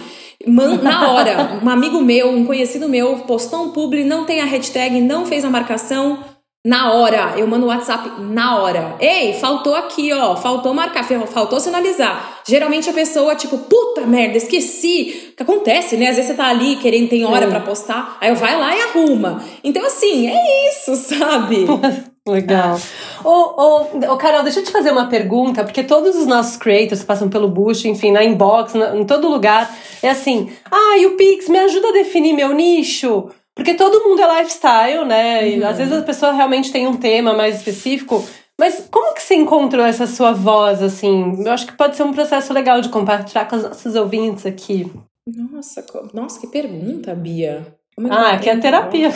Man- 0.47 0.77
Na 0.83 1.11
hora, 1.13 1.61
um 1.63 1.69
amigo 1.69 2.01
meu, 2.01 2.29
um 2.31 2.45
conhecido 2.45 2.89
meu, 2.89 3.17
postou 3.21 3.65
um 3.65 3.71
publi, 3.71 4.05
não 4.05 4.25
tem 4.25 4.41
a 4.41 4.45
hashtag, 4.45 5.01
não 5.01 5.25
fez 5.27 5.45
a 5.45 5.51
marcação. 5.51 6.19
Na 6.67 6.93
hora, 6.95 7.35
eu 7.37 7.47
mando 7.47 7.65
o 7.67 7.69
WhatsApp 7.69 8.11
na 8.23 8.59
hora. 8.59 8.97
Ei, 8.99 9.35
faltou 9.35 9.73
aqui, 9.77 10.13
ó, 10.13 10.35
faltou 10.35 10.75
marcar, 10.75 11.05
faltou 11.29 11.61
sinalizar. 11.61 12.41
Geralmente 12.45 12.91
a 12.91 12.93
pessoa, 12.93 13.37
tipo, 13.37 13.57
puta 13.57 14.01
merda, 14.01 14.37
esqueci. 14.37 15.29
O 15.33 15.37
que 15.37 15.43
acontece, 15.45 15.97
né? 15.97 16.09
Às 16.09 16.17
vezes 16.17 16.33
você 16.33 16.37
tá 16.37 16.49
ali 16.49 16.75
querendo, 16.75 17.09
tem 17.09 17.25
hora 17.25 17.47
pra 17.47 17.61
postar, 17.61 18.19
aí 18.21 18.31
eu 18.31 18.35
vai 18.35 18.59
lá 18.59 18.77
e 18.77 18.81
arruma. 18.81 19.41
Então, 19.63 19.87
assim, 19.87 20.27
é 20.29 20.69
isso, 20.71 20.97
sabe? 21.15 21.67
Legal. 22.27 22.81
Ô, 23.25 23.31
ô, 23.31 23.83
ô, 24.13 24.17
Carol, 24.17 24.43
deixa 24.43 24.59
eu 24.59 24.65
te 24.65 24.73
fazer 24.73 24.91
uma 24.91 25.07
pergunta, 25.07 25.63
porque 25.63 25.85
todos 25.85 26.17
os 26.17 26.27
nossos 26.27 26.57
creators 26.57 27.05
passam 27.05 27.29
pelo 27.29 27.47
Bush, 27.47 27.85
enfim, 27.85 28.11
na 28.11 28.25
inbox, 28.25 28.75
na- 28.75 28.97
em 28.97 29.05
todo 29.05 29.29
lugar, 29.29 29.73
é 30.03 30.11
assim: 30.11 30.51
ah, 30.69 30.99
e 30.99 31.07
o 31.07 31.13
Pix 31.17 31.49
me 31.49 31.61
ajuda 31.61 31.91
a 31.91 31.93
definir 31.93 32.33
meu 32.33 32.53
nicho? 32.53 33.31
Porque 33.57 33.75
todo 33.75 34.05
mundo 34.07 34.21
é 34.21 34.39
lifestyle, 34.39 35.07
né? 35.07 35.49
E 35.49 35.65
às 35.65 35.79
vezes 35.79 35.93
a 35.95 36.03
pessoa 36.03 36.33
realmente 36.33 36.71
tem 36.71 36.87
um 36.87 36.97
tema 36.97 37.33
mais 37.33 37.57
específico. 37.57 38.23
Mas 38.61 38.87
como 38.91 39.15
que 39.15 39.23
você 39.23 39.35
encontrou 39.35 39.85
essa 39.85 40.07
sua 40.07 40.33
voz, 40.33 40.83
assim? 40.83 41.43
Eu 41.43 41.51
acho 41.51 41.67
que 41.67 41.77
pode 41.77 41.97
ser 41.97 42.03
um 42.03 42.13
processo 42.13 42.53
legal 42.53 42.83
de 42.83 42.91
compartilhar 42.91 43.47
com 43.47 43.57
os 43.57 43.63
nossos 43.63 43.95
ouvintes 43.95 44.45
aqui. 44.45 44.93
Nossa, 45.27 45.85
nossa, 46.13 46.41
que 46.41 46.47
pergunta, 46.47 47.15
Bia. 47.15 47.75
Ah, 48.11 48.39
que 48.39 48.51
é 48.51 48.55
um 48.55 48.61
terapia. 48.61 49.11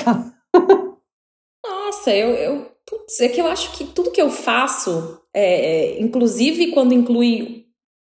Nossa, 1.64 2.10
eu, 2.10 2.30
eu 2.30 2.70
putz, 2.86 3.20
é 3.20 3.28
que 3.28 3.40
eu 3.40 3.46
acho 3.46 3.72
que 3.72 3.84
tudo 3.84 4.10
que 4.10 4.20
eu 4.20 4.30
faço, 4.30 5.20
é, 5.34 5.44
é, 5.44 6.00
inclusive 6.00 6.72
quando 6.72 6.94
inclui 6.94 7.66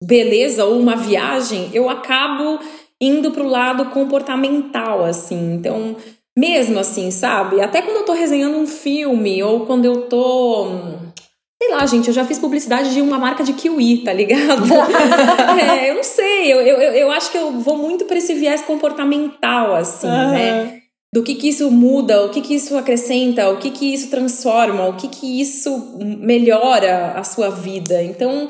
beleza 0.02 0.64
ou 0.64 0.78
uma 0.78 0.96
viagem, 0.96 1.70
eu 1.74 1.88
acabo 1.88 2.58
indo 3.00 3.30
pro 3.30 3.46
lado 3.46 3.86
comportamental, 3.86 5.04
assim. 5.04 5.54
Então, 5.54 5.96
mesmo 6.36 6.78
assim, 6.78 7.10
sabe? 7.10 7.60
Até 7.60 7.82
quando 7.82 7.98
eu 7.98 8.04
tô 8.04 8.12
resenhando 8.12 8.56
um 8.58 8.66
filme 8.66 9.42
ou 9.42 9.66
quando 9.66 9.84
eu 9.84 10.02
tô. 10.02 10.68
Sei 11.62 11.70
lá, 11.70 11.84
gente, 11.84 12.08
eu 12.08 12.14
já 12.14 12.24
fiz 12.24 12.38
publicidade 12.38 12.92
de 12.92 13.00
uma 13.02 13.18
marca 13.18 13.44
de 13.44 13.52
kiwi, 13.52 13.98
tá 13.98 14.12
ligado? 14.12 14.64
é, 15.60 15.90
eu 15.90 15.94
não 15.94 16.02
sei, 16.02 16.50
eu, 16.50 16.60
eu, 16.60 16.78
eu 16.78 17.10
acho 17.10 17.30
que 17.30 17.36
eu 17.36 17.52
vou 17.60 17.76
muito 17.76 18.06
pra 18.06 18.16
esse 18.16 18.32
viés 18.34 18.62
comportamental, 18.62 19.74
assim, 19.74 20.06
né? 20.06 20.80
do 21.12 21.22
que 21.22 21.34
que 21.34 21.48
isso 21.48 21.70
muda, 21.70 22.24
o 22.24 22.30
que 22.30 22.40
que 22.40 22.54
isso 22.54 22.76
acrescenta, 22.76 23.50
o 23.50 23.58
que 23.58 23.70
que 23.70 23.92
isso 23.92 24.10
transforma, 24.10 24.88
o 24.88 24.96
que 24.96 25.08
que 25.08 25.40
isso 25.40 25.98
melhora 25.98 27.12
a 27.16 27.24
sua 27.24 27.50
vida. 27.50 28.00
Então, 28.02 28.48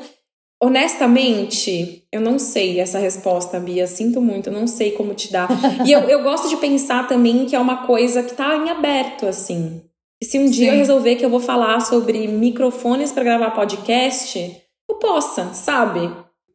honestamente, 0.61 2.03
eu 2.11 2.21
não 2.21 2.37
sei 2.37 2.79
essa 2.79 2.99
resposta, 2.99 3.59
Bia. 3.59 3.87
Sinto 3.87 4.21
muito, 4.21 4.47
eu 4.47 4.53
não 4.53 4.67
sei 4.67 4.91
como 4.91 5.13
te 5.13 5.31
dar. 5.31 5.49
E 5.85 5.91
eu, 5.91 6.01
eu 6.01 6.21
gosto 6.21 6.47
de 6.47 6.57
pensar 6.57 7.07
também 7.07 7.45
que 7.45 7.55
é 7.55 7.59
uma 7.59 7.87
coisa 7.87 8.21
que 8.21 8.35
tá 8.35 8.55
em 8.55 8.69
aberto, 8.69 9.25
assim. 9.25 9.81
E 10.21 10.25
se 10.25 10.37
um 10.37 10.45
dia 10.45 10.67
Sim. 10.67 10.71
eu 10.71 10.77
resolver 10.77 11.15
que 11.15 11.25
eu 11.25 11.29
vou 11.29 11.39
falar 11.39 11.79
sobre 11.79 12.27
microfones 12.27 13.11
para 13.11 13.23
gravar 13.23 13.51
podcast, 13.51 14.61
eu 14.87 14.95
possa, 14.97 15.53
sabe? 15.53 16.11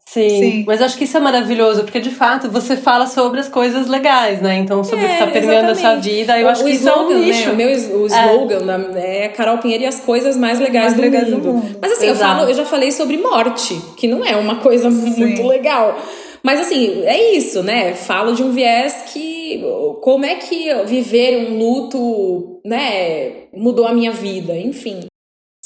Sim, 0.08 0.28
Sim. 0.30 0.64
mas 0.66 0.80
acho 0.80 0.96
que 0.96 1.02
isso 1.02 1.16
é 1.16 1.20
maravilhoso, 1.20 1.82
porque 1.82 1.98
de 1.98 2.10
fato 2.10 2.48
você 2.48 2.76
fala 2.76 3.06
sobre 3.06 3.40
as 3.40 3.48
coisas 3.48 3.88
legais, 3.88 4.40
né? 4.40 4.56
Então, 4.56 4.84
sobre 4.84 5.04
o 5.04 5.08
que 5.08 5.14
É, 5.14 5.18
tá 5.18 5.26
permeando 5.26 5.72
a 5.72 5.74
sua 5.74 5.96
vida, 5.96 6.38
eu 6.38 6.46
O- 6.46 6.50
acho 6.50 6.62
o 6.62 6.64
que 6.64 6.70
isso 6.70 6.88
é 6.88 6.92
um 6.96 7.10
slogan. 7.10 7.18
Né? 7.26 7.50
O 7.52 7.56
meu 7.56 7.68
o 8.02 8.06
slogan 8.06 8.76
né, 8.92 9.24
é 9.24 9.28
Carol 9.28 9.58
Pinheiro 9.58 9.82
e 9.82 9.86
as 9.86 9.98
coisas 10.00 10.36
mais 10.36 10.60
legais, 10.60 10.92
Mais 10.92 10.94
do, 10.94 11.02
legais 11.02 11.26
do 11.28 11.36
mundo. 11.38 11.52
mundo. 11.54 11.78
Mas 11.82 11.92
assim, 11.92 12.06
eu, 12.06 12.14
falo, 12.14 12.48
eu 12.48 12.54
já 12.54 12.64
falei 12.64 12.92
sobre 12.92 13.16
morte, 13.18 13.74
que 13.96 14.06
não 14.06 14.24
é 14.24 14.36
uma 14.36 14.56
coisa 14.56 14.88
muito 14.88 15.44
legal. 15.46 15.98
Mas 16.42 16.60
assim, 16.60 17.02
é 17.04 17.34
isso, 17.34 17.64
né? 17.64 17.92
Falo 17.94 18.32
de 18.32 18.44
um 18.44 18.52
viés 18.52 19.02
que. 19.12 19.60
Como 20.02 20.24
é 20.24 20.36
que 20.36 20.72
viver 20.84 21.48
um 21.50 21.58
luto, 21.58 22.60
né, 22.64 23.32
mudou 23.52 23.84
a 23.86 23.92
minha 23.92 24.12
vida, 24.12 24.56
enfim. 24.56 25.00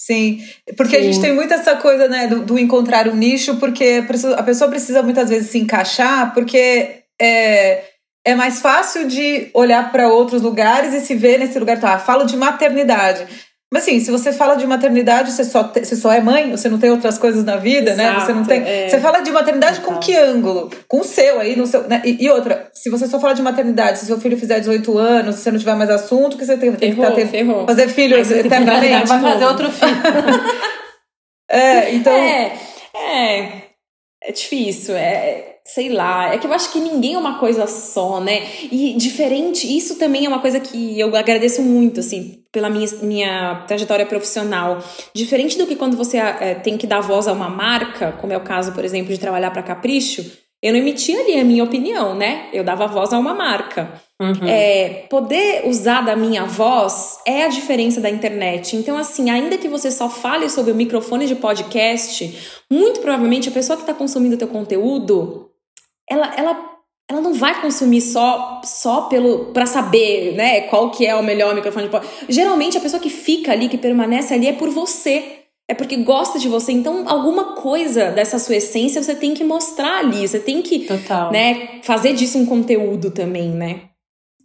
Sim, 0.00 0.42
porque 0.78 0.96
a 0.96 0.98
Sim. 0.98 1.12
gente 1.12 1.20
tem 1.20 1.34
muito 1.34 1.52
essa 1.52 1.76
coisa, 1.76 2.08
né, 2.08 2.26
do, 2.26 2.40
do 2.40 2.58
encontrar 2.58 3.06
um 3.06 3.14
nicho, 3.14 3.56
porque 3.56 4.02
a 4.34 4.42
pessoa 4.42 4.70
precisa 4.70 5.02
muitas 5.02 5.28
vezes 5.28 5.50
se 5.50 5.58
encaixar, 5.58 6.32
porque 6.32 7.02
é, 7.20 7.84
é 8.24 8.34
mais 8.34 8.62
fácil 8.62 9.06
de 9.06 9.50
olhar 9.52 9.92
para 9.92 10.08
outros 10.08 10.40
lugares 10.40 10.94
e 10.94 11.00
se 11.00 11.14
ver 11.14 11.38
nesse 11.38 11.58
lugar. 11.58 11.78
Tá, 11.78 11.98
falo 11.98 12.24
de 12.24 12.34
maternidade. 12.34 13.26
Mas 13.72 13.84
assim, 13.84 14.00
se 14.00 14.10
você 14.10 14.32
fala 14.32 14.56
de 14.56 14.66
maternidade, 14.66 15.30
você 15.30 15.44
só, 15.44 15.62
te, 15.62 15.84
você 15.84 15.94
só 15.94 16.10
é 16.10 16.20
mãe, 16.20 16.50
você 16.50 16.68
não 16.68 16.78
tem 16.78 16.90
outras 16.90 17.16
coisas 17.18 17.44
na 17.44 17.56
vida, 17.56 17.92
Exato, 17.92 18.18
né? 18.18 18.26
Você 18.26 18.32
não 18.32 18.44
tem. 18.44 18.62
É. 18.62 18.88
Você 18.88 18.98
fala 18.98 19.20
de 19.20 19.30
maternidade 19.30 19.80
com 19.80 19.96
que 19.98 20.16
ângulo? 20.16 20.70
Com 20.88 21.00
o 21.00 21.04
seu 21.04 21.38
aí, 21.38 21.54
no 21.54 21.68
seu. 21.68 21.86
Né? 21.86 22.02
E, 22.04 22.24
e, 22.24 22.28
outra, 22.30 22.68
se 22.74 22.90
você 22.90 23.06
só 23.06 23.20
fala 23.20 23.32
de 23.32 23.42
maternidade, 23.42 24.00
se 24.00 24.06
seu 24.06 24.20
filho 24.20 24.36
fizer 24.36 24.58
18 24.58 24.98
anos, 24.98 25.36
se 25.36 25.42
você 25.42 25.52
não 25.52 25.58
tiver 25.58 25.76
mais 25.76 25.88
assunto, 25.88 26.36
que 26.36 26.44
você 26.44 26.56
tem, 26.56 26.72
tem 26.72 26.90
ferrou, 26.92 27.14
que 27.14 27.24
tá, 27.30 27.66
fazer 27.66 27.88
filho 27.88 28.18
eternamente. 28.18 29.06
Vai 29.06 29.20
fazer 29.20 29.44
outro 29.44 29.70
filho. 29.70 30.02
é, 31.48 31.94
então. 31.94 32.12
É, 32.12 32.52
é. 32.92 33.69
É 34.22 34.32
difícil, 34.32 34.94
é 34.94 35.50
sei 35.64 35.88
lá, 35.88 36.34
é 36.34 36.38
que 36.38 36.46
eu 36.46 36.52
acho 36.52 36.72
que 36.72 36.80
ninguém 36.80 37.14
é 37.14 37.18
uma 37.18 37.38
coisa 37.38 37.66
só, 37.66 38.20
né? 38.20 38.42
E 38.70 38.94
diferente, 38.94 39.66
isso 39.66 39.98
também 39.98 40.24
é 40.24 40.28
uma 40.28 40.40
coisa 40.40 40.58
que 40.58 40.98
eu 40.98 41.14
agradeço 41.14 41.62
muito, 41.62 42.00
assim, 42.00 42.42
pela 42.50 42.68
minha, 42.68 42.88
minha 43.02 43.64
trajetória 43.68 44.04
profissional. 44.04 44.82
Diferente 45.14 45.56
do 45.56 45.66
que 45.66 45.76
quando 45.76 45.96
você 45.96 46.16
é, 46.16 46.54
tem 46.54 46.76
que 46.76 46.86
dar 46.86 47.00
voz 47.00 47.28
a 47.28 47.32
uma 47.32 47.48
marca, 47.48 48.12
como 48.20 48.32
é 48.32 48.36
o 48.36 48.42
caso, 48.42 48.72
por 48.72 48.84
exemplo, 48.84 49.12
de 49.12 49.20
trabalhar 49.20 49.50
para 49.50 49.62
Capricho, 49.62 50.24
eu 50.62 50.72
não 50.72 50.78
emitia 50.78 51.20
ali 51.20 51.38
a 51.38 51.44
minha 51.44 51.64
opinião, 51.64 52.14
né? 52.14 52.48
Eu 52.52 52.62
dava 52.62 52.86
voz 52.86 53.12
a 53.12 53.18
uma 53.18 53.34
marca. 53.34 54.00
Uhum. 54.20 54.46
É, 54.46 55.06
poder 55.08 55.66
usar 55.66 56.02
da 56.02 56.14
minha 56.14 56.44
voz 56.44 57.18
é 57.26 57.44
a 57.44 57.48
diferença 57.48 58.00
da 58.00 58.10
internet. 58.10 58.76
Então, 58.76 58.98
assim, 58.98 59.30
ainda 59.30 59.56
que 59.56 59.68
você 59.68 59.90
só 59.90 60.10
fale 60.10 60.50
sobre 60.50 60.72
o 60.72 60.74
microfone 60.74 61.26
de 61.26 61.34
podcast, 61.34 62.60
muito 62.70 63.00
provavelmente 63.00 63.48
a 63.48 63.52
pessoa 63.52 63.76
que 63.76 63.82
está 63.82 63.94
consumindo 63.94 64.34
o 64.34 64.38
teu 64.38 64.48
conteúdo 64.48 65.50
ela, 66.10 66.34
ela, 66.36 66.70
ela 67.08 67.20
não 67.20 67.32
vai 67.32 67.62
consumir 67.62 68.00
só 68.00 68.60
só 68.64 69.02
pelo 69.02 69.52
para 69.52 69.64
saber, 69.64 70.34
né, 70.34 70.62
qual 70.62 70.90
que 70.90 71.06
é 71.06 71.14
o 71.14 71.22
melhor 71.22 71.54
microfone 71.54 71.88
de 71.88 72.34
Geralmente 72.34 72.76
a 72.76 72.80
pessoa 72.80 73.00
que 73.00 73.08
fica 73.08 73.52
ali, 73.52 73.68
que 73.68 73.78
permanece 73.78 74.34
ali 74.34 74.48
é 74.48 74.52
por 74.52 74.68
você. 74.68 75.39
É 75.70 75.74
porque 75.74 75.98
gosta 75.98 76.36
de 76.36 76.48
você. 76.48 76.72
Então, 76.72 77.04
alguma 77.06 77.54
coisa 77.54 78.10
dessa 78.10 78.40
sua 78.40 78.56
essência 78.56 79.00
você 79.00 79.14
tem 79.14 79.34
que 79.34 79.44
mostrar 79.44 80.00
ali. 80.00 80.26
Você 80.26 80.40
tem 80.40 80.60
que, 80.62 80.80
Total. 80.80 81.30
né, 81.30 81.78
fazer 81.84 82.12
disso 82.12 82.38
um 82.38 82.44
conteúdo 82.44 83.12
também, 83.12 83.50
né? 83.50 83.82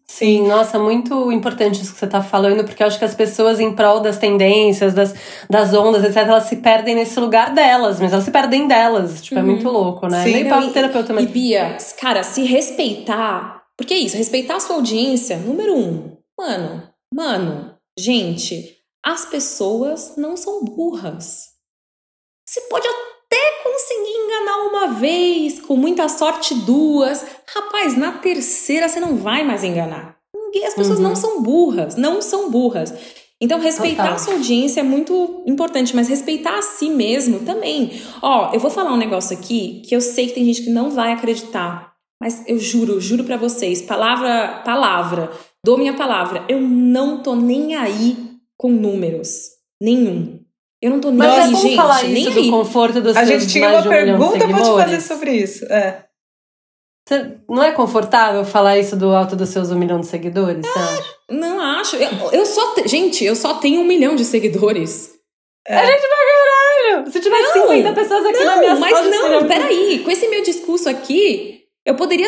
Sim, 0.07 0.47
nossa, 0.47 0.77
muito 0.77 1.31
importante 1.31 1.81
isso 1.81 1.93
que 1.93 1.97
você 1.97 2.05
está 2.05 2.21
falando, 2.21 2.63
porque 2.63 2.83
eu 2.83 2.85
acho 2.85 2.99
que 2.99 3.05
as 3.05 3.15
pessoas, 3.15 3.59
em 3.59 3.73
prol 3.73 4.01
das 4.01 4.19
tendências, 4.19 4.93
das, 4.93 5.15
das 5.49 5.73
ondas, 5.73 6.03
etc., 6.03 6.17
elas 6.17 6.43
se 6.43 6.57
perdem 6.57 6.93
nesse 6.93 7.19
lugar 7.19 7.55
delas, 7.55 7.99
mas 7.99 8.13
elas 8.13 8.23
se 8.23 8.29
perdem 8.29 8.67
delas. 8.67 9.23
Tipo, 9.23 9.39
é 9.39 9.41
uhum. 9.41 9.49
é 9.49 9.51
muito 9.51 9.67
louco, 9.67 10.07
né? 10.07 10.23
Sim. 10.23 10.31
Nem 10.31 10.47
para 10.47 10.69
terapeuta 10.69 11.11
mas... 11.11 11.23
E 11.23 11.27
Bia, 11.27 11.75
cara, 11.99 12.21
se 12.21 12.43
respeitar. 12.43 13.63
Porque 13.75 13.95
é 13.95 13.97
isso, 13.97 14.15
respeitar 14.15 14.57
a 14.57 14.59
sua 14.59 14.75
audiência, 14.75 15.37
número 15.37 15.75
um. 15.75 16.11
Mano, 16.37 16.83
mano, 17.11 17.71
gente, 17.97 18.74
as 19.05 19.23
pessoas 19.25 20.13
não 20.17 20.35
são 20.35 20.63
burras. 20.63 21.49
Você 22.43 22.61
pode 22.61 22.87
até 22.87 23.63
conseguir 23.63 24.11
enganar 24.11 24.57
uma 24.67 24.87
vez, 24.87 25.59
com 25.61 25.75
muita 25.75 26.09
sorte 26.09 26.55
duas. 26.55 27.23
Rapaz, 27.53 27.95
na 27.95 28.13
terceira 28.13 28.89
você 28.89 28.99
não 28.99 29.15
vai 29.15 29.43
mais 29.43 29.63
enganar. 29.63 30.17
As 30.65 30.73
pessoas 30.73 30.99
uhum. 30.99 31.03
não 31.03 31.15
são 31.15 31.43
burras, 31.43 31.95
não 31.95 32.21
são 32.21 32.49
burras. 32.49 32.93
Então, 33.41 33.59
respeitar 33.59 34.03
Total. 34.03 34.15
a 34.15 34.19
sua 34.19 34.33
audiência 34.35 34.79
é 34.79 34.83
muito 34.83 35.43
importante, 35.45 35.93
mas 35.93 36.07
respeitar 36.07 36.57
a 36.57 36.61
si 36.61 36.89
mesmo 36.89 37.41
também. 37.41 38.01
Ó, 38.21 38.53
eu 38.53 38.59
vou 38.59 38.71
falar 38.71 38.93
um 38.93 38.97
negócio 38.97 39.37
aqui 39.37 39.81
que 39.85 39.93
eu 39.95 39.99
sei 39.99 40.27
que 40.27 40.33
tem 40.33 40.45
gente 40.45 40.63
que 40.63 40.69
não 40.69 40.89
vai 40.89 41.11
acreditar, 41.11 41.93
mas 42.21 42.43
eu 42.47 42.57
juro, 42.57 43.01
juro 43.01 43.25
para 43.25 43.35
vocês, 43.35 43.81
palavra, 43.81 44.61
palavra, 44.63 45.29
dou 45.63 45.77
minha 45.77 45.93
palavra, 45.93 46.45
eu 46.47 46.61
não 46.61 47.21
tô 47.21 47.35
nem 47.35 47.75
aí 47.75 48.24
com 48.57 48.69
números. 48.69 49.49
Nenhum. 49.81 50.39
Eu 50.81 50.91
não 50.91 50.99
tô 50.99 51.09
nem 51.09 51.17
Mas 51.17 51.33
aí, 51.33 51.39
é 51.39 51.51
bom 51.51 51.61
gente, 51.61 51.75
falar 51.75 52.03
isso 52.03 52.31
do 52.31 52.49
conforto 52.49 53.01
dos 53.01 53.17
A 53.17 53.25
gente 53.25 53.47
tinha 53.47 53.69
uma 53.69 53.79
um 53.79 53.89
pergunta 53.89 54.47
pra 54.47 54.61
te 54.61 54.69
fazer 54.69 55.01
sobre 55.01 55.31
isso. 55.31 55.65
É. 55.65 56.05
Você, 57.07 57.37
não 57.47 57.63
é 57.63 57.71
confortável 57.71 58.43
falar 58.43 58.77
isso 58.77 58.95
do 58.95 59.13
alto 59.13 59.35
dos 59.35 59.49
seus 59.49 59.71
um 59.71 59.77
milhão 59.77 59.99
de 59.99 60.07
seguidores, 60.07 60.65
é, 60.65 61.33
Não 61.33 61.59
acho. 61.59 61.95
Eu, 61.97 62.09
eu 62.31 62.45
só. 62.45 62.75
Gente, 62.85 63.23
eu 63.23 63.35
só 63.35 63.55
tenho 63.55 63.81
um 63.81 63.85
milhão 63.85 64.15
de 64.15 64.25
seguidores. 64.25 65.13
É. 65.67 65.75
A 65.75 65.85
gente 65.85 66.01
vai 66.01 66.25
caralho! 66.85 67.11
Se 67.11 67.19
tivesse 67.19 67.57
não, 67.57 67.67
50 67.67 67.93
pessoas 67.93 68.25
aqui 68.25 68.39
não, 68.39 68.45
na 68.45 68.57
minha 68.57 68.75
Mas 68.75 69.09
não, 69.09 69.47
peraí. 69.47 69.99
Com 70.03 70.11
esse 70.11 70.27
meu 70.27 70.43
discurso 70.43 70.89
aqui, 70.89 71.64
eu 71.85 71.93
poderia. 71.93 72.27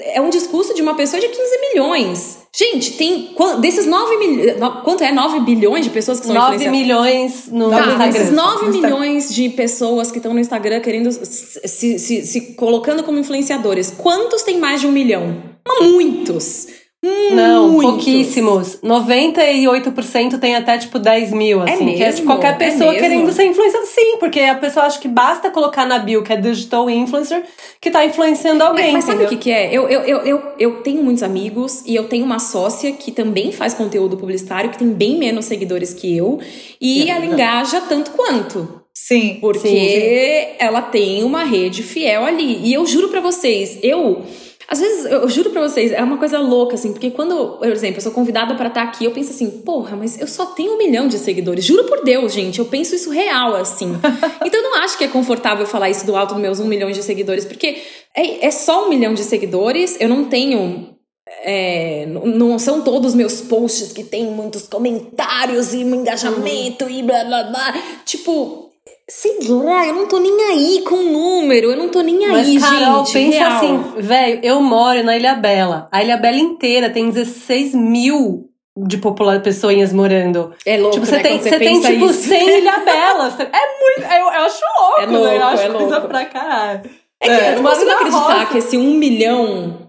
É 0.00 0.20
um 0.20 0.30
discurso 0.30 0.72
de 0.72 0.80
uma 0.80 0.94
pessoa 0.94 1.20
de 1.20 1.28
15 1.28 1.40
milhões. 1.60 2.38
Gente, 2.56 2.92
tem. 2.92 3.34
Desses 3.60 3.84
9 3.84 4.16
milhões. 4.16 4.56
Quanto 4.82 5.04
é? 5.04 5.12
9 5.12 5.40
bilhões 5.40 5.84
de 5.84 5.90
pessoas 5.90 6.20
que 6.20 6.26
são 6.26 6.34
9 6.34 6.68
milhões 6.70 7.48
no 7.52 7.68
tá, 7.68 7.80
Instagram. 7.80 8.10
Desses 8.10 8.30
9 8.30 8.68
milhões 8.70 9.34
de 9.34 9.50
pessoas 9.50 10.10
que 10.10 10.16
estão 10.16 10.32
no 10.32 10.40
Instagram 10.40 10.80
querendo. 10.80 11.12
Se, 11.12 11.98
se, 11.98 12.24
se 12.24 12.40
colocando 12.54 13.02
como 13.02 13.18
influenciadores. 13.18 13.90
Quantos 13.90 14.42
tem 14.42 14.58
mais 14.58 14.80
de 14.80 14.86
um 14.86 14.92
milhão? 14.92 15.42
Muitos! 15.80 16.83
Não, 17.32 17.68
Muitos. 17.68 17.90
pouquíssimos. 17.90 18.78
98% 18.82 20.38
tem 20.38 20.54
até 20.54 20.78
tipo 20.78 20.98
10 20.98 21.32
mil, 21.32 21.62
é 21.62 21.72
assim. 21.72 21.92
É 21.92 21.96
que 21.96 22.02
é 22.02 22.12
tipo, 22.12 22.26
qualquer 22.26 22.56
pessoa 22.56 22.94
é 22.94 22.98
querendo 22.98 23.30
ser 23.32 23.44
influenciada. 23.44 23.86
Sim, 23.86 24.16
porque 24.18 24.40
a 24.40 24.54
pessoa 24.54 24.86
acha 24.86 24.98
que 24.98 25.08
basta 25.08 25.50
colocar 25.50 25.84
na 25.84 25.98
bio 25.98 26.22
que 26.22 26.32
é 26.32 26.36
digital 26.36 26.88
influencer 26.88 27.42
que 27.80 27.90
tá 27.90 28.04
influenciando 28.04 28.64
alguém. 28.64 28.92
Mas, 28.92 29.04
mas 29.04 29.14
sabe 29.14 29.24
o 29.24 29.28
que, 29.28 29.36
que 29.36 29.50
é? 29.50 29.68
Eu, 29.70 29.88
eu, 29.88 30.00
eu, 30.00 30.18
eu, 30.20 30.42
eu 30.58 30.82
tenho 30.82 31.02
muitos 31.02 31.22
amigos 31.22 31.82
e 31.84 31.94
eu 31.94 32.04
tenho 32.04 32.24
uma 32.24 32.38
sócia 32.38 32.92
que 32.92 33.12
também 33.12 33.52
faz 33.52 33.74
conteúdo 33.74 34.16
publicitário, 34.16 34.70
que 34.70 34.78
tem 34.78 34.88
bem 34.88 35.18
menos 35.18 35.44
seguidores 35.44 35.92
que 35.92 36.16
eu, 36.16 36.40
e 36.80 37.10
ela 37.10 37.26
engaja 37.26 37.82
tanto 37.82 38.12
quanto. 38.12 38.82
Sim. 38.94 39.38
Porque 39.40 39.68
sim, 39.68 39.74
sim. 39.74 40.56
ela 40.58 40.80
tem 40.80 41.24
uma 41.24 41.44
rede 41.44 41.82
fiel 41.82 42.24
ali. 42.24 42.60
E 42.64 42.72
eu 42.72 42.86
juro 42.86 43.08
para 43.08 43.20
vocês, 43.20 43.78
eu 43.82 44.22
às 44.68 44.80
vezes, 44.80 45.04
eu 45.04 45.28
juro 45.28 45.50
pra 45.50 45.62
vocês, 45.62 45.92
é 45.92 46.02
uma 46.02 46.16
coisa 46.16 46.38
louca, 46.38 46.74
assim, 46.74 46.92
porque 46.92 47.10
quando, 47.10 47.58
por 47.58 47.68
exemplo, 47.68 47.98
eu 47.98 48.02
sou 48.02 48.12
convidada 48.12 48.54
para 48.54 48.68
estar 48.68 48.82
tá 48.82 48.88
aqui, 48.88 49.04
eu 49.04 49.10
penso 49.10 49.30
assim, 49.30 49.50
porra, 49.62 49.96
mas 49.96 50.18
eu 50.18 50.26
só 50.26 50.46
tenho 50.46 50.74
um 50.74 50.78
milhão 50.78 51.06
de 51.06 51.18
seguidores. 51.18 51.64
Juro 51.64 51.84
por 51.84 52.02
Deus, 52.02 52.32
gente, 52.32 52.58
eu 52.58 52.64
penso 52.64 52.94
isso 52.94 53.10
real, 53.10 53.54
assim. 53.54 53.92
então 54.44 54.60
eu 54.60 54.70
não 54.70 54.76
acho 54.76 54.96
que 54.96 55.04
é 55.04 55.08
confortável 55.08 55.66
falar 55.66 55.90
isso 55.90 56.06
do 56.06 56.16
alto 56.16 56.34
dos 56.34 56.42
meus 56.42 56.60
um 56.60 56.66
milhão 56.66 56.90
de 56.90 57.02
seguidores, 57.02 57.44
porque 57.44 57.82
é, 58.16 58.46
é 58.46 58.50
só 58.50 58.86
um 58.86 58.88
milhão 58.88 59.12
de 59.14 59.22
seguidores, 59.22 59.96
eu 60.00 60.08
não 60.08 60.24
tenho 60.24 60.94
é, 61.42 62.06
não 62.06 62.58
são 62.58 62.82
todos 62.82 63.14
meus 63.14 63.40
posts 63.40 63.92
que 63.92 64.04
tem 64.04 64.24
muitos 64.24 64.68
comentários 64.68 65.72
e 65.72 65.80
engajamento 65.80 66.84
uhum. 66.84 66.90
e 66.90 67.02
blá 67.02 67.24
blá 67.24 67.42
blá. 67.44 67.82
Tipo, 68.04 68.63
Sei 69.08 69.38
lá, 69.48 69.86
eu 69.86 69.94
não 69.94 70.06
tô 70.06 70.18
nem 70.18 70.44
aí 70.44 70.82
com 70.82 70.94
o 70.96 71.02
número, 71.02 71.70
eu 71.70 71.76
não 71.76 71.88
tô 71.88 72.02
nem 72.02 72.26
Mas, 72.28 72.48
aí, 72.48 72.60
Carol, 72.60 73.04
gente. 73.04 73.12
pensa 73.12 73.38
real. 73.38 73.52
assim, 73.52 73.84
velho, 73.98 74.40
eu 74.42 74.60
moro 74.60 75.02
na 75.02 75.16
Ilha 75.16 75.34
Bela. 75.34 75.88
A 75.90 76.02
Ilha 76.02 76.16
Bela 76.16 76.36
inteira 76.36 76.90
tem 76.90 77.10
16 77.10 77.74
mil 77.74 78.50
de 78.76 78.98
popular 78.98 79.40
pessoinhas 79.40 79.92
morando. 79.92 80.52
É 80.66 80.76
louco, 80.76 80.94
tipo, 80.94 81.06
você 81.06 81.16
né, 81.16 81.22
tem, 81.22 81.38
você 81.38 81.58
tem 81.58 81.80
tipo 81.80 82.06
isso. 82.06 82.28
100 82.28 82.58
Ilha 82.58 82.78
Belas. 82.78 83.40
É 83.40 83.44
muito, 83.44 84.12
eu, 84.12 84.18
eu 84.18 84.44
acho 84.44 84.62
louco, 84.80 85.00
é 85.00 85.06
louco 85.06 85.26
né? 85.26 85.36
Eu 85.36 85.44
acho 85.44 85.62
é 85.62 85.68
coisa 85.70 85.92
louco. 85.92 86.08
pra 86.08 86.24
caralho. 86.26 86.90
É 87.20 87.26
que 87.26 87.32
é, 87.32 87.52
eu 87.52 87.62
não 87.62 87.70
consigo 87.70 87.90
acreditar 87.90 88.18
roça. 88.18 88.46
que 88.46 88.58
esse 88.58 88.76
um 88.76 88.94
milhão 88.94 89.83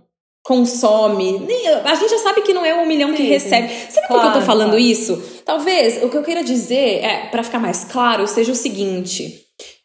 consome. 0.46 1.41
A 1.84 1.96
gente 1.96 2.12
já 2.12 2.20
sabe 2.20 2.41
que 2.41 2.54
não 2.54 2.64
é 2.64 2.74
um 2.76 2.86
milhão 2.86 3.12
que 3.12 3.24
sim, 3.24 3.30
recebe. 3.30 3.68
Sim. 3.68 3.76
Sabe 3.89 4.08
claro, 4.08 4.22
por 4.22 4.32
que 4.32 4.38
eu 4.38 4.41
tô 4.41 4.46
falando 4.46 4.70
claro. 4.70 4.86
isso? 4.86 5.22
Talvez 5.43 6.02
o 6.04 6.10
que 6.10 6.16
eu 6.16 6.24
queira 6.24 6.43
dizer, 6.43 7.04
é, 7.04 7.28
para 7.32 7.43
ficar 7.43 7.60
mais 7.60 7.84
claro, 7.84 8.28
seja 8.28 8.52
o 8.52 8.56
seguinte. 8.56 9.41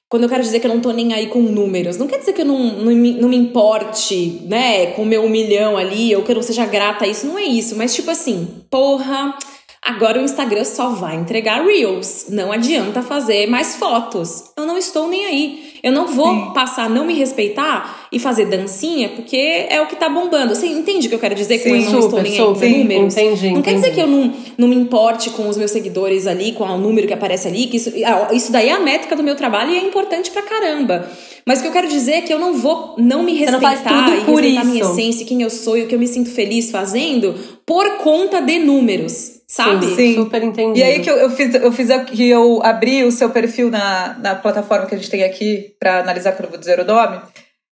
Quando 0.06 0.24
eu 0.24 0.28
quero 0.28 0.42
dizer 0.42 0.60
que 0.60 0.66
eu 0.66 0.74
não 0.74 0.80
tô 0.80 0.90
nem 0.90 1.14
aí 1.14 1.28
com 1.28 1.40
números, 1.40 1.96
não 1.96 2.06
quer 2.06 2.18
dizer 2.18 2.34
que 2.34 2.42
eu 2.42 2.44
não, 2.44 2.58
não, 2.58 2.92
me, 2.92 3.12
não 3.12 3.28
me 3.28 3.36
importe, 3.36 4.42
né, 4.44 4.88
com 4.88 5.02
o 5.02 5.06
meu 5.06 5.22
um 5.22 5.28
milhão 5.30 5.76
ali, 5.78 6.14
ou 6.14 6.22
que 6.22 6.32
eu 6.32 6.36
não 6.36 6.42
seja 6.42 6.66
grata 6.66 7.04
a 7.04 7.08
isso, 7.08 7.26
não 7.26 7.38
é 7.38 7.44
isso. 7.44 7.74
Mas 7.76 7.94
tipo 7.94 8.10
assim, 8.10 8.46
porra, 8.70 9.34
Agora 9.82 10.20
o 10.20 10.24
Instagram 10.24 10.64
só 10.64 10.90
vai 10.90 11.16
entregar 11.16 11.64
Reels. 11.64 12.26
Não 12.28 12.52
adianta 12.52 13.00
fazer 13.00 13.46
mais 13.46 13.76
fotos. 13.76 14.52
Eu 14.54 14.66
não 14.66 14.76
estou 14.76 15.08
nem 15.08 15.24
aí. 15.24 15.69
Eu 15.82 15.92
não 15.92 16.06
vou 16.06 16.28
Sim. 16.28 16.52
passar 16.52 16.84
a 16.84 16.88
não 16.88 17.04
me 17.04 17.14
respeitar 17.14 18.08
e 18.12 18.18
fazer 18.18 18.46
dancinha, 18.46 19.08
porque 19.10 19.66
é 19.68 19.80
o 19.80 19.86
que 19.86 19.96
tá 19.96 20.08
bombando. 20.08 20.54
Você 20.54 20.66
entende 20.66 21.06
o 21.06 21.08
que 21.08 21.14
eu 21.14 21.20
quero 21.20 21.34
dizer 21.34 21.58
Sim, 21.58 21.70
com 21.70 21.76
eu 21.76 21.82
não 21.82 22.02
super, 22.02 22.04
estou 22.04 22.22
nem 22.22 22.36
super. 22.36 22.64
aí 22.64 22.72
com 22.72 22.78
números? 22.78 23.16
Entendi, 23.16 23.50
não 23.50 23.58
entendi. 23.58 23.62
quer 23.62 23.74
dizer 23.74 23.94
que 23.94 24.00
eu 24.00 24.06
não, 24.06 24.32
não 24.58 24.68
me 24.68 24.76
importe 24.76 25.30
com 25.30 25.48
os 25.48 25.56
meus 25.56 25.70
seguidores 25.70 26.26
ali, 26.26 26.52
com 26.52 26.64
o 26.64 26.78
número 26.78 27.06
que 27.06 27.14
aparece 27.14 27.48
ali, 27.48 27.66
que 27.66 27.76
isso, 27.76 27.92
ah, 28.04 28.28
isso 28.32 28.52
daí 28.52 28.68
é 28.68 28.72
a 28.72 28.80
métrica 28.80 29.16
do 29.16 29.22
meu 29.22 29.34
trabalho 29.36 29.70
e 29.70 29.78
é 29.78 29.82
importante 29.82 30.30
pra 30.30 30.42
caramba. 30.42 31.08
Mas 31.46 31.58
o 31.58 31.62
que 31.62 31.68
eu 31.68 31.72
quero 31.72 31.88
dizer 31.88 32.12
é 32.12 32.20
que 32.20 32.32
eu 32.32 32.38
não 32.38 32.54
vou 32.54 32.94
não 32.98 33.22
me 33.22 33.34
respeitar 33.34 33.90
não 33.90 34.14
e 34.14 34.20
respeitar 34.20 34.60
a 34.60 34.64
minha 34.64 34.82
essência, 34.82 35.26
quem 35.26 35.42
eu 35.42 35.50
sou 35.50 35.76
e 35.76 35.82
o 35.82 35.86
que 35.86 35.94
eu 35.94 35.98
me 35.98 36.06
sinto 36.06 36.30
feliz 36.30 36.70
fazendo 36.70 37.34
por 37.64 37.98
conta 37.98 38.40
de 38.40 38.58
números. 38.58 39.40
Sabe? 39.46 39.84
Sim, 39.86 39.96
sim. 39.96 40.14
super 40.14 40.44
entendido. 40.44 40.78
E 40.78 40.82
aí 40.82 41.00
que 41.00 41.10
eu, 41.10 41.16
eu 41.16 41.30
fiz, 41.30 41.52
eu 41.52 41.72
fiz 41.72 41.90
aqui, 41.90 42.28
eu 42.28 42.62
abri 42.62 43.02
o 43.02 43.10
seu 43.10 43.30
perfil 43.30 43.68
na, 43.68 44.16
na 44.22 44.34
plataforma 44.36 44.86
que 44.86 44.94
a 44.94 44.98
gente 44.98 45.10
tem 45.10 45.24
aqui 45.24 45.69
para 45.80 46.00
analisar, 46.00 46.32
que 46.32 46.42
eu 46.42 46.48
vou 46.48 46.58
dizer 46.58 46.78
o 46.78 46.84
nome. 46.84 47.20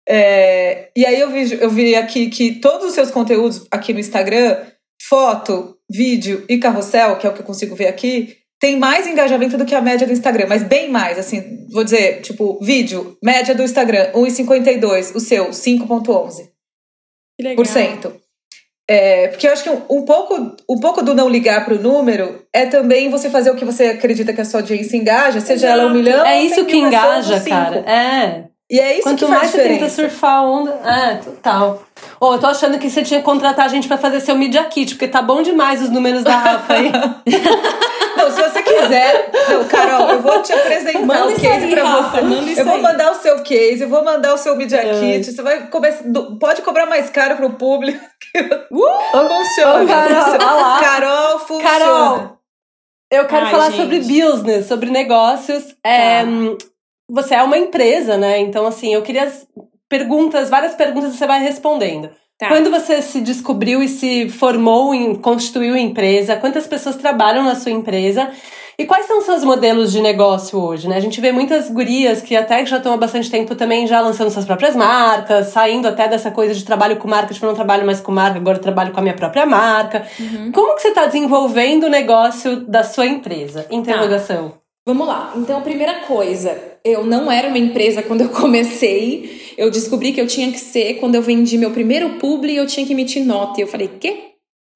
É, 0.09 0.91
e 0.97 1.05
aí 1.05 1.21
eu 1.21 1.31
vi, 1.31 1.53
eu 1.61 1.69
vi 1.69 1.95
aqui 1.95 2.31
que 2.31 2.55
todos 2.55 2.87
os 2.87 2.95
seus 2.95 3.11
conteúdos 3.11 3.67
aqui 3.71 3.93
no 3.93 4.01
Instagram, 4.01 4.65
foto, 5.03 5.77
vídeo 5.91 6.45
e 6.49 6.59
carrossel, 6.59 7.17
que 7.17 7.27
é 7.27 7.31
o 7.31 7.35
que 7.35 7.41
eu 7.41 7.47
consigo 7.47 7.77
ver 7.77 7.89
aqui, 7.89 8.39
tem 8.59 8.79
mais 8.79 9.07
engajamento 9.07 9.57
do 9.57 9.67
que 9.67 9.75
a 9.75 9.81
média 9.81 10.07
do 10.07 10.13
Instagram, 10.13 10.47
mas 10.49 10.63
bem 10.63 10.91
mais, 10.91 11.19
assim, 11.19 11.67
vou 11.71 11.85
dizer, 11.85 12.23
tipo, 12.23 12.59
vídeo, 12.61 13.17
média 13.23 13.55
do 13.55 13.63
Instagram, 13.63 14.11
1,52, 14.13 15.15
o 15.15 15.21
seu, 15.21 15.51
5,11%. 15.51 16.49
Por 17.55 17.67
cento. 17.67 18.21
É, 18.91 19.29
porque 19.29 19.47
eu 19.47 19.53
acho 19.53 19.63
que 19.63 19.69
um, 19.69 19.83
um, 19.91 20.03
pouco, 20.03 20.57
um 20.69 20.81
pouco 20.81 21.03
do 21.03 21.15
não 21.15 21.29
ligar 21.29 21.67
para 21.67 21.75
o 21.75 21.79
número 21.79 22.43
é 22.51 22.65
também 22.65 23.11
você 23.11 23.29
fazer 23.29 23.51
o 23.51 23.55
que 23.55 23.65
você 23.65 23.89
acredita 23.89 24.33
que 24.33 24.41
a 24.41 24.45
sua 24.47 24.61
audiência 24.61 24.97
engaja, 24.97 25.41
seja 25.41 25.67
Exato. 25.67 25.81
ela 25.81 25.91
um 25.91 25.95
milhão. 25.95 26.25
É 26.25 26.43
isso 26.43 26.65
que 26.65 26.77
engaja, 26.77 27.39
cara. 27.41 27.81
É. 27.81 28.45
E 28.71 28.79
é 28.79 28.95
isso 28.95 29.03
Quanto 29.03 29.19
que 29.19 29.27
faz 29.27 29.41
mais 29.41 29.51
você 29.51 29.63
tenta 29.63 29.89
surfar 29.89 30.37
a 30.37 30.43
onda. 30.43 30.71
É, 30.85 31.15
total. 31.17 31.83
Oh, 32.21 32.35
eu 32.35 32.39
tô 32.39 32.47
achando 32.47 32.79
que 32.79 32.89
você 32.89 33.03
tinha 33.03 33.21
que 33.21 33.25
contratar 33.25 33.67
a 33.67 33.69
gente 33.69 33.89
pra 33.89 33.97
fazer 33.97 34.21
seu 34.21 34.35
Media 34.35 34.65
Kit, 34.65 34.95
porque 34.95 35.09
tá 35.09 35.23
bom 35.23 35.43
demais 35.43 35.83
os 35.83 35.91
números 35.91 36.23
da 36.23 36.37
Rafa 36.37 36.75
aí. 36.75 36.91
não, 38.17 38.31
se 38.31 38.43
você 38.43 38.63
quiser. 38.63 39.31
Não, 39.51 39.65
Carol, 39.65 40.11
eu 40.11 40.23
vou 40.23 40.43
te 40.43 40.53
apresentar 41.23 41.27
manda 41.27 41.33
o 41.33 41.41
case 41.41 41.65
aí, 41.65 41.71
pra 41.73 41.85
Rafa, 41.85 42.21
você. 42.21 42.61
eu 42.61 42.65
vou 42.65 42.79
mandar 42.83 43.13
o 43.13 43.15
seu 43.15 43.43
case, 43.43 43.83
eu 43.83 43.89
vou 43.89 44.05
mandar 44.05 44.35
o 44.35 44.39
seu 44.39 44.57
Media 44.57 44.79
é. 44.79 45.01
Kit. 45.01 45.33
Você 45.33 45.43
vai 45.43 45.67
começar. 45.69 46.05
Pode 46.41 46.63
cobrar 46.63 46.87
mais 46.87 47.11
caro 47.11 47.37
pro 47.37 47.51
público. 47.51 48.05
Uh, 48.71 49.29
funciona. 49.29 49.83
Oh, 49.83 49.87
Carol. 49.87 50.81
Carol, 50.81 51.39
funciona. 51.41 51.79
Carol, 51.79 52.39
eu 53.11 53.27
quero 53.27 53.47
Ai, 53.47 53.51
falar 53.51 53.71
gente. 53.71 53.81
sobre 53.81 53.99
business, 54.01 54.67
sobre 54.67 54.91
negócios. 54.91 55.65
Tá. 55.83 55.91
É, 55.91 56.25
você 57.11 57.35
é 57.35 57.43
uma 57.43 57.57
empresa, 57.57 58.17
né? 58.17 58.39
Então, 58.39 58.67
assim, 58.67 58.93
eu 58.93 59.03
queria 59.03 59.33
perguntas, 59.89 60.51
várias 60.51 60.75
perguntas 60.75 61.15
você 61.15 61.27
vai 61.27 61.41
respondendo. 61.41 62.11
Tá. 62.39 62.49
Quando 62.49 62.71
você 62.71 63.03
se 63.03 63.21
descobriu 63.21 63.83
e 63.83 63.89
se 63.89 64.29
formou 64.29 64.95
em 64.95 65.15
constituiu 65.17 65.77
empresa, 65.77 66.37
quantas 66.37 66.67
pessoas 66.67 66.97
trabalham 66.97 67.43
na 67.43 67.57
sua 67.57 67.73
empresa? 67.73 68.31
E 68.81 68.87
quais 68.87 69.07
são 69.07 69.19
os 69.19 69.25
seus 69.25 69.43
modelos 69.43 69.91
de 69.91 70.01
negócio 70.01 70.57
hoje, 70.57 70.87
né? 70.87 70.97
A 70.97 71.01
gente 71.01 71.21
vê 71.21 71.33
muitas 71.33 71.69
gurias 71.69 72.23
que 72.23 72.37
até 72.37 72.65
já 72.65 72.77
estão 72.77 72.93
há 72.93 72.97
bastante 72.97 73.29
tempo 73.29 73.57
também 73.57 73.89
já 73.89 74.01
lançando 74.01 74.31
suas 74.31 74.45
próprias 74.45 74.77
marcas, 74.77 75.49
saindo 75.49 75.89
até 75.89 76.07
dessa 76.07 76.31
coisa 76.31 76.55
de 76.55 76.65
trabalho 76.65 76.97
com 76.97 77.09
marca, 77.09 77.35
tipo, 77.35 77.45
não 77.45 77.57
trabalho 77.57 77.85
mais 77.85 78.01
com 78.01 78.13
marca, 78.13 78.39
agora 78.39 78.57
trabalho 78.57 78.93
com 78.93 79.01
a 79.01 79.03
minha 79.03 79.17
própria 79.17 79.45
marca. 79.45 80.07
Uhum. 80.21 80.53
Como 80.53 80.77
que 80.77 80.83
você 80.83 80.89
está 80.91 81.07
desenvolvendo 81.07 81.85
o 81.85 81.89
negócio 81.89 82.61
da 82.69 82.85
sua 82.85 83.07
empresa? 83.07 83.67
Interrogação. 83.69 84.51
Tá. 84.51 84.59
Vamos 84.87 85.09
lá. 85.09 85.33
Então, 85.35 85.59
a 85.59 85.61
primeira 85.61 85.95
coisa, 86.07 86.57
eu 86.85 87.05
não 87.05 87.31
era 87.31 87.49
uma 87.49 87.59
empresa 87.59 88.01
quando 88.01 88.21
eu 88.21 88.29
comecei. 88.33 89.55
Eu 89.59 89.73
descobri 89.73 90.13
que 90.13 90.21
eu 90.21 90.27
tinha 90.29 90.53
que 90.53 90.61
ser 90.61 90.95
quando 91.01 91.17
eu 91.17 91.23
vendi 91.23 91.59
meu 91.59 91.73
primeiro 91.73 92.11
publi, 92.11 92.55
eu 92.55 92.67
tinha 92.67 92.87
que 92.87 92.93
emitir 92.93 93.27
nota. 93.27 93.59
E 93.59 93.65
eu 93.65 93.67
falei, 93.67 93.89
quê? 93.89 94.29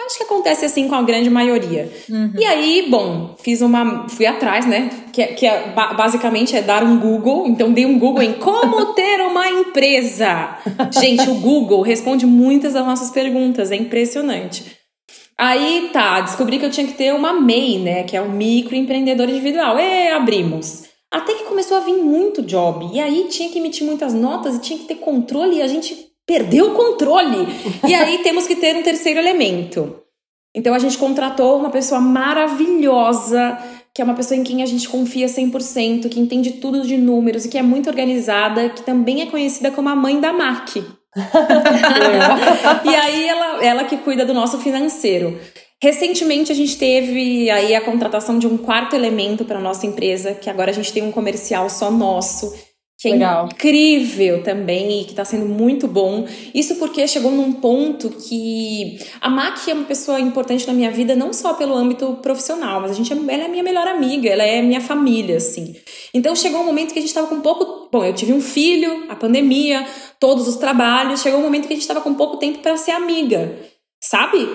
Acho 0.06 0.18
que 0.18 0.24
acontece 0.24 0.64
assim 0.64 0.88
com 0.88 0.94
a 0.94 1.02
grande 1.02 1.30
maioria. 1.30 1.90
Uhum. 2.08 2.32
E 2.38 2.44
aí, 2.44 2.86
bom, 2.90 3.34
fiz 3.42 3.60
uma. 3.60 4.08
Fui 4.08 4.26
atrás, 4.26 4.66
né? 4.66 4.90
Que, 5.12 5.26
que 5.28 5.46
é, 5.46 5.72
basicamente 5.96 6.56
é 6.56 6.62
dar 6.62 6.82
um 6.82 6.98
Google. 6.98 7.46
Então, 7.46 7.72
dei 7.72 7.86
um 7.86 7.98
Google 7.98 8.22
em 8.22 8.34
como 8.34 8.92
ter 8.94 9.20
uma 9.20 9.48
empresa. 9.48 10.58
Gente, 10.90 11.28
o 11.30 11.34
Google 11.34 11.82
responde 11.82 12.26
muitas 12.26 12.74
das 12.74 12.84
nossas 12.84 13.10
perguntas. 13.10 13.70
É 13.70 13.76
impressionante. 13.76 14.76
Aí 15.38 15.90
tá, 15.92 16.20
descobri 16.20 16.58
que 16.58 16.66
eu 16.66 16.70
tinha 16.70 16.86
que 16.86 16.94
ter 16.94 17.12
uma 17.14 17.32
MEI, 17.32 17.78
né? 17.78 18.02
Que 18.04 18.16
é 18.16 18.20
o 18.20 18.30
microempreendedor 18.30 19.28
individual. 19.28 19.78
E 19.78 20.08
abrimos. 20.08 20.84
Até 21.10 21.34
que 21.34 21.44
começou 21.44 21.76
a 21.76 21.80
vir 21.80 21.94
muito 21.94 22.42
job. 22.42 22.88
E 22.92 22.98
aí 22.98 23.26
tinha 23.28 23.50
que 23.50 23.58
emitir 23.58 23.86
muitas 23.86 24.14
notas 24.14 24.56
e 24.56 24.60
tinha 24.60 24.78
que 24.78 24.86
ter 24.86 24.94
controle 24.94 25.56
e 25.56 25.62
a 25.62 25.66
gente 25.66 26.11
perdeu 26.26 26.72
o 26.72 26.74
controle. 26.74 27.46
e 27.86 27.94
aí 27.94 28.18
temos 28.18 28.46
que 28.46 28.56
ter 28.56 28.76
um 28.76 28.82
terceiro 28.82 29.18
elemento. 29.20 30.02
Então 30.54 30.74
a 30.74 30.78
gente 30.78 30.98
contratou 30.98 31.58
uma 31.58 31.70
pessoa 31.70 32.00
maravilhosa, 32.00 33.58
que 33.94 34.02
é 34.02 34.04
uma 34.04 34.14
pessoa 34.14 34.38
em 34.38 34.44
quem 34.44 34.62
a 34.62 34.66
gente 34.66 34.88
confia 34.88 35.26
100%, 35.26 36.08
que 36.08 36.20
entende 36.20 36.52
tudo 36.52 36.82
de 36.82 36.96
números 36.96 37.44
e 37.44 37.48
que 37.48 37.58
é 37.58 37.62
muito 37.62 37.88
organizada, 37.88 38.68
que 38.68 38.82
também 38.82 39.22
é 39.22 39.26
conhecida 39.26 39.70
como 39.70 39.88
a 39.88 39.96
mãe 39.96 40.20
da 40.20 40.32
MAC. 40.32 40.84
e 42.84 42.88
aí 42.88 43.28
ela, 43.28 43.64
ela 43.64 43.84
que 43.84 43.98
cuida 43.98 44.24
do 44.24 44.32
nosso 44.32 44.58
financeiro. 44.58 45.38
Recentemente 45.82 46.52
a 46.52 46.54
gente 46.54 46.78
teve 46.78 47.50
aí 47.50 47.74
a 47.74 47.80
contratação 47.80 48.38
de 48.38 48.46
um 48.46 48.56
quarto 48.56 48.94
elemento 48.94 49.44
para 49.44 49.58
nossa 49.58 49.86
empresa, 49.86 50.32
que 50.32 50.48
agora 50.48 50.70
a 50.70 50.74
gente 50.74 50.92
tem 50.92 51.02
um 51.02 51.10
comercial 51.10 51.68
só 51.68 51.90
nosso 51.90 52.54
que 53.02 53.08
é 53.08 53.12
Legal. 53.12 53.46
incrível 53.46 54.44
também 54.44 55.00
e 55.00 55.04
que 55.04 55.10
está 55.10 55.24
sendo 55.24 55.46
muito 55.46 55.88
bom. 55.88 56.24
Isso 56.54 56.76
porque 56.76 57.08
chegou 57.08 57.32
num 57.32 57.52
ponto 57.52 58.10
que 58.10 58.96
a 59.20 59.28
Mac 59.28 59.58
é 59.66 59.74
uma 59.74 59.82
pessoa 59.82 60.20
importante 60.20 60.68
na 60.68 60.72
minha 60.72 60.88
vida, 60.88 61.16
não 61.16 61.32
só 61.32 61.54
pelo 61.54 61.74
âmbito 61.74 62.20
profissional, 62.22 62.80
mas 62.80 62.92
a 62.92 62.94
gente, 62.94 63.12
ela 63.12 63.44
é 63.44 63.48
minha 63.48 63.64
melhor 63.64 63.88
amiga, 63.88 64.28
ela 64.28 64.44
é 64.44 64.62
minha 64.62 64.80
família, 64.80 65.38
assim. 65.38 65.74
Então 66.14 66.36
chegou 66.36 66.60
um 66.60 66.64
momento 66.64 66.92
que 66.92 66.98
a 67.00 67.02
gente 67.02 67.08
estava 67.08 67.26
com 67.26 67.40
pouco. 67.40 67.88
Bom, 67.90 68.04
eu 68.04 68.14
tive 68.14 68.32
um 68.32 68.40
filho, 68.40 69.06
a 69.08 69.16
pandemia, 69.16 69.84
todos 70.20 70.46
os 70.46 70.54
trabalhos, 70.54 71.22
chegou 71.22 71.40
um 71.40 71.42
momento 71.42 71.66
que 71.66 71.72
a 71.72 71.76
gente 71.76 71.82
estava 71.82 72.00
com 72.00 72.14
pouco 72.14 72.36
tempo 72.36 72.60
para 72.60 72.76
ser 72.76 72.92
amiga, 72.92 73.58
sabe? 74.00 74.48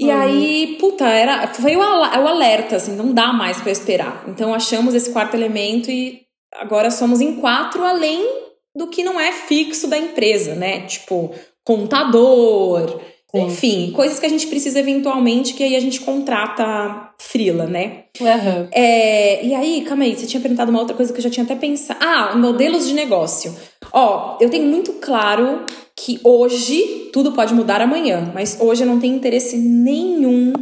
E 0.00 0.06
uhum. 0.06 0.20
aí, 0.20 0.76
puta, 0.80 1.06
era, 1.06 1.46
foi 1.46 1.76
o, 1.76 1.78
o 1.78 1.82
alerta, 1.82 2.74
assim, 2.74 2.96
não 2.96 3.14
dá 3.14 3.32
mais 3.32 3.60
para 3.60 3.70
esperar. 3.70 4.24
Então 4.26 4.52
achamos 4.52 4.94
esse 4.94 5.12
quarto 5.12 5.34
elemento 5.34 5.92
e 5.92 6.23
agora 6.54 6.90
somos 6.90 7.20
em 7.20 7.36
quatro, 7.36 7.84
além 7.84 8.44
do 8.76 8.88
que 8.88 9.04
não 9.04 9.20
é 9.20 9.32
fixo 9.32 9.86
da 9.86 9.96
empresa, 9.96 10.54
né? 10.54 10.80
Tipo, 10.80 11.30
contador, 11.64 13.00
Sim. 13.34 13.46
enfim, 13.46 13.92
coisas 13.92 14.18
que 14.18 14.26
a 14.26 14.28
gente 14.28 14.46
precisa 14.46 14.78
eventualmente, 14.78 15.54
que 15.54 15.62
aí 15.62 15.76
a 15.76 15.80
gente 15.80 16.00
contrata 16.00 17.10
frila, 17.20 17.66
né? 17.66 18.04
Uhum. 18.20 18.68
É, 18.72 19.44
e 19.44 19.54
aí, 19.54 19.82
calma 19.82 20.04
aí, 20.04 20.16
você 20.16 20.26
tinha 20.26 20.40
perguntado 20.40 20.70
uma 20.70 20.80
outra 20.80 20.96
coisa 20.96 21.12
que 21.12 21.18
eu 21.18 21.22
já 21.22 21.30
tinha 21.30 21.44
até 21.44 21.54
pensado. 21.54 21.98
Ah, 22.02 22.36
modelos 22.36 22.86
de 22.86 22.94
negócio. 22.94 23.54
Ó, 23.92 24.38
eu 24.40 24.50
tenho 24.50 24.66
muito 24.66 24.94
claro 24.94 25.64
que 25.96 26.20
hoje 26.24 27.10
tudo 27.12 27.32
pode 27.32 27.54
mudar 27.54 27.80
amanhã, 27.80 28.30
mas 28.34 28.58
hoje 28.60 28.82
eu 28.82 28.86
não 28.86 28.98
tenho 28.98 29.16
interesse 29.16 29.56
nenhum 29.56 30.52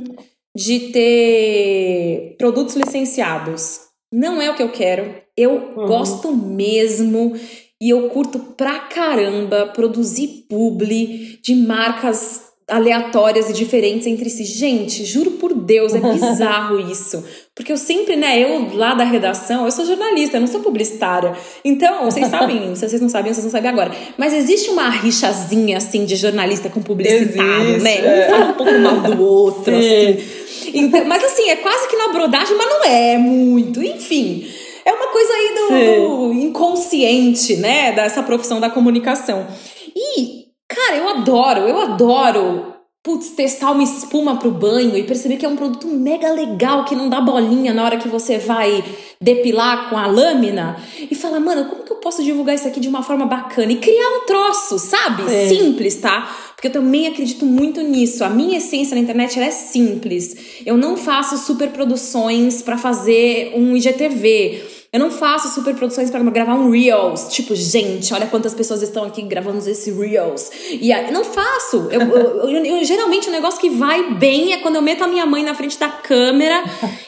de 0.54 0.92
ter 0.92 2.36
produtos 2.38 2.76
licenciados. 2.76 3.80
Não 4.12 4.40
é 4.40 4.50
o 4.50 4.54
que 4.54 4.62
eu 4.62 4.70
quero. 4.70 5.21
Eu 5.36 5.72
uhum. 5.76 5.86
gosto 5.86 6.34
mesmo 6.34 7.34
e 7.80 7.90
eu 7.90 8.08
curto 8.08 8.38
pra 8.38 8.78
caramba 8.78 9.66
produzir 9.66 10.46
publi 10.48 11.38
de 11.42 11.54
marcas 11.54 12.52
aleatórias 12.68 13.50
e 13.50 13.52
diferentes 13.52 14.06
entre 14.06 14.30
si. 14.30 14.44
Gente, 14.44 15.04
juro 15.04 15.32
por 15.32 15.52
Deus, 15.52 15.94
é 15.94 15.98
bizarro 16.12 16.78
isso. 16.78 17.22
Porque 17.54 17.72
eu 17.72 17.76
sempre, 17.76 18.16
né, 18.16 18.40
eu 18.40 18.74
lá 18.76 18.94
da 18.94 19.04
redação, 19.04 19.64
eu 19.64 19.70
sou 19.70 19.84
jornalista, 19.84 20.36
eu 20.36 20.40
não 20.40 20.46
sou 20.46 20.60
publicitária. 20.60 21.36
Então, 21.64 22.04
vocês 22.04 22.28
sabem, 22.30 22.74
se 22.74 22.88
vocês 22.88 23.00
não 23.00 23.08
sabem, 23.08 23.32
vocês 23.32 23.44
não 23.44 23.50
sabem 23.50 23.70
agora. 23.70 23.90
Mas 24.16 24.32
existe 24.32 24.70
uma 24.70 24.88
rixazinha, 24.88 25.76
assim, 25.76 26.04
de 26.04 26.16
jornalista 26.16 26.68
com 26.68 26.80
publicitário, 26.80 27.76
existe, 27.76 27.82
né? 27.82 28.26
Um 28.26 28.30
fala 28.30 28.44
um 28.44 28.54
pouco 28.54 28.78
mal 28.78 29.00
do 29.00 29.22
outro, 29.22 29.74
Sim. 29.74 29.80
assim. 29.80 30.42
Então, 30.74 31.04
mas 31.04 31.22
assim, 31.24 31.50
é 31.50 31.56
quase 31.56 31.88
que 31.88 31.96
na 31.96 32.08
brodagem, 32.08 32.56
mas 32.56 32.66
não 32.68 32.84
é 32.84 33.18
muito. 33.18 33.82
Enfim. 33.82 34.46
É 34.84 34.92
uma 34.92 35.08
coisa 35.08 35.32
aí 35.32 35.54
do, 35.54 36.28
do 36.28 36.32
inconsciente, 36.34 37.56
né? 37.56 37.92
Dessa 37.92 38.22
profissão 38.22 38.60
da 38.60 38.70
comunicação. 38.70 39.46
E, 39.94 40.46
cara, 40.68 40.96
eu 40.96 41.08
adoro, 41.08 41.60
eu 41.60 41.80
adoro 41.80 42.72
putz, 43.02 43.30
testar 43.30 43.72
uma 43.72 43.82
espuma 43.82 44.36
pro 44.36 44.50
banho 44.50 44.96
e 44.96 45.02
perceber 45.02 45.36
que 45.36 45.44
é 45.44 45.48
um 45.48 45.56
produto 45.56 45.88
mega 45.88 46.30
legal, 46.32 46.84
que 46.84 46.94
não 46.94 47.08
dá 47.08 47.20
bolinha 47.20 47.74
na 47.74 47.84
hora 47.84 47.96
que 47.96 48.08
você 48.08 48.38
vai 48.38 48.84
depilar 49.20 49.90
com 49.90 49.98
a 49.98 50.06
lâmina. 50.06 50.76
E 51.10 51.14
falar, 51.14 51.40
mano, 51.40 51.68
como 51.68 51.82
que 51.82 51.92
eu 51.92 51.96
posso 51.96 52.22
divulgar 52.22 52.54
isso 52.54 52.68
aqui 52.68 52.78
de 52.78 52.88
uma 52.88 53.02
forma 53.02 53.26
bacana? 53.26 53.72
E 53.72 53.76
criar 53.76 54.08
um 54.08 54.26
troço, 54.26 54.78
sabe? 54.78 55.24
É. 55.24 55.48
Simples, 55.48 55.96
tá? 55.96 56.32
Porque 56.54 56.68
eu 56.68 56.72
também 56.72 57.08
acredito 57.08 57.44
muito 57.44 57.80
nisso. 57.80 58.22
A 58.22 58.28
minha 58.28 58.58
essência 58.58 58.94
na 58.94 59.00
internet 59.00 59.36
é 59.40 59.50
simples. 59.50 60.62
Eu 60.64 60.76
não 60.76 60.96
faço 60.96 61.36
super 61.38 61.70
produções 61.70 62.62
para 62.62 62.78
fazer 62.78 63.52
um 63.56 63.76
IGTV. 63.76 64.62
Eu 64.92 65.00
não 65.00 65.10
faço 65.10 65.48
super 65.54 65.74
produções 65.74 66.10
para 66.10 66.22
gravar 66.24 66.54
um 66.54 66.70
Reels. 66.70 67.28
Tipo, 67.32 67.54
gente, 67.54 68.12
olha 68.12 68.26
quantas 68.26 68.52
pessoas 68.52 68.82
estão 68.82 69.04
aqui 69.04 69.22
gravando 69.22 69.58
esse 69.66 69.90
Reels. 69.90 70.50
E 70.70 70.92
aí, 70.92 71.10
não 71.10 71.24
faço. 71.24 71.88
Eu, 71.90 72.02
eu, 72.02 72.50
eu, 72.50 72.64
eu, 72.64 72.84
geralmente 72.84 73.28
o 73.28 73.32
negócio 73.32 73.58
que 73.58 73.70
vai 73.70 74.14
bem 74.14 74.52
é 74.52 74.58
quando 74.58 74.76
eu 74.76 74.82
meto 74.82 75.02
a 75.02 75.08
minha 75.08 75.24
mãe 75.24 75.42
na 75.42 75.54
frente 75.54 75.78
da 75.78 75.88
câmera 75.88 76.62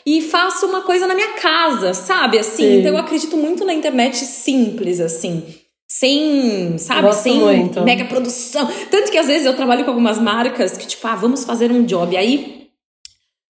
e 0.07 0.23
faço 0.23 0.67
uma 0.67 0.81
coisa 0.81 1.07
na 1.07 1.15
minha 1.15 1.35
casa, 1.35 1.93
sabe? 1.93 2.39
Assim, 2.39 2.63
Sim. 2.63 2.79
então 2.79 2.95
eu 2.95 2.99
acredito 2.99 3.37
muito 3.37 3.67
na 3.67 3.75
internet 3.75 4.17
simples, 4.25 4.99
assim 4.99 5.45
sem, 5.87 6.77
sabe, 6.77 7.03
Gosto 7.03 7.23
sem 7.23 7.39
muito. 7.39 7.81
mega 7.83 8.05
produção. 8.07 8.69
Tanto 8.91 9.13
que 9.13 9.19
às 9.19 9.29
vezes 9.29 9.47
eu 9.47 9.55
trabalho 9.55 9.85
com 9.85 9.91
algumas 9.91 10.19
marcas 10.19 10.77
que, 10.77 10.89
tipo, 10.89 11.07
ah, 11.07 11.15
vamos 11.15 11.45
fazer 11.45 11.71
um 11.71 11.85
job. 11.85 12.17
Aí 12.17 12.69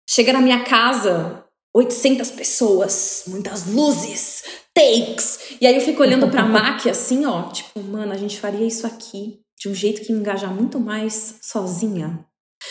chega 0.09 0.33
na 0.33 0.41
minha 0.41 0.59
casa, 0.59 1.44
800 1.75 2.31
pessoas, 2.31 3.23
muitas 3.27 3.67
luzes, 3.67 4.43
takes. 4.73 5.57
E 5.59 5.67
aí 5.67 5.75
eu 5.75 5.81
fico 5.81 6.01
olhando 6.01 6.29
pra 6.29 6.45
MAC 6.45 6.89
assim, 6.89 7.25
ó, 7.25 7.49
tipo, 7.49 7.81
mano, 7.81 8.13
a 8.13 8.17
gente 8.17 8.39
faria 8.39 8.65
isso 8.65 8.87
aqui 8.87 9.41
de 9.59 9.67
um 9.67 9.75
jeito 9.75 10.01
que 10.01 10.13
engaja 10.13 10.47
muito 10.47 10.79
mais 10.79 11.35
sozinha. 11.41 12.17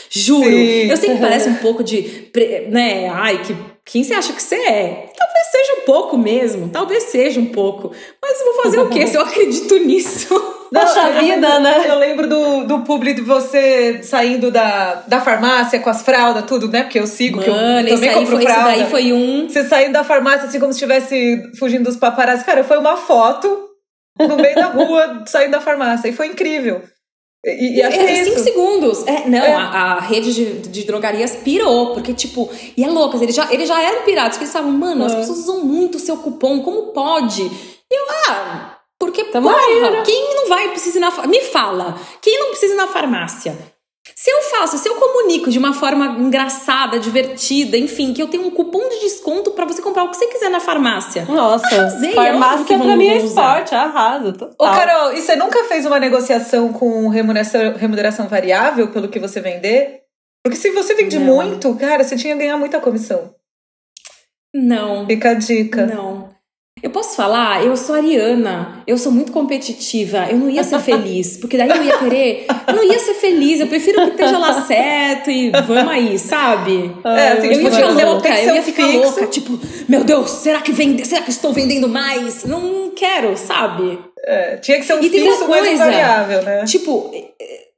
Juro. 0.09 0.45
Sim. 0.45 0.91
Eu 0.91 0.97
sei 0.97 1.11
que 1.15 1.21
parece 1.21 1.51
um 1.51 1.57
pouco 1.57 1.85
de, 1.85 2.31
né, 2.71 3.09
ai, 3.09 3.43
que 3.43 3.55
quem 3.85 4.03
você 4.03 4.15
acha 4.15 4.33
que 4.33 4.43
você 4.43 4.57
é? 4.57 5.13
Talvez 5.15 5.47
seja 5.51 5.83
um 5.83 5.85
pouco 5.85 6.17
mesmo, 6.17 6.71
talvez 6.71 7.05
seja 7.05 7.39
um 7.39 7.53
pouco. 7.53 7.95
Mas 8.23 8.39
vou 8.43 8.63
fazer 8.63 8.79
o 8.79 8.89
quê 8.89 9.07
se 9.07 9.17
eu 9.17 9.21
acredito 9.21 9.77
nisso? 9.81 10.54
Poxa 10.73 11.11
vida, 11.21 11.61
né? 11.61 11.85
Eu 11.89 11.99
lembro 11.99 12.29
do, 12.29 12.65
do 12.65 12.81
publi 12.81 13.15
de 13.15 13.21
você 13.23 14.01
saindo 14.03 14.51
da, 14.51 15.03
da 15.07 15.21
farmácia 15.21 15.79
com 15.81 15.91
as 15.91 16.03
fraldas, 16.03 16.45
tudo, 16.47 16.69
né? 16.69 16.83
Porque 16.83 16.99
eu 16.99 17.07
sigo, 17.07 17.39
Mano, 17.39 17.87
que 17.87 17.93
eu 17.93 17.97
também 17.97 18.13
compro 18.15 18.37
foi, 18.37 18.43
fralda. 18.45 18.71
Isso 18.73 18.81
daí 18.81 18.91
foi 18.91 19.13
um... 19.13 19.49
Você 19.49 19.65
saindo 19.65 19.93
da 19.93 20.05
farmácia 20.05 20.49
assim 20.49 20.59
como 20.59 20.73
se 20.73 20.79
estivesse 20.79 21.43
fugindo 21.59 21.85
dos 21.85 21.97
paparazzi. 21.97 22.45
Cara, 22.45 22.65
foi 22.65 22.79
uma 22.79 22.97
foto 22.97 23.69
no 24.19 24.37
meio 24.37 24.55
da 24.55 24.67
rua 24.67 25.23
saindo 25.27 25.53
da 25.53 25.61
farmácia. 25.61 26.09
E 26.09 26.13
foi 26.13 26.29
incrível. 26.29 26.83
E, 27.47 27.77
e 27.77 27.83
acho 27.83 27.99
que 27.99 28.05
é, 28.05 28.25
cinco 28.25 28.41
segundos. 28.41 29.07
É, 29.07 29.29
não, 29.29 29.39
É. 29.39 29.53
A, 29.53 29.61
a 29.97 30.01
rede 30.01 30.33
de, 30.33 30.69
de 30.69 30.85
drogarias 30.85 31.37
pirou, 31.37 31.93
porque, 31.93 32.15
tipo, 32.15 32.51
e 32.77 32.83
é 32.83 32.89
loucas, 32.89 33.21
eles 33.21 33.35
já, 33.35 33.53
eles 33.53 33.69
já 33.69 33.83
eram 33.83 34.03
piratas, 34.03 34.33
porque 34.39 34.45
eles 34.45 34.55
estavam, 34.55 34.71
mano, 34.73 35.05
as 35.05 35.13
É. 35.13 35.17
pessoas 35.17 35.41
usam 35.41 35.63
muito 35.63 35.97
o 35.97 36.01
seu 36.01 36.17
cupom, 36.17 36.61
como 36.63 36.93
pode? 36.93 37.43
E 37.43 37.95
eu, 37.95 38.05
ah, 38.31 38.74
porque, 39.05 39.25
Tamo 39.25 39.49
porra, 39.51 39.61
aí, 39.61 39.81
né? 39.81 40.03
quem 40.05 40.35
não 40.35 40.49
vai 40.49 40.69
precisar 40.71 40.99
ir 40.99 41.01
na 41.01 41.27
Me 41.27 41.41
fala, 41.43 41.99
quem 42.23 42.39
não 42.39 42.49
precisa 42.49 42.73
ir 42.75 42.77
na 42.77 42.87
farmácia? 42.87 43.57
Se 44.17 44.31
eu 44.31 44.41
faço, 44.43 44.79
se 44.79 44.89
eu 44.89 44.95
comunico 44.95 45.51
de 45.51 45.59
uma 45.59 45.73
forma 45.75 46.07
engraçada, 46.19 46.99
divertida, 46.99 47.77
enfim, 47.77 48.15
que 48.15 48.23
eu 48.23 48.29
tenho 48.29 48.47
um 48.47 48.51
cupom 48.51 48.89
de 48.89 49.01
desconto 49.01 49.51
pra 49.51 49.65
você 49.67 49.83
comprar 49.83 50.05
o 50.05 50.11
que 50.11 50.17
você 50.17 50.27
quiser 50.27 50.51
na 50.51 50.61
farmácia. 50.61 51.25
Nossa, 51.29 51.67
Arrasei, 51.67 52.11
óbvio 52.11 52.23
farmácia 52.25 52.65
que 52.65 52.77
pra 52.85 52.97
mim 52.97 53.09
é 53.09 53.17
usar. 53.17 53.27
esporte, 53.63 53.75
arrasa. 53.75 54.33
Total. 54.33 54.55
Ô, 54.59 54.65
Carol, 54.77 55.13
e 55.15 55.21
você 55.21 55.35
nunca 55.37 55.65
fez 55.65 55.85
uma 55.85 55.99
negociação 55.99 56.73
com 56.73 57.09
remuneração, 57.09 57.75
remuneração 57.77 58.29
variável 58.29 58.89
pelo 58.89 59.09
que 59.09 59.19
você 59.19 59.41
vender? 59.41 60.01
Porque 60.45 60.57
se 60.59 60.71
você 60.71 60.95
vende 60.95 61.19
Não. 61.19 61.35
muito, 61.35 61.75
cara, 61.75 62.05
você 62.05 62.17
tinha 62.17 62.35
que 62.35 62.41
ganhar 62.41 62.57
muita 62.59 62.81
comissão. 62.81 63.35
Não. 64.55 65.07
Fica 65.07 65.31
a 65.31 65.35
dica. 65.35 65.87
Não. 65.87 66.24
Eu 66.83 66.91
posso 66.91 67.17
falar, 67.17 67.65
eu 67.65 67.75
sou 67.77 67.95
ariana, 67.95 68.83
eu 68.87 68.99
sou 68.99 69.11
muito 69.11 69.33
competitiva, 69.33 70.27
eu 70.31 70.37
não 70.37 70.51
ia 70.51 70.63
ser 70.63 70.79
feliz, 70.81 71.37
porque 71.39 71.57
daí 71.57 71.71
eu 71.71 71.83
ia 71.83 71.99
querer, 71.99 72.47
eu 72.69 72.75
não 72.75 72.85
ia 72.85 72.99
ser 72.99 73.15
feliz, 73.15 73.59
eu 73.61 73.69
prefiro 73.69 74.03
que 74.03 74.11
esteja 74.11 74.37
lá 74.37 74.61
certo 74.63 75.31
e 75.31 75.51
vamos 75.51 75.89
aí, 75.91 76.19
sabe? 76.19 76.93
É, 77.05 77.29
assim, 77.29 77.47
eu 77.47 77.61
ia 77.63 77.71
ficar 77.71 77.89
louca, 77.89 78.29
eu 78.43 78.55
ia 78.57 78.63
ficar 78.63 78.87
fixo. 78.87 78.99
louca, 78.99 79.27
tipo, 79.29 79.59
meu 79.89 80.05
Deus, 80.05 80.31
será 80.31 80.61
que 80.61 80.73
vende, 80.73 81.07
será 81.07 81.23
que 81.23 81.31
estou 81.31 81.55
vendendo 81.55 81.89
mais? 81.89 82.45
Não 82.45 82.91
quero, 82.95 83.35
sabe? 83.37 83.99
É, 84.27 84.57
tinha 84.57 84.77
que 84.79 84.85
ser 84.85 84.95
um 84.95 85.01
E 85.01 85.09
fixo 85.09 85.45
uma 85.45 85.49
mais 85.49 85.67
coisa. 85.69 85.85
variável, 85.85 86.43
né? 86.43 86.65
Tipo, 86.67 87.11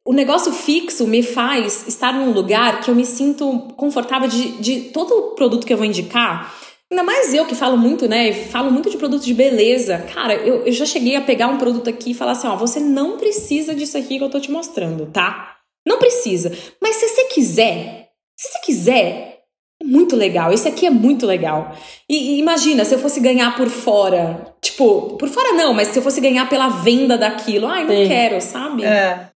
o 0.05 0.13
negócio 0.13 0.51
fixo 0.53 1.07
me 1.07 1.23
faz 1.23 1.87
estar 1.87 2.13
num 2.13 2.33
lugar 2.33 2.81
que 2.81 2.91
eu 2.91 2.95
me 2.95 3.05
sinto 3.07 3.69
confortável 3.77 4.29
de, 4.29 4.53
de 4.61 4.81
todo 4.91 5.13
o 5.13 5.23
produto 5.37 5.65
que 5.65 5.73
eu 5.73 5.77
vou 5.77 5.87
indicar. 5.87 6.53
Ainda 6.91 7.03
mais 7.03 7.35
eu 7.35 7.47
que 7.47 7.55
falo 7.55 7.77
muito, 7.77 8.07
né? 8.07 8.33
Falo 8.33 8.71
muito 8.71 8.89
de 8.89 8.97
produtos 8.97 9.27
de 9.27 9.35
beleza. 9.35 9.99
Cara, 10.15 10.35
eu, 10.35 10.65
eu 10.65 10.73
já 10.73 10.87
cheguei 10.87 11.17
a 11.17 11.21
pegar 11.21 11.49
um 11.49 11.59
produto 11.59 11.91
aqui 11.91 12.13
e 12.13 12.15
falar 12.15 12.33
assim: 12.33 12.47
ó, 12.47 12.57
você 12.57 12.79
não 12.79 13.17
precisa 13.17 13.75
disso 13.75 13.99
aqui 13.99 14.19
que 14.19 14.25
eu 14.25 14.31
tô 14.31 14.39
te 14.39 14.51
mostrando, 14.51 15.07
tá? 15.07 15.57
Não 15.87 15.99
precisa. 15.99 16.53
Mas 16.81 16.97
se 16.97 17.09
você 17.09 17.25
quiser, 17.25 18.11
se 18.37 18.49
você 18.49 18.59
quiser, 18.61 19.43
é 19.83 19.85
muito 19.85 20.15
legal. 20.15 20.53
Esse 20.53 20.69
aqui 20.69 20.87
é 20.87 20.91
muito 20.91 21.27
legal. 21.27 21.77
E, 22.09 22.35
e 22.35 22.39
imagina, 22.39 22.85
se 22.85 22.95
eu 22.95 22.99
fosse 22.99 23.21
ganhar 23.21 23.57
por 23.57 23.69
fora. 23.69 24.55
Tipo, 24.61 25.17
por 25.17 25.29
fora 25.29 25.53
não, 25.53 25.75
mas 25.75 25.89
se 25.89 25.99
eu 25.99 26.03
fosse 26.03 26.21
ganhar 26.21 26.49
pela 26.49 26.69
venda 26.69 27.19
daquilo. 27.19 27.67
Ai, 27.67 27.85
não 27.85 27.97
Sim. 27.97 28.09
quero, 28.09 28.41
sabe? 28.41 28.85
É. 28.85 29.31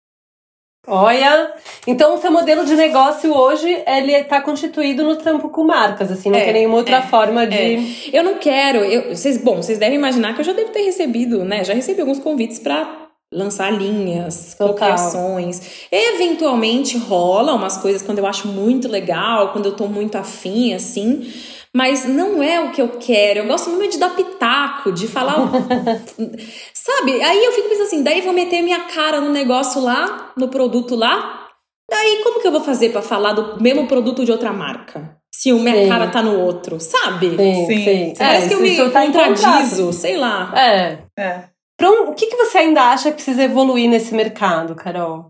Olha, 0.86 1.52
então 1.86 2.14
o 2.14 2.18
seu 2.18 2.32
modelo 2.32 2.64
de 2.64 2.74
negócio 2.74 3.32
hoje, 3.32 3.68
ele 3.86 4.24
tá 4.24 4.40
constituído 4.40 5.04
no 5.04 5.16
trampo 5.16 5.50
com 5.50 5.62
marcas, 5.62 6.10
assim, 6.10 6.30
não 6.30 6.38
É, 6.38 6.44
tem 6.44 6.52
nenhuma 6.54 6.76
outra 6.78 6.96
é, 6.96 7.02
forma 7.02 7.46
de... 7.46 8.10
Eu 8.12 8.24
não 8.24 8.38
quero. 8.38 8.78
Eu, 8.78 9.14
vocês, 9.14 9.36
bom, 9.36 9.56
vocês 9.56 9.78
devem 9.78 9.98
imaginar 9.98 10.34
que 10.34 10.40
eu 10.40 10.44
já 10.44 10.52
devo 10.52 10.70
ter 10.70 10.82
recebido, 10.82 11.44
né? 11.44 11.64
Já 11.64 11.74
recebi 11.74 12.00
alguns 12.00 12.18
convites 12.18 12.58
pra 12.58 13.08
lançar 13.32 13.70
linhas, 13.70 14.54
cocriações. 14.54 15.86
Eventualmente 15.92 16.98
rola 16.98 17.52
umas 17.54 17.76
coisas 17.76 18.02
quando 18.02 18.18
eu 18.18 18.26
acho 18.26 18.48
muito 18.48 18.88
legal, 18.88 19.52
quando 19.52 19.66
eu 19.66 19.76
tô 19.76 19.86
muito 19.86 20.16
afim, 20.16 20.74
assim. 20.74 21.30
Mas 21.74 22.04
não 22.04 22.42
é 22.42 22.60
o 22.60 22.72
que 22.72 22.82
eu 22.82 22.88
quero. 22.98 23.40
Eu 23.40 23.46
gosto 23.46 23.70
mesmo 23.70 23.92
de 23.92 23.98
dar 23.98 24.10
pitaco, 24.16 24.90
de 24.90 25.06
falar. 25.06 25.36
Sabe? 26.74 27.22
Aí 27.22 27.44
eu 27.44 27.52
fico 27.52 27.68
pensando 27.68 27.86
assim, 27.86 28.02
daí 28.02 28.18
eu 28.18 28.24
vou 28.24 28.32
meter 28.32 28.60
minha 28.62 28.80
cara 28.84 29.20
no 29.20 29.30
negócio 29.30 29.80
lá, 29.80 30.32
no 30.36 30.48
produto 30.48 30.96
lá. 30.96 31.46
Daí 31.88 32.20
como 32.24 32.40
que 32.40 32.46
eu 32.48 32.52
vou 32.52 32.60
fazer 32.60 32.90
pra 32.90 33.02
falar 33.02 33.32
do 33.32 33.62
mesmo 33.62 33.86
produto 33.86 34.24
de 34.24 34.32
outra 34.32 34.52
marca? 34.52 35.16
Se 35.32 35.52
o 35.52 35.58
minha 35.60 35.84
Sim. 35.84 35.88
cara 35.88 36.08
tá 36.08 36.20
no 36.22 36.40
outro, 36.40 36.80
sabe? 36.80 37.30
Sim, 37.36 37.66
Sim. 37.66 37.84
sim. 37.84 38.14
Parece 38.18 38.46
É, 38.46 38.48
que 38.48 38.54
eu 38.54 38.60
me 38.60 38.90
tá 38.90 39.06
contradizo, 39.06 39.92
sei 39.92 40.16
lá. 40.16 40.52
É. 40.56 40.98
É. 41.16 41.44
Pra 41.76 41.90
um- 41.90 42.10
o 42.10 42.14
que, 42.14 42.26
que 42.26 42.36
você 42.36 42.58
ainda 42.58 42.82
acha 42.90 43.10
que 43.10 43.14
precisa 43.16 43.42
evoluir 43.44 43.88
nesse 43.88 44.12
mercado, 44.14 44.74
Carol? 44.74 45.28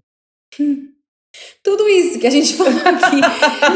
Tudo 1.63 1.87
isso 1.89 2.19
que 2.19 2.27
a 2.27 2.31
gente 2.31 2.55
falou 2.57 2.73
aqui. 2.73 3.21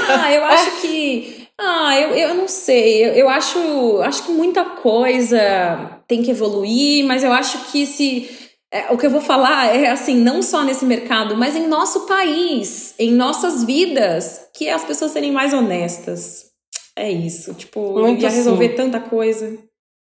ah, 0.09 0.33
eu 0.33 0.45
acho 0.45 0.81
que. 0.81 1.44
Ah, 1.59 1.99
eu, 2.01 2.11
eu 2.11 2.35
não 2.35 2.49
sei. 2.49 3.05
Eu, 3.05 3.13
eu 3.13 3.29
acho, 3.29 3.59
acho 4.03 4.25
que 4.25 4.33
muita 4.33 4.65
coisa 4.65 6.03
tem 6.09 6.23
que 6.23 6.31
evoluir, 6.31 7.05
mas 7.05 7.23
eu 7.23 7.33
acho 7.33 7.71
que 7.71 7.87
se. 7.87 8.29
é, 8.73 8.93
o 8.93 8.99
que 8.99 9.07
eu 9.07 9.11
vou 9.11 9.21
falar 9.21 9.75
é 9.75 9.91
assim, 9.91 10.17
não 10.17 10.43
só 10.43 10.65
nesse 10.65 10.85
mercado, 10.85 11.37
mas 11.37 11.55
em 11.57 11.67
nosso 11.67 12.07
país, 12.07 12.95
em 12.99 13.13
nossas 13.13 13.65
vidas, 13.65 14.49
que 14.55 14.69
as 14.69 14.85
pessoas 14.85 15.13
serem 15.13 15.33
mais 15.33 15.53
honestas. 15.53 16.53
É 16.97 17.11
isso. 17.11 17.55
Tipo, 17.55 18.01
Muito 18.01 18.23
ia 18.23 18.31
resolver 18.31 18.71
sim. 18.71 18.77
tanta 18.77 19.01
coisa. 19.01 19.59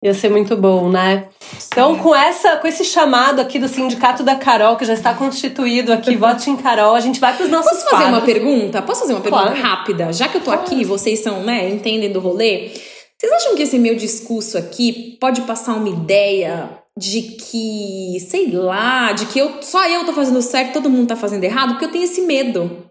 Ia 0.06 0.14
ser 0.14 0.30
muito 0.30 0.56
bom, 0.56 0.88
né? 0.88 1.30
Então, 1.68 1.97
com 1.97 2.16
essa, 2.16 2.58
com 2.58 2.68
esse 2.68 2.86
chamado 2.86 3.41
aqui 3.41 3.58
do 3.58 3.68
Sindicato 3.68 4.22
da 4.22 4.36
Carol, 4.36 4.76
que 4.76 4.86
já 4.86 4.93
está 4.93 5.16
constituído 5.16 5.91
aqui, 5.91 6.14
vote 6.16 6.47
em 6.47 6.56
Carol, 6.56 6.93
a 6.93 6.99
gente 6.99 7.20
vai 7.20 7.36
para 7.36 7.43
os 7.43 7.49
nossos 7.49 7.72
Posso 7.72 7.89
fazer 7.89 8.03
uma 8.03 8.20
quadros. 8.22 8.34
pergunta? 8.34 8.82
Posso 8.84 9.01
fazer 9.01 9.14
uma 9.14 9.22
pergunta 9.22 9.45
Claro. 9.45 9.60
rápida? 9.60 10.14
Já 10.14 10.28
que 10.28 10.38
eu 10.38 10.41
tô 10.41 10.51
aqui, 10.51 10.86
vocês 10.86 11.22
são, 11.24 11.41
né, 11.41 11.68
entendem 11.72 12.12
do 12.12 12.20
rolê. 12.20 12.70
Vocês 13.18 13.34
acham 13.34 13.56
que 13.56 13.64
esse 13.64 13.80
meu 13.80 13.95
discurso 13.95 14.60
aqui 14.60 15.18
pode 15.20 15.41
passar 15.41 15.74
uma 15.74 15.89
ideia 15.89 16.70
de 16.95 17.24
que, 17.24 18.20
sei 18.30 18.51
lá, 18.51 19.12
de 19.12 19.26
que 19.26 19.39
eu 19.39 19.53
só 19.64 19.88
eu 19.88 20.06
tô 20.06 20.14
fazendo 20.14 20.39
certo, 20.43 20.74
todo 20.74 20.88
mundo 20.88 21.08
tá 21.08 21.16
fazendo 21.16 21.43
errado? 21.43 21.70
Porque 21.70 21.86
eu 21.86 21.91
tenho 21.91 22.03
esse 22.03 22.22
medo. 22.22 22.85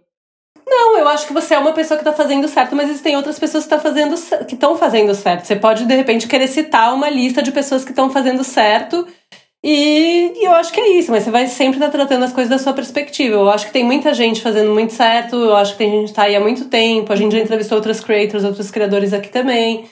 Não, 0.76 0.98
eu 0.98 1.08
acho 1.08 1.26
que 1.26 1.32
você 1.32 1.54
é 1.54 1.58
uma 1.58 1.72
pessoa 1.72 1.96
que 1.98 2.04
tá 2.04 2.12
fazendo 2.12 2.48
certo, 2.48 2.74
mas 2.74 2.88
existem 2.90 3.16
outras 3.16 3.38
pessoas 3.38 3.64
que 3.64 3.70
tá 3.70 3.78
fazendo 3.78 4.14
que 4.46 4.54
estão 4.54 4.76
fazendo 4.76 5.14
certo. 5.14 5.46
Você 5.46 5.56
pode, 5.56 5.84
de 5.84 5.94
repente, 5.94 6.26
querer 6.26 6.48
citar 6.48 6.92
uma 6.94 7.08
lista 7.08 7.42
de 7.42 7.52
pessoas 7.52 7.84
que 7.84 7.90
estão 7.90 8.10
fazendo 8.10 8.42
certo. 8.42 9.06
E, 9.66 10.32
e 10.36 10.44
eu 10.44 10.52
acho 10.52 10.70
que 10.72 10.78
é 10.80 10.88
isso, 10.98 11.10
mas 11.10 11.22
você 11.24 11.30
vai 11.30 11.46
sempre 11.46 11.78
estar 11.78 11.88
tratando 11.90 12.22
as 12.22 12.32
coisas 12.34 12.50
da 12.50 12.58
sua 12.58 12.74
perspectiva. 12.74 13.34
Eu 13.36 13.48
acho 13.48 13.66
que 13.66 13.72
tem 13.72 13.82
muita 13.82 14.12
gente 14.12 14.42
fazendo 14.42 14.70
muito 14.74 14.92
certo, 14.92 15.36
eu 15.36 15.56
acho 15.56 15.72
que 15.72 15.78
tem 15.78 15.90
gente 15.90 16.08
que 16.08 16.12
tá 16.14 16.24
aí 16.24 16.36
há 16.36 16.40
muito 16.40 16.66
tempo, 16.66 17.10
a 17.10 17.16
gente 17.16 17.32
já 17.32 17.38
entrevistou 17.38 17.76
outras 17.78 17.98
creators, 18.00 18.44
outros 18.44 18.70
criadores 18.70 19.14
aqui 19.14 19.30
também. 19.30 19.86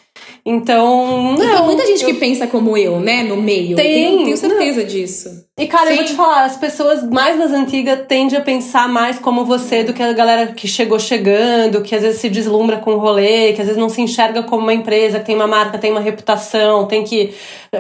Então, 0.44 1.34
E 1.34 1.38
tem 1.38 1.48
não, 1.48 1.64
muita 1.64 1.86
gente 1.86 2.02
eu- 2.02 2.08
que 2.10 2.14
pensa 2.20 2.46
como 2.46 2.76
eu, 2.76 3.00
né, 3.00 3.22
no 3.22 3.36
meio. 3.36 3.74
Tem, 3.76 3.94
tenho, 4.10 4.24
tenho 4.24 4.36
certeza 4.36 4.84
disso. 4.84 5.30
E, 5.60 5.66
cara, 5.66 5.90
eu 5.90 5.96
vou 5.96 6.06
Sim. 6.06 6.12
te 6.12 6.16
falar, 6.16 6.44
as 6.44 6.56
pessoas 6.56 7.04
mais 7.10 7.38
das 7.38 7.52
antigas 7.52 8.06
tendem 8.08 8.38
a 8.38 8.40
pensar 8.40 8.88
mais 8.88 9.18
como 9.18 9.44
você 9.44 9.84
do 9.84 9.92
que 9.92 10.02
a 10.02 10.14
galera 10.14 10.46
que 10.46 10.66
chegou 10.66 10.98
chegando, 10.98 11.82
que 11.82 11.94
às 11.94 12.00
vezes 12.00 12.20
se 12.22 12.30
deslumbra 12.30 12.78
com 12.78 12.92
o 12.94 12.98
rolê, 12.98 13.52
que 13.52 13.60
às 13.60 13.66
vezes 13.66 13.76
não 13.80 13.90
se 13.90 14.00
enxerga 14.00 14.42
como 14.44 14.62
uma 14.62 14.72
empresa, 14.72 15.18
que 15.20 15.26
tem 15.26 15.34
uma 15.36 15.46
marca, 15.46 15.76
tem 15.76 15.90
uma 15.90 16.00
reputação, 16.00 16.86
tem 16.86 17.04
que 17.04 17.34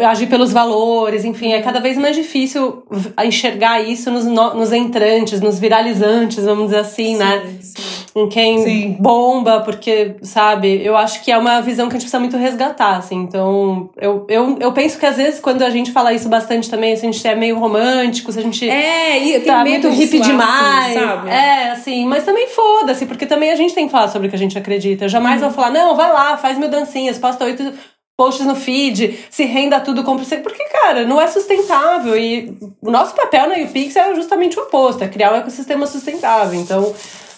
agir 0.06 0.26
pelos 0.26 0.52
valores, 0.52 1.24
enfim, 1.24 1.54
é 1.54 1.62
cada 1.62 1.80
vez 1.80 1.96
mais 1.96 2.14
difícil 2.14 2.82
enxergar 3.24 3.80
isso 3.80 4.10
nos, 4.10 4.26
no- 4.26 4.52
nos 4.52 4.70
entrantes, 4.70 5.40
nos 5.40 5.58
viralizantes, 5.58 6.44
vamos 6.44 6.66
dizer 6.66 6.80
assim, 6.80 7.16
né? 7.16 7.40
Sim, 7.42 7.58
sim. 7.62 7.82
em 8.14 8.28
quem 8.28 8.58
Sim. 8.62 8.96
bomba, 9.00 9.60
porque, 9.60 10.16
sabe, 10.20 10.82
eu 10.84 10.94
acho 10.94 11.22
que 11.24 11.32
é 11.32 11.38
uma 11.38 11.62
visão 11.62 11.86
que 11.88 11.92
a 11.92 11.98
gente 11.98 12.02
precisa 12.02 12.20
muito 12.20 12.36
resgatar, 12.36 12.98
assim. 12.98 13.16
Então, 13.16 13.88
eu, 13.98 14.26
eu, 14.28 14.58
eu 14.60 14.72
penso 14.72 14.98
que 14.98 15.06
às 15.06 15.16
vezes, 15.16 15.40
quando 15.40 15.62
a 15.62 15.70
gente 15.70 15.90
fala 15.92 16.12
isso 16.12 16.28
bastante 16.28 16.68
também, 16.68 16.94
se 16.94 17.06
a 17.06 17.10
gente 17.10 17.26
é 17.26 17.34
meio 17.34 17.58
romântico, 17.58 17.71
se 17.72 18.38
a 18.38 18.42
gente 18.42 18.68
É, 18.68 19.18
e 19.18 19.40
tá 19.40 19.62
medo 19.64 19.88
muito 19.88 19.96
de 19.98 20.04
hippie 20.04 20.18
soar 20.18 20.30
demais. 20.30 20.96
assim, 20.96 21.06
sabe? 21.06 21.30
É, 21.30 21.70
assim, 21.70 22.06
mas 22.06 22.24
também 22.24 22.48
foda-se, 22.48 23.06
porque 23.06 23.26
também 23.26 23.50
a 23.50 23.56
gente 23.56 23.74
tem 23.74 23.86
que 23.86 23.92
falar 23.92 24.08
sobre 24.08 24.26
o 24.26 24.30
que 24.30 24.36
a 24.36 24.38
gente 24.38 24.56
acredita. 24.58 25.04
Eu 25.04 25.08
jamais 25.08 25.40
vou 25.40 25.50
falar, 25.50 25.70
não, 25.70 25.94
vai 25.96 26.12
lá, 26.12 26.36
faz 26.36 26.58
mil 26.58 26.68
dancinhas, 26.68 27.18
posta 27.18 27.44
oito 27.44 27.72
posts 28.16 28.46
no 28.46 28.54
feed, 28.54 29.18
se 29.30 29.44
renda 29.44 29.80
tudo, 29.80 30.04
compra 30.04 30.24
você. 30.24 30.36
Porque, 30.36 30.62
cara, 30.64 31.04
não 31.04 31.20
é 31.20 31.26
sustentável. 31.26 32.16
E 32.16 32.56
o 32.80 32.90
nosso 32.90 33.14
papel 33.14 33.48
na 33.48 33.54
UPix 33.64 33.96
é 33.96 34.14
justamente 34.14 34.58
o 34.58 34.62
oposto, 34.62 35.02
é 35.02 35.08
criar 35.08 35.32
um 35.32 35.36
ecossistema 35.36 35.86
sustentável. 35.86 36.60
Então, 36.60 36.94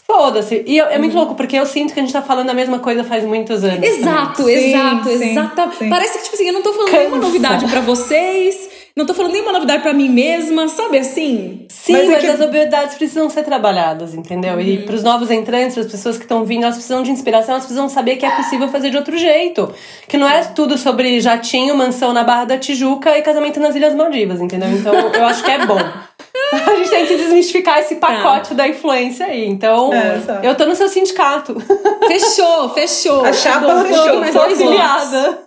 foda-se. 0.06 0.62
E 0.66 0.76
eu- 0.76 0.86
é 0.86 0.98
muito 0.98 1.16
louco, 1.16 1.34
porque 1.36 1.56
eu 1.58 1.64
sinto 1.64 1.94
que 1.94 2.00
a 2.00 2.02
gente 2.02 2.12
tá 2.12 2.20
falando 2.20 2.50
a 2.50 2.54
mesma 2.54 2.78
coisa 2.80 3.02
faz 3.04 3.24
muitos 3.24 3.64
anos. 3.64 3.82
Exato, 3.82 4.42
Sim, 4.44 4.50
exato, 4.52 5.08
sim, 5.08 5.30
exato. 5.30 5.74
sim. 5.78 5.88
Parece 5.88 6.18
que, 6.18 6.24
tipo 6.24 6.34
assim, 6.36 6.46
eu 6.48 6.52
não 6.52 6.62
tô 6.62 6.72
falando 6.72 6.90
Cansa. 6.90 6.98
nenhuma 7.04 7.18
novidade 7.18 7.66
pra 7.66 7.80
vocês. 7.80 8.68
Não 8.96 9.04
tô 9.04 9.12
falando 9.12 9.32
nenhuma 9.32 9.50
novidade 9.50 9.82
para 9.82 9.92
mim 9.92 10.08
mesma, 10.08 10.68
sabe 10.68 10.98
assim? 10.98 11.66
Sim, 11.68 11.94
mas, 11.94 12.02
é 12.02 12.12
mas 12.12 12.20
que... 12.20 12.26
as 12.28 12.38
novidades 12.38 12.94
precisam 12.94 13.28
ser 13.28 13.42
trabalhadas, 13.42 14.14
entendeu? 14.14 14.54
Uhum. 14.54 14.60
E 14.60 14.78
para 14.84 14.94
os 14.94 15.02
novos 15.02 15.32
entrantes, 15.32 15.74
para 15.74 15.82
as 15.82 15.90
pessoas 15.90 16.16
que 16.16 16.22
estão 16.22 16.44
vindo, 16.44 16.62
elas 16.62 16.76
precisam 16.76 17.02
de 17.02 17.10
inspiração, 17.10 17.54
elas 17.54 17.64
precisam 17.64 17.88
saber 17.88 18.14
que 18.14 18.24
é 18.24 18.30
possível 18.30 18.68
fazer 18.68 18.90
de 18.90 18.96
outro 18.96 19.18
jeito. 19.18 19.68
Que 20.06 20.16
não 20.16 20.28
é 20.28 20.44
tudo 20.44 20.78
sobre 20.78 21.20
jatinho, 21.20 21.76
mansão 21.76 22.12
na 22.12 22.22
Barra 22.22 22.44
da 22.44 22.56
Tijuca 22.56 23.18
e 23.18 23.22
casamento 23.22 23.58
nas 23.58 23.74
Ilhas 23.74 23.96
Maldivas, 23.96 24.40
entendeu? 24.40 24.68
Então 24.70 24.94
eu 24.94 25.26
acho 25.26 25.42
que 25.42 25.50
é 25.50 25.66
bom. 25.66 25.78
A 26.52 26.74
gente 26.76 26.90
tem 26.90 27.06
que 27.06 27.16
desmistificar 27.16 27.78
esse 27.78 27.96
pacote 27.96 28.52
é. 28.52 28.56
da 28.56 28.68
influência 28.68 29.26
aí. 29.26 29.46
Então, 29.46 29.92
é, 29.92 30.20
eu 30.42 30.54
tô 30.54 30.66
no 30.66 30.74
seu 30.74 30.88
sindicato. 30.88 31.56
Fechou, 32.06 32.68
fechou. 32.70 33.24
A 33.24 33.32
chapa 33.32 33.84
fechou. 33.84 34.20
Mas 34.20 34.34
tô 34.34 34.40
afiliada. 34.40 35.38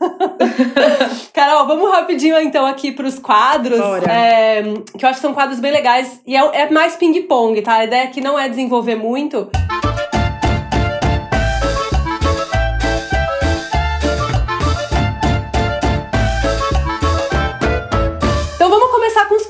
Carol, 1.33 1.67
vamos 1.67 1.91
rapidinho 1.91 2.39
então 2.39 2.65
aqui 2.65 2.91
pros 2.91 3.19
quadros. 3.19 3.79
É, 4.07 4.63
que 4.97 5.05
eu 5.05 5.09
acho 5.09 5.19
que 5.19 5.21
são 5.21 5.33
quadros 5.33 5.59
bem 5.59 5.71
legais. 5.71 6.19
E 6.25 6.35
é, 6.35 6.61
é 6.61 6.69
mais 6.69 6.95
ping-pong, 6.95 7.61
tá? 7.61 7.75
A 7.75 7.85
ideia 7.85 8.03
aqui 8.03 8.21
não 8.21 8.39
é 8.39 8.49
desenvolver 8.49 8.95
muito. 8.95 9.49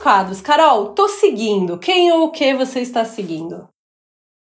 Quadros. 0.08 0.39
Carol, 0.39 0.93
tô 0.93 1.10
seguindo. 1.10 1.78
Quem 1.78 2.10
ou 2.14 2.28
o 2.28 2.32
que 2.32 2.53
você 2.53 2.80
está 2.80 3.03
seguindo? 3.03 3.68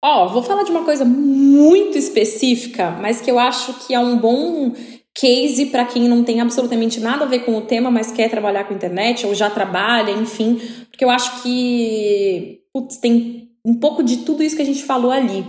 Ó, 0.03 0.25
oh, 0.25 0.29
vou 0.29 0.41
falar 0.41 0.63
de 0.63 0.71
uma 0.71 0.83
coisa 0.83 1.05
muito 1.05 1.99
específica, 1.99 2.89
mas 2.99 3.21
que 3.21 3.29
eu 3.29 3.37
acho 3.37 3.75
que 3.85 3.93
é 3.93 3.99
um 3.99 4.17
bom 4.17 4.73
case 5.15 5.67
para 5.67 5.85
quem 5.85 6.09
não 6.09 6.23
tem 6.23 6.41
absolutamente 6.41 6.99
nada 6.99 7.25
a 7.25 7.27
ver 7.27 7.45
com 7.45 7.55
o 7.55 7.61
tema, 7.61 7.91
mas 7.91 8.11
quer 8.11 8.27
trabalhar 8.27 8.63
com 8.63 8.73
internet 8.73 9.27
ou 9.27 9.35
já 9.35 9.51
trabalha, 9.51 10.09
enfim, 10.09 10.59
porque 10.89 11.05
eu 11.05 11.11
acho 11.11 11.43
que 11.43 12.61
putz, 12.73 12.97
tem 12.97 13.51
um 13.63 13.75
pouco 13.75 14.01
de 14.01 14.17
tudo 14.17 14.41
isso 14.41 14.55
que 14.55 14.63
a 14.63 14.65
gente 14.65 14.83
falou 14.83 15.11
ali. 15.11 15.45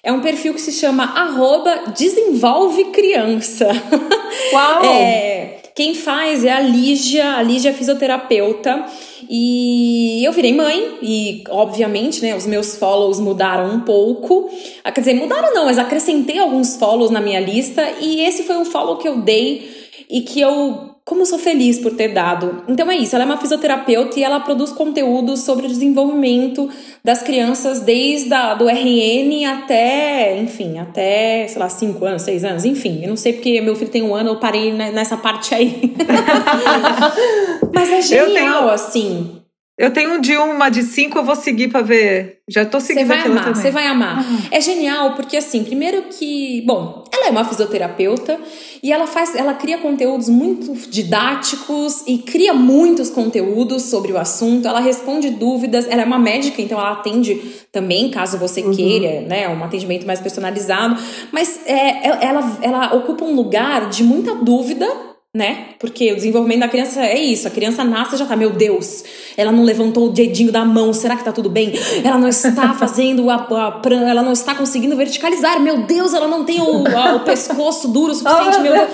É 0.00 0.12
um 0.12 0.20
perfil 0.20 0.54
que 0.54 0.60
se 0.60 0.70
chama 0.70 1.02
arroba 1.02 1.92
desenvolve 1.96 2.84
criança. 2.92 3.66
Uau! 4.52 4.84
é, 4.94 5.55
quem 5.76 5.94
faz 5.94 6.42
é 6.42 6.50
a 6.50 6.58
Lígia, 6.58 7.34
a 7.34 7.42
Lígia 7.42 7.68
é 7.68 7.72
fisioterapeuta. 7.74 8.86
E 9.28 10.24
eu 10.24 10.32
virei 10.32 10.54
mãe, 10.54 10.98
e 11.02 11.44
obviamente, 11.50 12.22
né, 12.22 12.34
os 12.34 12.46
meus 12.46 12.78
follows 12.78 13.20
mudaram 13.20 13.74
um 13.74 13.80
pouco. 13.80 14.48
Ah, 14.82 14.90
quer 14.90 15.00
dizer, 15.00 15.14
mudaram 15.14 15.52
não, 15.52 15.66
mas 15.66 15.78
acrescentei 15.78 16.38
alguns 16.38 16.76
follows 16.76 17.10
na 17.10 17.20
minha 17.20 17.40
lista, 17.40 17.86
e 18.00 18.22
esse 18.22 18.44
foi 18.44 18.56
um 18.56 18.64
follow 18.64 18.96
que 18.96 19.06
eu 19.06 19.18
dei 19.18 19.70
e 20.08 20.22
que 20.22 20.40
eu 20.40 20.95
como 21.06 21.22
eu 21.22 21.26
sou 21.26 21.38
feliz 21.38 21.78
por 21.78 21.92
ter 21.92 22.08
dado. 22.08 22.64
Então 22.66 22.90
é 22.90 22.96
isso, 22.96 23.14
ela 23.14 23.24
é 23.24 23.26
uma 23.26 23.36
fisioterapeuta 23.36 24.18
e 24.18 24.24
ela 24.24 24.40
produz 24.40 24.72
conteúdo 24.72 25.36
sobre 25.36 25.66
o 25.66 25.68
desenvolvimento 25.68 26.68
das 27.04 27.22
crianças 27.22 27.78
desde 27.78 28.34
a, 28.34 28.54
do 28.54 28.68
RN 28.68 29.46
até, 29.46 30.36
enfim, 30.36 30.80
até, 30.80 31.46
sei 31.46 31.60
lá, 31.60 31.68
5 31.68 32.04
anos, 32.04 32.22
6 32.22 32.44
anos, 32.44 32.64
enfim. 32.64 33.02
Eu 33.04 33.10
não 33.10 33.16
sei 33.16 33.34
porque 33.34 33.60
meu 33.60 33.76
filho 33.76 33.90
tem 33.90 34.02
um 34.02 34.16
ano, 34.16 34.30
eu 34.30 34.40
parei 34.40 34.72
nessa 34.72 35.16
parte 35.16 35.54
aí. 35.54 35.94
Mas 37.72 37.88
é 37.88 38.02
genial, 38.02 38.62
tenho, 38.62 38.70
assim. 38.70 39.45
Eu 39.78 39.92
tenho 39.92 40.14
um 40.14 40.20
de 40.20 40.34
uma 40.38 40.70
de 40.70 40.82
cinco, 40.82 41.18
eu 41.18 41.24
vou 41.24 41.36
seguir 41.36 41.68
para 41.68 41.82
ver. 41.82 42.38
Já 42.48 42.64
tô 42.64 42.80
seguindo 42.80 43.06
Você 43.06 43.14
vai 43.14 43.26
amar, 43.26 43.54
você 43.54 43.70
vai 43.70 43.86
amar. 43.86 44.18
Uhum. 44.18 44.38
É 44.50 44.58
genial 44.58 45.14
porque 45.14 45.36
assim, 45.36 45.64
primeiro 45.64 46.04
que, 46.04 46.62
bom, 46.66 47.04
ela 47.12 47.26
é 47.26 47.30
uma 47.30 47.44
fisioterapeuta 47.44 48.40
e 48.82 48.90
ela 48.90 49.06
faz, 49.06 49.34
ela 49.34 49.52
cria 49.52 49.76
conteúdos 49.76 50.30
muito 50.30 50.72
didáticos 50.88 52.04
e 52.06 52.16
cria 52.16 52.54
muitos 52.54 53.10
conteúdos 53.10 53.82
sobre 53.82 54.12
o 54.12 54.18
assunto. 54.18 54.66
Ela 54.66 54.80
responde 54.80 55.28
dúvidas. 55.28 55.86
Ela 55.86 56.02
é 56.02 56.04
uma 56.06 56.18
médica, 56.18 56.62
então 56.62 56.78
ela 56.78 56.92
atende 56.92 57.34
também, 57.70 58.10
caso 58.10 58.38
você 58.38 58.62
uhum. 58.62 58.70
queira, 58.70 59.20
né, 59.22 59.46
um 59.46 59.62
atendimento 59.62 60.06
mais 60.06 60.20
personalizado. 60.20 60.98
Mas 61.30 61.60
é, 61.66 62.24
ela, 62.24 62.58
ela 62.62 62.94
ocupa 62.94 63.26
um 63.26 63.34
lugar 63.34 63.90
de 63.90 64.02
muita 64.02 64.34
dúvida 64.36 64.86
né? 65.36 65.66
Porque 65.78 66.12
o 66.12 66.16
desenvolvimento 66.16 66.60
da 66.60 66.68
criança 66.68 67.04
é 67.04 67.18
isso. 67.18 67.46
A 67.46 67.50
criança 67.50 67.84
nasce 67.84 68.14
e 68.14 68.18
já 68.18 68.24
tá, 68.24 68.34
meu 68.34 68.50
Deus, 68.50 69.04
ela 69.36 69.52
não 69.52 69.64
levantou 69.64 70.06
o 70.06 70.08
dedinho 70.08 70.50
da 70.50 70.64
mão, 70.64 70.94
será 70.94 71.14
que 71.14 71.22
tá 71.22 71.30
tudo 71.30 71.50
bem? 71.50 71.74
Ela 72.02 72.16
não 72.16 72.26
está 72.26 72.72
fazendo 72.74 73.28
a, 73.28 73.34
a 73.34 73.82
ela 74.08 74.22
não 74.22 74.32
está 74.32 74.54
conseguindo 74.54 74.96
verticalizar, 74.96 75.60
meu 75.60 75.82
Deus, 75.82 76.14
ela 76.14 76.26
não 76.26 76.44
tem 76.44 76.62
o, 76.62 76.86
a, 76.88 77.16
o 77.16 77.20
pescoço 77.20 77.88
duro 77.88 78.12
o 78.12 78.14
suficiente, 78.14 78.60
meu 78.60 78.72
Deus. 78.72 78.88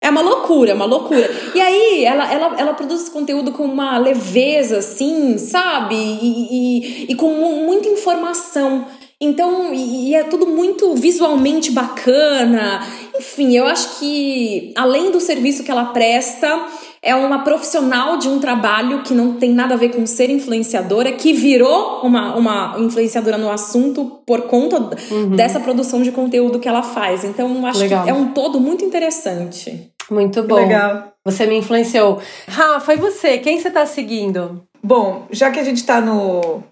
É 0.00 0.08
uma 0.08 0.22
loucura, 0.22 0.70
é 0.70 0.74
uma 0.74 0.86
loucura. 0.86 1.30
E 1.54 1.60
aí, 1.60 2.04
ela, 2.04 2.32
ela, 2.32 2.54
ela 2.58 2.74
produz 2.74 3.02
esse 3.02 3.10
conteúdo 3.10 3.52
com 3.52 3.64
uma 3.64 3.98
leveza, 3.98 4.78
assim, 4.78 5.36
sabe? 5.36 5.94
E, 5.94 7.06
e, 7.06 7.12
e 7.12 7.14
com 7.14 7.28
muita 7.66 7.88
informação. 7.88 8.86
Então, 9.20 9.72
e 9.72 10.14
é 10.14 10.24
tudo 10.24 10.46
muito 10.46 10.94
visualmente 10.94 11.70
bacana. 11.70 12.86
Enfim, 13.16 13.56
eu 13.56 13.66
acho 13.66 13.98
que 13.98 14.72
além 14.76 15.10
do 15.10 15.20
serviço 15.20 15.62
que 15.62 15.70
ela 15.70 15.86
presta, 15.86 16.66
é 17.00 17.14
uma 17.14 17.44
profissional 17.44 18.16
de 18.16 18.28
um 18.28 18.38
trabalho 18.38 19.02
que 19.02 19.14
não 19.14 19.34
tem 19.34 19.52
nada 19.52 19.74
a 19.74 19.76
ver 19.76 19.90
com 19.90 20.04
ser 20.06 20.30
influenciadora, 20.30 21.12
que 21.12 21.32
virou 21.32 22.00
uma, 22.02 22.34
uma 22.34 22.76
influenciadora 22.78 23.36
no 23.36 23.50
assunto 23.50 24.22
por 24.26 24.42
conta 24.42 24.78
uhum. 25.10 25.36
dessa 25.36 25.60
produção 25.60 26.02
de 26.02 26.10
conteúdo 26.10 26.58
que 26.58 26.68
ela 26.68 26.82
faz. 26.82 27.22
Então, 27.24 27.64
acho 27.66 27.80
Legal. 27.80 28.04
que 28.04 28.10
é 28.10 28.14
um 28.14 28.32
todo 28.32 28.58
muito 28.58 28.84
interessante. 28.84 29.90
Muito 30.10 30.42
bom. 30.42 30.56
Legal. 30.56 31.12
Você 31.24 31.46
me 31.46 31.56
influenciou. 31.56 32.20
Rafa, 32.48 32.94
e 32.94 32.96
você? 32.96 33.38
Quem 33.38 33.58
você 33.58 33.68
está 33.68 33.86
seguindo? 33.86 34.62
Bom, 34.82 35.26
já 35.30 35.50
que 35.50 35.60
a 35.60 35.64
gente 35.64 35.78
está 35.78 36.00
no 36.00 36.62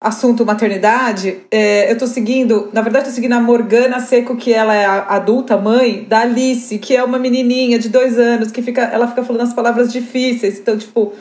assunto 0.00 0.46
maternidade, 0.46 1.40
é, 1.50 1.92
eu 1.92 1.98
tô 1.98 2.06
seguindo, 2.06 2.70
na 2.72 2.80
verdade, 2.80 3.06
tô 3.06 3.10
seguindo 3.10 3.34
a 3.34 3.40
Morgana 3.40 4.00
Seco, 4.00 4.34
que 4.34 4.50
ela 4.50 4.74
é 4.74 4.86
a 4.86 5.02
adulta, 5.16 5.58
mãe, 5.58 6.04
da 6.08 6.20
Alice, 6.20 6.78
que 6.78 6.96
é 6.96 7.04
uma 7.04 7.18
menininha 7.18 7.78
de 7.78 7.90
dois 7.90 8.18
anos, 8.18 8.50
que 8.50 8.62
fica, 8.62 8.80
ela 8.80 9.06
fica 9.08 9.22
falando 9.22 9.42
as 9.42 9.52
palavras 9.52 9.92
difíceis, 9.92 10.58
então, 10.58 10.78
tipo, 10.78 11.12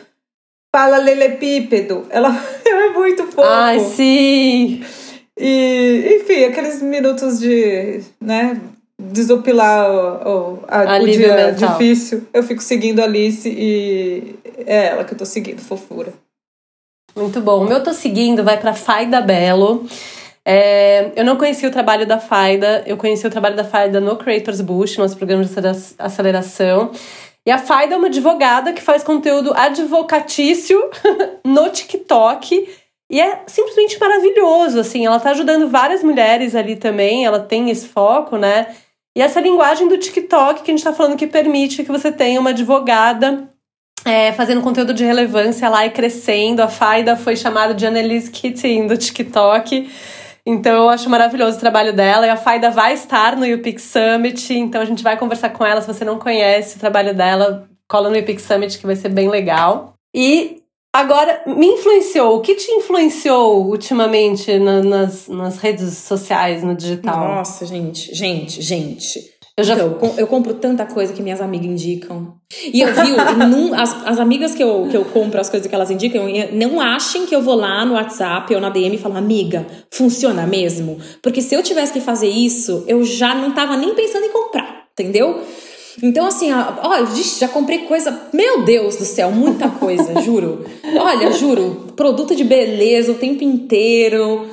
fala 0.73 0.97
lelepípedo, 0.97 2.05
ela 2.09 2.29
é 2.65 2.89
muito 2.91 3.23
fofo. 3.23 3.41
Ai, 3.41 3.81
sim! 3.81 4.81
E, 5.37 6.21
enfim, 6.21 6.45
aqueles 6.45 6.81
minutos 6.81 7.37
de, 7.37 7.99
né, 8.21 8.61
desopilar 8.97 9.89
o, 9.89 10.29
o, 10.29 10.59
a, 10.69 11.01
o 11.01 11.05
dia 11.05 11.35
mental. 11.35 11.77
difícil, 11.77 12.27
eu 12.33 12.43
fico 12.43 12.63
seguindo 12.63 13.01
a 13.01 13.03
Alice 13.03 13.49
e 13.49 14.35
é 14.65 14.87
ela 14.87 15.03
que 15.03 15.13
eu 15.13 15.17
tô 15.17 15.25
seguindo, 15.25 15.59
fofura. 15.59 16.13
Muito 17.15 17.41
bom. 17.41 17.63
O 17.63 17.67
meu 17.67 17.83
tô 17.83 17.93
seguindo 17.93 18.43
vai 18.43 18.57
para 18.57 18.73
Faida 18.73 19.21
Belo. 19.21 19.85
É, 20.45 21.11
eu 21.15 21.25
não 21.25 21.35
conheci 21.35 21.67
o 21.67 21.71
trabalho 21.71 22.07
da 22.07 22.19
Faida, 22.19 22.83
eu 22.85 22.97
conheci 22.97 23.27
o 23.27 23.29
trabalho 23.29 23.55
da 23.55 23.63
Faida 23.63 23.99
no 23.99 24.15
Creators 24.15 24.61
Boost, 24.61 24.97
nosso 24.97 25.17
programa 25.17 25.43
de 25.43 25.53
aceleração. 25.97 26.91
E 27.45 27.51
a 27.51 27.57
Faida 27.57 27.95
é 27.95 27.97
uma 27.97 28.07
advogada 28.07 28.73
que 28.73 28.81
faz 28.81 29.03
conteúdo 29.03 29.53
advocatício 29.53 30.79
no 31.45 31.69
TikTok. 31.69 32.67
E 33.11 33.19
é 33.19 33.43
simplesmente 33.47 33.99
maravilhoso, 33.99 34.79
assim. 34.79 35.05
Ela 35.05 35.19
tá 35.19 35.31
ajudando 35.31 35.67
várias 35.67 36.03
mulheres 36.03 36.55
ali 36.55 36.75
também, 36.75 37.25
ela 37.25 37.39
tem 37.39 37.69
esse 37.69 37.87
foco, 37.87 38.37
né? 38.37 38.75
E 39.15 39.21
essa 39.21 39.41
linguagem 39.41 39.87
do 39.87 39.97
TikTok 39.97 40.61
que 40.61 40.71
a 40.71 40.73
gente 40.73 40.83
tá 40.83 40.93
falando 40.93 41.17
que 41.17 41.27
permite 41.27 41.83
que 41.83 41.91
você 41.91 42.11
tenha 42.11 42.39
uma 42.39 42.51
advogada 42.51 43.49
é, 44.05 44.31
fazendo 44.33 44.61
conteúdo 44.61 44.93
de 44.93 45.03
relevância 45.03 45.69
lá 45.69 45.85
e 45.85 45.89
crescendo. 45.89 46.61
A 46.61 46.67
Faida 46.67 47.15
foi 47.15 47.35
chamada 47.35 47.73
de 47.73 47.85
Annelise 47.85 48.31
Keating 48.31 48.87
do 48.87 48.97
TikTok. 48.97 49.89
Então 50.45 50.83
eu 50.83 50.89
acho 50.89 51.09
maravilhoso 51.09 51.57
o 51.57 51.59
trabalho 51.59 51.93
dela. 51.93 52.25
E 52.25 52.29
a 52.29 52.37
Faida 52.37 52.71
vai 52.71 52.93
estar 52.93 53.35
no 53.35 53.45
UPix 53.45 53.83
Summit, 53.83 54.53
então 54.53 54.81
a 54.81 54.85
gente 54.85 55.03
vai 55.03 55.17
conversar 55.17 55.49
com 55.49 55.65
ela. 55.65 55.81
Se 55.81 55.87
você 55.87 56.05
não 56.05 56.17
conhece 56.17 56.77
o 56.77 56.79
trabalho 56.79 57.13
dela, 57.13 57.67
cola 57.87 58.09
no 58.09 58.17
UPix 58.17 58.43
Summit 58.43 58.77
que 58.77 58.85
vai 58.85 58.95
ser 58.95 59.09
bem 59.09 59.29
legal. 59.29 59.93
E 60.15 60.63
agora, 60.93 61.43
me 61.45 61.67
influenciou. 61.67 62.37
O 62.37 62.41
que 62.41 62.55
te 62.55 62.71
influenciou 62.71 63.67
ultimamente 63.67 64.57
na, 64.57 64.81
nas, 64.81 65.27
nas 65.27 65.57
redes 65.57 65.97
sociais, 65.97 66.63
no 66.63 66.73
digital? 66.73 67.35
Nossa, 67.35 67.65
gente, 67.65 68.13
gente, 68.15 68.61
gente. 68.61 69.38
Eu 69.59 69.63
já 69.65 69.73
então, 69.73 70.15
eu 70.17 70.25
compro 70.25 70.53
tanta 70.53 70.85
coisa 70.85 71.11
que 71.11 71.21
minhas 71.21 71.41
amigas 71.41 71.67
indicam. 71.67 72.35
E 72.73 72.79
eu 72.79 72.87
vi, 72.93 73.11
num, 73.45 73.73
as, 73.73 74.07
as 74.07 74.17
amigas 74.17 74.55
que 74.55 74.63
eu, 74.63 74.87
que 74.89 74.95
eu 74.95 75.03
compro 75.03 75.39
as 75.39 75.49
coisas 75.49 75.67
que 75.67 75.75
elas 75.75 75.91
indicam, 75.91 76.27
não 76.53 76.79
achem 76.79 77.25
que 77.25 77.35
eu 77.35 77.41
vou 77.41 77.55
lá 77.55 77.83
no 77.83 77.95
WhatsApp 77.95 78.55
ou 78.55 78.61
na 78.61 78.69
DM 78.69 78.95
e 78.95 78.97
falo, 78.97 79.17
amiga, 79.17 79.67
funciona 79.91 80.47
mesmo? 80.47 80.97
Porque 81.21 81.41
se 81.41 81.53
eu 81.53 81.61
tivesse 81.61 81.91
que 81.91 81.99
fazer 81.99 82.29
isso, 82.29 82.85
eu 82.87 83.03
já 83.03 83.35
não 83.35 83.51
tava 83.51 83.75
nem 83.75 83.93
pensando 83.93 84.25
em 84.25 84.31
comprar, 84.31 84.85
entendeu? 84.93 85.41
Então, 86.01 86.25
assim, 86.25 86.49
ó, 86.53 87.05
já 87.37 87.49
comprei 87.49 87.79
coisa. 87.79 88.17
Meu 88.31 88.63
Deus 88.63 88.95
do 88.95 89.03
céu, 89.03 89.29
muita 89.29 89.67
coisa, 89.67 90.21
juro. 90.21 90.65
Olha, 90.97 91.33
juro, 91.33 91.87
produto 91.97 92.33
de 92.33 92.45
beleza 92.45 93.11
o 93.11 93.15
tempo 93.15 93.43
inteiro 93.43 94.47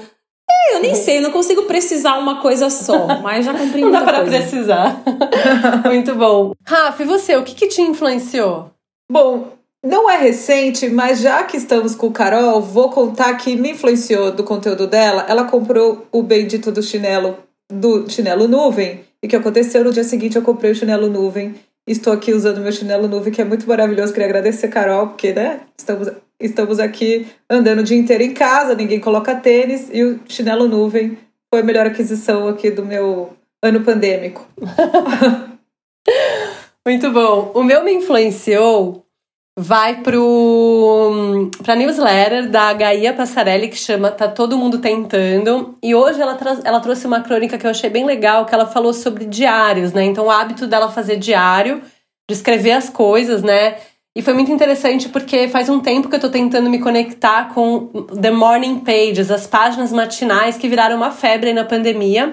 eu 0.76 0.82
nem 0.82 0.94
sei, 0.94 1.18
eu 1.18 1.22
não 1.22 1.30
consigo 1.30 1.62
precisar 1.62 2.18
uma 2.18 2.40
coisa 2.40 2.70
só, 2.70 3.20
mas 3.20 3.44
já 3.44 3.52
comprei 3.52 3.82
Não 3.84 3.90
dá 3.90 4.02
para 4.02 4.24
precisar. 4.24 5.02
Muito 5.84 6.14
bom. 6.14 6.52
Rafa, 6.64 7.02
e 7.02 7.06
você, 7.06 7.36
o 7.36 7.42
que, 7.42 7.54
que 7.54 7.68
te 7.68 7.82
influenciou? 7.82 8.70
Bom, 9.10 9.52
não 9.84 10.10
é 10.10 10.16
recente, 10.16 10.88
mas 10.88 11.20
já 11.20 11.44
que 11.44 11.56
estamos 11.56 11.94
com 11.94 12.08
o 12.08 12.12
Carol, 12.12 12.60
vou 12.60 12.90
contar 12.90 13.34
que 13.34 13.54
me 13.54 13.70
influenciou 13.70 14.32
do 14.32 14.42
conteúdo 14.42 14.86
dela. 14.86 15.24
Ela 15.28 15.44
comprou 15.44 16.06
o 16.10 16.22
bendito 16.22 16.72
do 16.72 16.82
chinelo, 16.82 17.38
do 17.70 18.08
chinelo 18.10 18.48
nuvem. 18.48 19.04
E 19.22 19.26
o 19.26 19.30
que 19.30 19.36
aconteceu 19.36 19.84
no 19.84 19.92
dia 19.92 20.04
seguinte 20.04 20.36
eu 20.36 20.42
comprei 20.42 20.72
o 20.72 20.74
chinelo 20.74 21.08
nuvem. 21.08 21.54
Estou 21.86 22.12
aqui 22.12 22.32
usando 22.32 22.60
meu 22.60 22.72
chinelo 22.72 23.06
nuvem, 23.06 23.32
que 23.32 23.40
é 23.40 23.44
muito 23.44 23.68
maravilhoso. 23.68 24.12
Queria 24.12 24.26
agradecer, 24.26 24.66
Carol, 24.68 25.08
porque, 25.08 25.32
né, 25.32 25.60
estamos, 25.78 26.10
estamos 26.40 26.78
aqui 26.78 27.26
andando 27.48 27.80
o 27.80 27.84
dia 27.84 27.96
inteiro 27.96 28.22
em 28.22 28.34
casa, 28.34 28.74
ninguém 28.74 29.00
coloca 29.00 29.34
tênis, 29.34 29.88
e 29.92 30.02
o 30.02 30.20
chinelo 30.28 30.68
nuvem 30.68 31.18
foi 31.50 31.60
a 31.60 31.64
melhor 31.64 31.86
aquisição 31.86 32.48
aqui 32.48 32.70
do 32.70 32.84
meu 32.84 33.34
ano 33.62 33.82
pandêmico. 33.82 34.46
muito 36.86 37.10
bom. 37.10 37.50
O 37.54 37.62
meu 37.62 37.82
me 37.82 37.92
influenciou 37.92 39.06
vai 39.58 40.02
pro 40.02 41.50
pra 41.64 41.74
newsletter 41.74 42.50
da 42.50 42.74
Gaia 42.74 43.14
Passarelli 43.14 43.68
que 43.68 43.76
chama 43.76 44.10
Tá 44.10 44.28
Todo 44.28 44.58
Mundo 44.58 44.78
Tentando. 44.78 45.76
E 45.82 45.94
hoje 45.94 46.20
ela, 46.20 46.38
ela 46.62 46.80
trouxe 46.80 47.06
uma 47.06 47.22
crônica 47.22 47.56
que 47.56 47.66
eu 47.66 47.70
achei 47.70 47.88
bem 47.88 48.04
legal, 48.04 48.44
que 48.44 48.54
ela 48.54 48.66
falou 48.66 48.92
sobre 48.92 49.24
diários, 49.24 49.92
né? 49.92 50.04
Então 50.04 50.26
o 50.26 50.30
hábito 50.30 50.66
dela 50.66 50.90
fazer 50.90 51.16
diário, 51.16 51.80
de 52.28 52.34
escrever 52.34 52.72
as 52.72 52.90
coisas, 52.90 53.42
né? 53.42 53.78
E 54.16 54.22
foi 54.22 54.32
muito 54.32 54.50
interessante 54.50 55.10
porque 55.10 55.46
faz 55.46 55.68
um 55.68 55.78
tempo 55.78 56.08
que 56.08 56.16
eu 56.16 56.18
tô 56.18 56.30
tentando 56.30 56.70
me 56.70 56.78
conectar 56.78 57.50
com 57.52 57.88
The 58.18 58.30
Morning 58.30 58.78
Pages, 58.78 59.30
as 59.30 59.46
páginas 59.46 59.92
matinais 59.92 60.56
que 60.56 60.66
viraram 60.70 60.96
uma 60.96 61.10
febre 61.10 61.52
na 61.52 61.64
pandemia. 61.64 62.32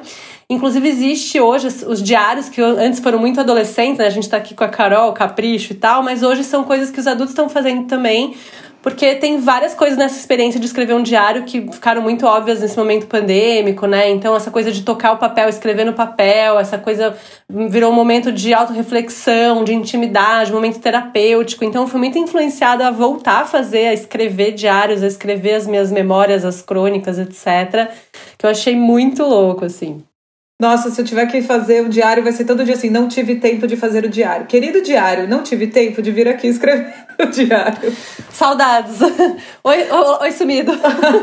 Inclusive, 0.50 0.88
existe 0.88 1.42
hoje 1.42 1.68
os 1.86 2.02
diários 2.02 2.48
que 2.48 2.62
antes 2.62 3.02
foram 3.02 3.20
muito 3.20 3.42
adolescentes, 3.42 3.98
né? 3.98 4.08
A 4.08 4.10
gente 4.10 4.30
tá 4.30 4.38
aqui 4.38 4.54
com 4.54 4.64
a 4.64 4.70
Carol, 4.70 5.12
Capricho 5.12 5.74
e 5.74 5.76
tal, 5.76 6.02
mas 6.02 6.24
hoje 6.24 6.46
são 6.46 6.64
coisas 6.64 6.90
que 6.90 7.02
os 7.02 7.06
adultos 7.06 7.32
estão 7.32 7.50
fazendo 7.50 7.86
também, 7.86 8.34
porque 8.84 9.16
tem 9.16 9.40
várias 9.40 9.74
coisas 9.74 9.98
nessa 9.98 10.20
experiência 10.20 10.60
de 10.60 10.66
escrever 10.66 10.94
um 10.94 11.02
diário 11.02 11.44
que 11.44 11.62
ficaram 11.72 12.02
muito 12.02 12.28
óbvias 12.28 12.60
nesse 12.60 12.78
momento 12.78 13.08
pandêmico, 13.08 13.88
né? 13.88 14.10
Então, 14.10 14.36
essa 14.36 14.52
coisa 14.52 14.74
de 14.74 14.84
tocar 14.84 15.14
o 15.14 15.18
papel, 15.18 15.48
escrever 15.48 15.86
no 15.86 15.94
papel, 15.94 16.60
essa 16.60 16.78
coisa 16.78 17.16
virou 17.50 17.94
um 17.94 17.96
momento 17.96 18.30
de 18.30 18.54
autorreflexão, 18.54 19.64
de 19.64 19.74
intimidade, 19.74 20.52
momento 20.52 20.80
terapêutico. 20.80 21.64
Então, 21.64 21.88
fui 21.88 21.98
muito 21.98 22.18
influenciada 22.18 22.86
a 22.86 22.92
voltar 22.92 23.44
a 23.44 23.46
fazer, 23.46 23.88
a 23.88 23.94
escrever 23.94 24.52
diários, 24.52 25.02
a 25.02 25.08
escrever 25.08 25.54
as 25.54 25.66
minhas 25.66 25.90
memórias, 25.90 26.44
as 26.44 26.62
crônicas, 26.62 27.18
etc. 27.18 27.90
Que 28.38 28.46
eu 28.46 28.50
achei 28.50 28.76
muito 28.76 29.24
louco, 29.24 29.64
assim. 29.64 30.04
Nossa, 30.64 30.90
se 30.90 31.02
eu 31.02 31.04
tiver 31.04 31.26
que 31.26 31.42
fazer 31.42 31.86
o 31.86 31.90
diário, 31.90 32.24
vai 32.24 32.32
ser 32.32 32.46
todo 32.46 32.64
dia 32.64 32.76
assim: 32.76 32.90
não 32.90 33.10
tive 33.10 33.36
tempo 33.36 33.68
de 33.68 33.76
fazer 33.76 34.06
o 34.06 34.10
diário. 34.10 34.48
Querido 34.48 34.82
diário, 34.82 35.28
não 35.28 35.44
tive 35.44 35.68
tempo 35.68 36.02
de 36.02 36.10
vir 36.10 36.26
aqui 36.26 36.48
escrever 36.48 37.06
o 37.20 37.26
diário. 37.26 37.94
Saudades. 38.32 39.02
Oi, 39.62 39.92
oi, 39.92 40.18
oi 40.22 40.32
sumido. 40.32 40.72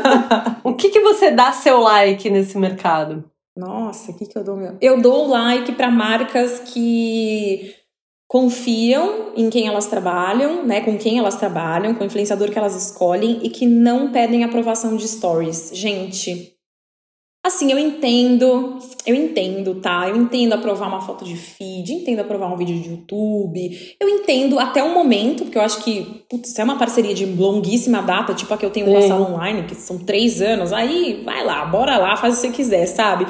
o 0.63 0.75
que, 0.75 0.89
que 0.89 0.99
você 0.99 1.31
dá 1.31 1.51
seu 1.51 1.79
like 1.79 2.29
nesse 2.29 2.55
mercado? 2.55 3.23
Nossa, 3.57 4.11
o 4.11 4.15
que, 4.15 4.27
que 4.27 4.37
eu 4.37 4.43
dou 4.43 4.55
meu? 4.55 4.77
Eu 4.79 5.01
dou 5.01 5.27
like 5.27 5.71
para 5.71 5.89
marcas 5.89 6.59
que 6.59 7.73
confiam 8.27 9.33
em 9.35 9.49
quem 9.49 9.67
elas 9.67 9.87
trabalham, 9.87 10.63
né, 10.63 10.81
com 10.81 10.97
quem 10.99 11.17
elas 11.17 11.35
trabalham, 11.35 11.95
com 11.95 12.03
o 12.03 12.07
influenciador 12.07 12.51
que 12.51 12.59
elas 12.59 12.75
escolhem 12.75 13.39
e 13.41 13.49
que 13.49 13.65
não 13.65 14.11
pedem 14.11 14.43
aprovação 14.43 14.95
de 14.95 15.07
stories. 15.07 15.71
Gente, 15.73 16.55
Assim, 17.43 17.71
eu 17.71 17.79
entendo, 17.79 18.77
eu 19.03 19.15
entendo, 19.15 19.75
tá? 19.75 20.07
Eu 20.07 20.15
entendo 20.15 20.53
aprovar 20.53 20.87
uma 20.87 21.01
foto 21.01 21.25
de 21.25 21.35
feed, 21.35 21.91
entendo 21.91 22.19
aprovar 22.19 22.53
um 22.53 22.55
vídeo 22.55 22.79
de 22.79 22.89
YouTube, 22.89 23.95
eu 23.99 24.07
entendo 24.07 24.59
até 24.59 24.83
o 24.83 24.93
momento, 24.93 25.43
porque 25.43 25.57
eu 25.57 25.61
acho 25.63 25.83
que, 25.83 26.23
putz, 26.29 26.57
é 26.59 26.63
uma 26.63 26.77
parceria 26.77 27.15
de 27.15 27.25
longuíssima 27.25 27.99
data, 28.03 28.35
tipo 28.35 28.53
a 28.53 28.57
que 28.57 28.65
eu 28.65 28.69
tenho 28.69 28.85
com 28.85 28.95
a 28.95 29.01
sala 29.01 29.27
online, 29.33 29.63
que 29.63 29.73
são 29.73 29.97
três 29.97 30.39
anos, 30.39 30.71
aí 30.71 31.23
vai 31.25 31.43
lá, 31.43 31.65
bora 31.65 31.97
lá, 31.97 32.15
faz 32.15 32.35
o 32.35 32.41
que 32.41 32.47
você 32.47 32.53
quiser, 32.53 32.85
sabe? 32.85 33.25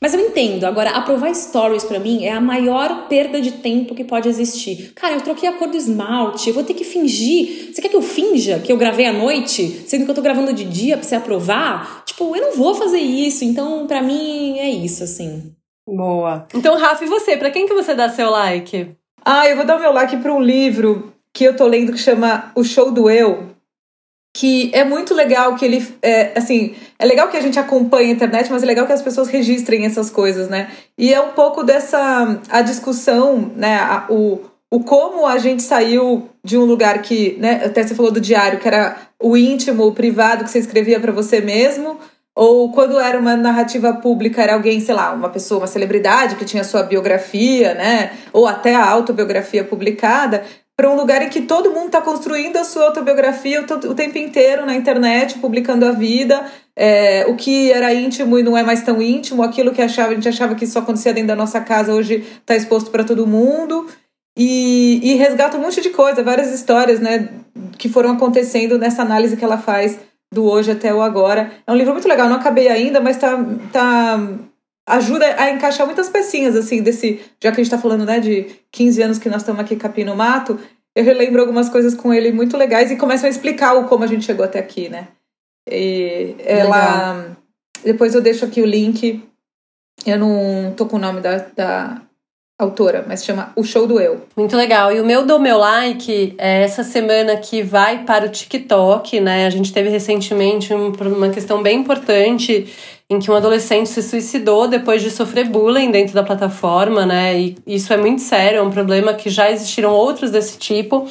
Mas 0.00 0.14
eu 0.14 0.20
entendo. 0.20 0.64
Agora, 0.64 0.90
aprovar 0.90 1.34
stories 1.34 1.84
para 1.84 1.98
mim 1.98 2.24
é 2.24 2.32
a 2.32 2.40
maior 2.40 3.08
perda 3.08 3.40
de 3.40 3.52
tempo 3.52 3.94
que 3.94 4.04
pode 4.04 4.28
existir. 4.28 4.92
Cara, 4.94 5.14
eu 5.14 5.20
troquei 5.20 5.48
a 5.48 5.52
cor 5.52 5.68
do 5.68 5.76
esmalte, 5.76 6.48
eu 6.48 6.54
vou 6.54 6.64
ter 6.64 6.74
que 6.74 6.84
fingir. 6.84 7.72
Você 7.72 7.80
quer 7.80 7.88
que 7.88 7.96
eu 7.96 8.02
finja 8.02 8.58
que 8.58 8.70
eu 8.70 8.76
gravei 8.76 9.06
à 9.06 9.12
noite, 9.12 9.84
sendo 9.86 10.04
que 10.04 10.10
eu 10.10 10.14
tô 10.14 10.22
gravando 10.22 10.52
de 10.52 10.64
dia 10.64 10.96
pra 10.96 11.06
você 11.06 11.16
aprovar? 11.16 12.04
Tipo, 12.04 12.36
eu 12.36 12.42
não 12.42 12.56
vou 12.56 12.74
fazer 12.74 12.98
isso. 12.98 13.44
Então, 13.44 13.86
para 13.86 14.02
mim, 14.02 14.58
é 14.58 14.68
isso, 14.68 15.04
assim. 15.04 15.52
Boa. 15.88 16.46
Então, 16.54 16.76
Rafa, 16.76 17.04
e 17.04 17.08
você? 17.08 17.36
Pra 17.36 17.50
quem 17.50 17.66
que 17.66 17.74
você 17.74 17.94
dá 17.94 18.08
seu 18.08 18.30
like? 18.30 18.90
Ah, 19.24 19.48
eu 19.48 19.56
vou 19.56 19.64
dar 19.64 19.76
o 19.76 19.80
meu 19.80 19.92
like 19.92 20.16
para 20.16 20.32
um 20.32 20.40
livro 20.40 21.12
que 21.32 21.44
eu 21.44 21.54
tô 21.54 21.66
lendo 21.66 21.92
que 21.92 21.98
chama 21.98 22.50
O 22.54 22.64
Show 22.64 22.90
do 22.90 23.10
Eu, 23.10 23.55
que 24.36 24.70
é 24.74 24.84
muito 24.84 25.14
legal 25.14 25.54
que 25.54 25.64
ele, 25.64 25.82
é, 26.02 26.32
assim, 26.36 26.74
é 26.98 27.06
legal 27.06 27.28
que 27.28 27.38
a 27.38 27.40
gente 27.40 27.58
acompanhe 27.58 28.10
a 28.10 28.12
internet, 28.12 28.52
mas 28.52 28.62
é 28.62 28.66
legal 28.66 28.86
que 28.86 28.92
as 28.92 29.00
pessoas 29.00 29.28
registrem 29.28 29.86
essas 29.86 30.10
coisas, 30.10 30.46
né? 30.46 30.68
E 30.98 31.12
é 31.12 31.18
um 31.18 31.30
pouco 31.30 31.64
dessa, 31.64 32.38
a 32.50 32.60
discussão, 32.60 33.50
né, 33.56 33.78
a, 33.78 34.04
o, 34.10 34.42
o 34.70 34.80
como 34.80 35.26
a 35.26 35.38
gente 35.38 35.62
saiu 35.62 36.28
de 36.44 36.58
um 36.58 36.66
lugar 36.66 37.00
que, 37.00 37.38
né, 37.40 37.62
até 37.64 37.82
você 37.82 37.94
falou 37.94 38.12
do 38.12 38.20
diário, 38.20 38.58
que 38.58 38.68
era 38.68 38.98
o 39.18 39.38
íntimo, 39.38 39.86
o 39.86 39.92
privado, 39.92 40.44
que 40.44 40.50
você 40.50 40.58
escrevia 40.58 41.00
para 41.00 41.12
você 41.12 41.40
mesmo, 41.40 41.98
ou 42.34 42.70
quando 42.72 43.00
era 43.00 43.18
uma 43.18 43.34
narrativa 43.38 43.94
pública, 43.94 44.42
era 44.42 44.52
alguém, 44.52 44.82
sei 44.82 44.94
lá, 44.94 45.14
uma 45.14 45.30
pessoa, 45.30 45.62
uma 45.62 45.66
celebridade 45.66 46.36
que 46.36 46.44
tinha 46.44 46.62
sua 46.62 46.82
biografia, 46.82 47.72
né? 47.72 48.12
Ou 48.34 48.46
até 48.46 48.74
a 48.74 48.86
autobiografia 48.86 49.64
publicada, 49.64 50.44
para 50.76 50.90
um 50.90 50.94
lugar 50.94 51.22
em 51.22 51.30
que 51.30 51.40
todo 51.40 51.72
mundo 51.72 51.86
está 51.86 52.02
construindo 52.02 52.58
a 52.58 52.64
sua 52.64 52.84
autobiografia 52.84 53.62
o, 53.62 53.94
tempo 53.94 54.18
inteiro 54.18 54.66
na 54.66 54.74
internet, 54.74 55.38
publicando 55.38 55.86
a 55.86 55.92
vida, 55.92 56.44
é, 56.76 57.24
o 57.26 57.34
que 57.34 57.72
era 57.72 57.94
íntimo 57.94 58.38
e 58.38 58.42
não 58.42 58.56
é 58.56 58.62
mais 58.62 58.82
tão 58.82 59.00
íntimo, 59.00 59.42
aquilo 59.42 59.72
que 59.72 59.80
achava, 59.80 60.10
a 60.10 60.14
gente 60.14 60.28
achava 60.28 60.54
que 60.54 60.66
só 60.66 60.80
acontecia 60.80 61.14
dentro 61.14 61.28
da 61.28 61.36
nossa 61.36 61.60
casa, 61.62 61.94
hoje 61.94 62.22
está 62.40 62.54
exposto 62.54 62.90
para 62.90 63.04
todo 63.04 63.26
mundo. 63.26 63.86
E, 64.38 65.00
e 65.02 65.14
resgata 65.14 65.56
um 65.56 65.62
monte 65.62 65.80
de 65.80 65.88
coisa, 65.88 66.22
várias 66.22 66.52
histórias 66.52 67.00
né, 67.00 67.30
que 67.78 67.88
foram 67.88 68.10
acontecendo 68.10 68.78
nessa 68.78 69.00
análise 69.00 69.34
que 69.34 69.42
ela 69.42 69.56
faz 69.56 69.98
do 70.30 70.44
hoje 70.44 70.72
até 70.72 70.92
o 70.92 71.00
agora. 71.00 71.52
É 71.66 71.72
um 71.72 71.74
livro 71.74 71.94
muito 71.94 72.06
legal, 72.06 72.28
não 72.28 72.36
acabei 72.36 72.68
ainda, 72.68 73.00
mas 73.00 73.16
tá, 73.16 73.42
tá 73.72 74.20
ajuda 74.86 75.34
a 75.40 75.50
encaixar 75.50 75.86
muitas 75.86 76.08
pecinhas, 76.08 76.54
assim, 76.54 76.82
desse. 76.82 77.20
Já 77.42 77.50
que 77.50 77.60
a 77.60 77.64
gente 77.64 77.70
tá 77.70 77.78
falando, 77.78 78.04
né, 78.04 78.20
de 78.20 78.46
15 78.70 79.02
anos 79.02 79.18
que 79.18 79.28
nós 79.28 79.42
estamos 79.42 79.60
aqui 79.60 79.76
capim 79.76 80.04
no 80.04 80.14
mato, 80.14 80.58
eu 80.94 81.04
relembro 81.04 81.40
algumas 81.40 81.68
coisas 81.68 81.94
com 81.94 82.14
ele 82.14 82.32
muito 82.32 82.56
legais 82.56 82.90
e 82.90 82.96
começam 82.96 83.26
a 83.26 83.30
explicar 83.30 83.74
o 83.74 83.84
como 83.84 84.04
a 84.04 84.06
gente 84.06 84.24
chegou 84.24 84.44
até 84.44 84.58
aqui, 84.58 84.88
né? 84.88 85.08
E 85.68 86.36
ela. 86.38 87.12
Legal. 87.12 87.36
Depois 87.84 88.14
eu 88.14 88.22
deixo 88.22 88.44
aqui 88.44 88.62
o 88.62 88.66
link. 88.66 89.22
Eu 90.06 90.18
não 90.18 90.72
tô 90.76 90.86
com 90.86 90.96
o 90.96 91.00
nome 91.00 91.20
da, 91.20 91.38
da 91.54 92.02
autora, 92.58 93.04
mas 93.06 93.24
chama 93.24 93.52
O 93.54 93.62
Show 93.62 93.86
do 93.86 94.00
Eu. 94.00 94.22
Muito 94.36 94.56
legal. 94.56 94.92
E 94.92 95.00
o 95.00 95.04
meu 95.04 95.26
do 95.26 95.38
meu 95.38 95.58
like 95.58 96.34
é 96.38 96.62
essa 96.62 96.82
semana 96.82 97.36
que 97.36 97.62
vai 97.62 98.04
para 98.04 98.26
o 98.26 98.28
TikTok, 98.28 99.20
né? 99.20 99.46
A 99.46 99.50
gente 99.50 99.72
teve 99.72 99.88
recentemente 99.90 100.72
uma 100.72 101.28
questão 101.28 101.62
bem 101.62 101.80
importante 101.80 102.72
em 103.08 103.20
que 103.20 103.30
um 103.30 103.36
adolescente 103.36 103.88
se 103.88 104.02
suicidou 104.02 104.66
depois 104.66 105.00
de 105.00 105.12
sofrer 105.12 105.48
bullying 105.48 105.92
dentro 105.92 106.12
da 106.12 106.24
plataforma, 106.24 107.06
né? 107.06 107.38
E 107.38 107.56
isso 107.64 107.92
é 107.92 107.96
muito 107.96 108.20
sério, 108.20 108.58
é 108.58 108.62
um 108.62 108.70
problema 108.70 109.14
que 109.14 109.30
já 109.30 109.48
existiram 109.48 109.92
outros 109.92 110.32
desse 110.32 110.58
tipo. 110.58 111.06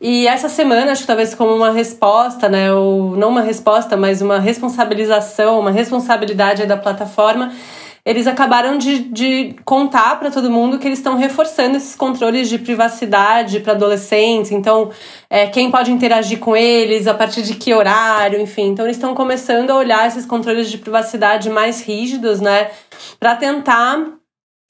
E 0.00 0.26
essa 0.26 0.48
semana, 0.48 0.90
acho 0.90 1.02
que 1.02 1.06
talvez 1.06 1.36
como 1.36 1.54
uma 1.54 1.70
resposta, 1.70 2.48
né? 2.48 2.72
Ou 2.72 3.16
não 3.16 3.28
uma 3.28 3.42
resposta, 3.42 3.96
mas 3.96 4.20
uma 4.20 4.40
responsabilização, 4.40 5.60
uma 5.60 5.70
responsabilidade 5.70 6.66
da 6.66 6.76
plataforma 6.76 7.52
eles 8.06 8.28
acabaram 8.28 8.78
de, 8.78 9.00
de 9.00 9.56
contar 9.64 10.20
para 10.20 10.30
todo 10.30 10.48
mundo 10.48 10.78
que 10.78 10.86
eles 10.86 11.00
estão 11.00 11.16
reforçando 11.16 11.76
esses 11.76 11.96
controles 11.96 12.48
de 12.48 12.56
privacidade 12.56 13.58
para 13.58 13.72
adolescentes. 13.72 14.52
Então, 14.52 14.92
é, 15.28 15.48
quem 15.48 15.72
pode 15.72 15.90
interagir 15.90 16.38
com 16.38 16.56
eles, 16.56 17.08
a 17.08 17.14
partir 17.14 17.42
de 17.42 17.54
que 17.54 17.74
horário, 17.74 18.40
enfim. 18.40 18.68
Então, 18.68 18.86
eles 18.86 18.96
estão 18.96 19.12
começando 19.12 19.70
a 19.70 19.76
olhar 19.76 20.06
esses 20.06 20.24
controles 20.24 20.70
de 20.70 20.78
privacidade 20.78 21.50
mais 21.50 21.82
rígidos, 21.82 22.40
né, 22.40 22.70
para 23.18 23.34
tentar 23.34 23.98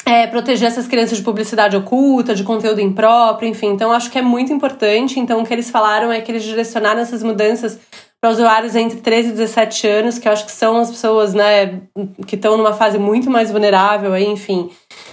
é, 0.06 0.26
proteger 0.26 0.68
essas 0.68 0.86
crianças 0.86 1.18
de 1.18 1.24
publicidade 1.24 1.76
oculta, 1.76 2.34
de 2.34 2.42
conteúdo 2.42 2.80
impróprio, 2.80 3.50
enfim. 3.50 3.66
Então, 3.66 3.92
acho 3.92 4.10
que 4.10 4.18
é 4.18 4.22
muito 4.22 4.50
importante. 4.50 5.20
Então, 5.20 5.42
o 5.42 5.44
que 5.44 5.52
eles 5.52 5.68
falaram 5.68 6.10
é 6.10 6.22
que 6.22 6.32
eles 6.32 6.42
direcionaram 6.42 7.00
essas 7.00 7.22
mudanças 7.22 7.78
para 8.26 8.30
usuários 8.30 8.74
entre 8.74 9.00
13 9.00 9.28
e 9.28 9.32
17 9.32 9.86
anos, 9.86 10.18
que 10.18 10.26
eu 10.26 10.32
acho 10.32 10.44
que 10.44 10.50
são 10.50 10.78
as 10.78 10.90
pessoas, 10.90 11.32
né, 11.32 11.82
que 12.26 12.34
estão 12.34 12.56
numa 12.56 12.72
fase 12.72 12.98
muito 12.98 13.30
mais 13.30 13.52
vulnerável, 13.52 14.12
aí, 14.12 14.26
enfim. 14.26 14.68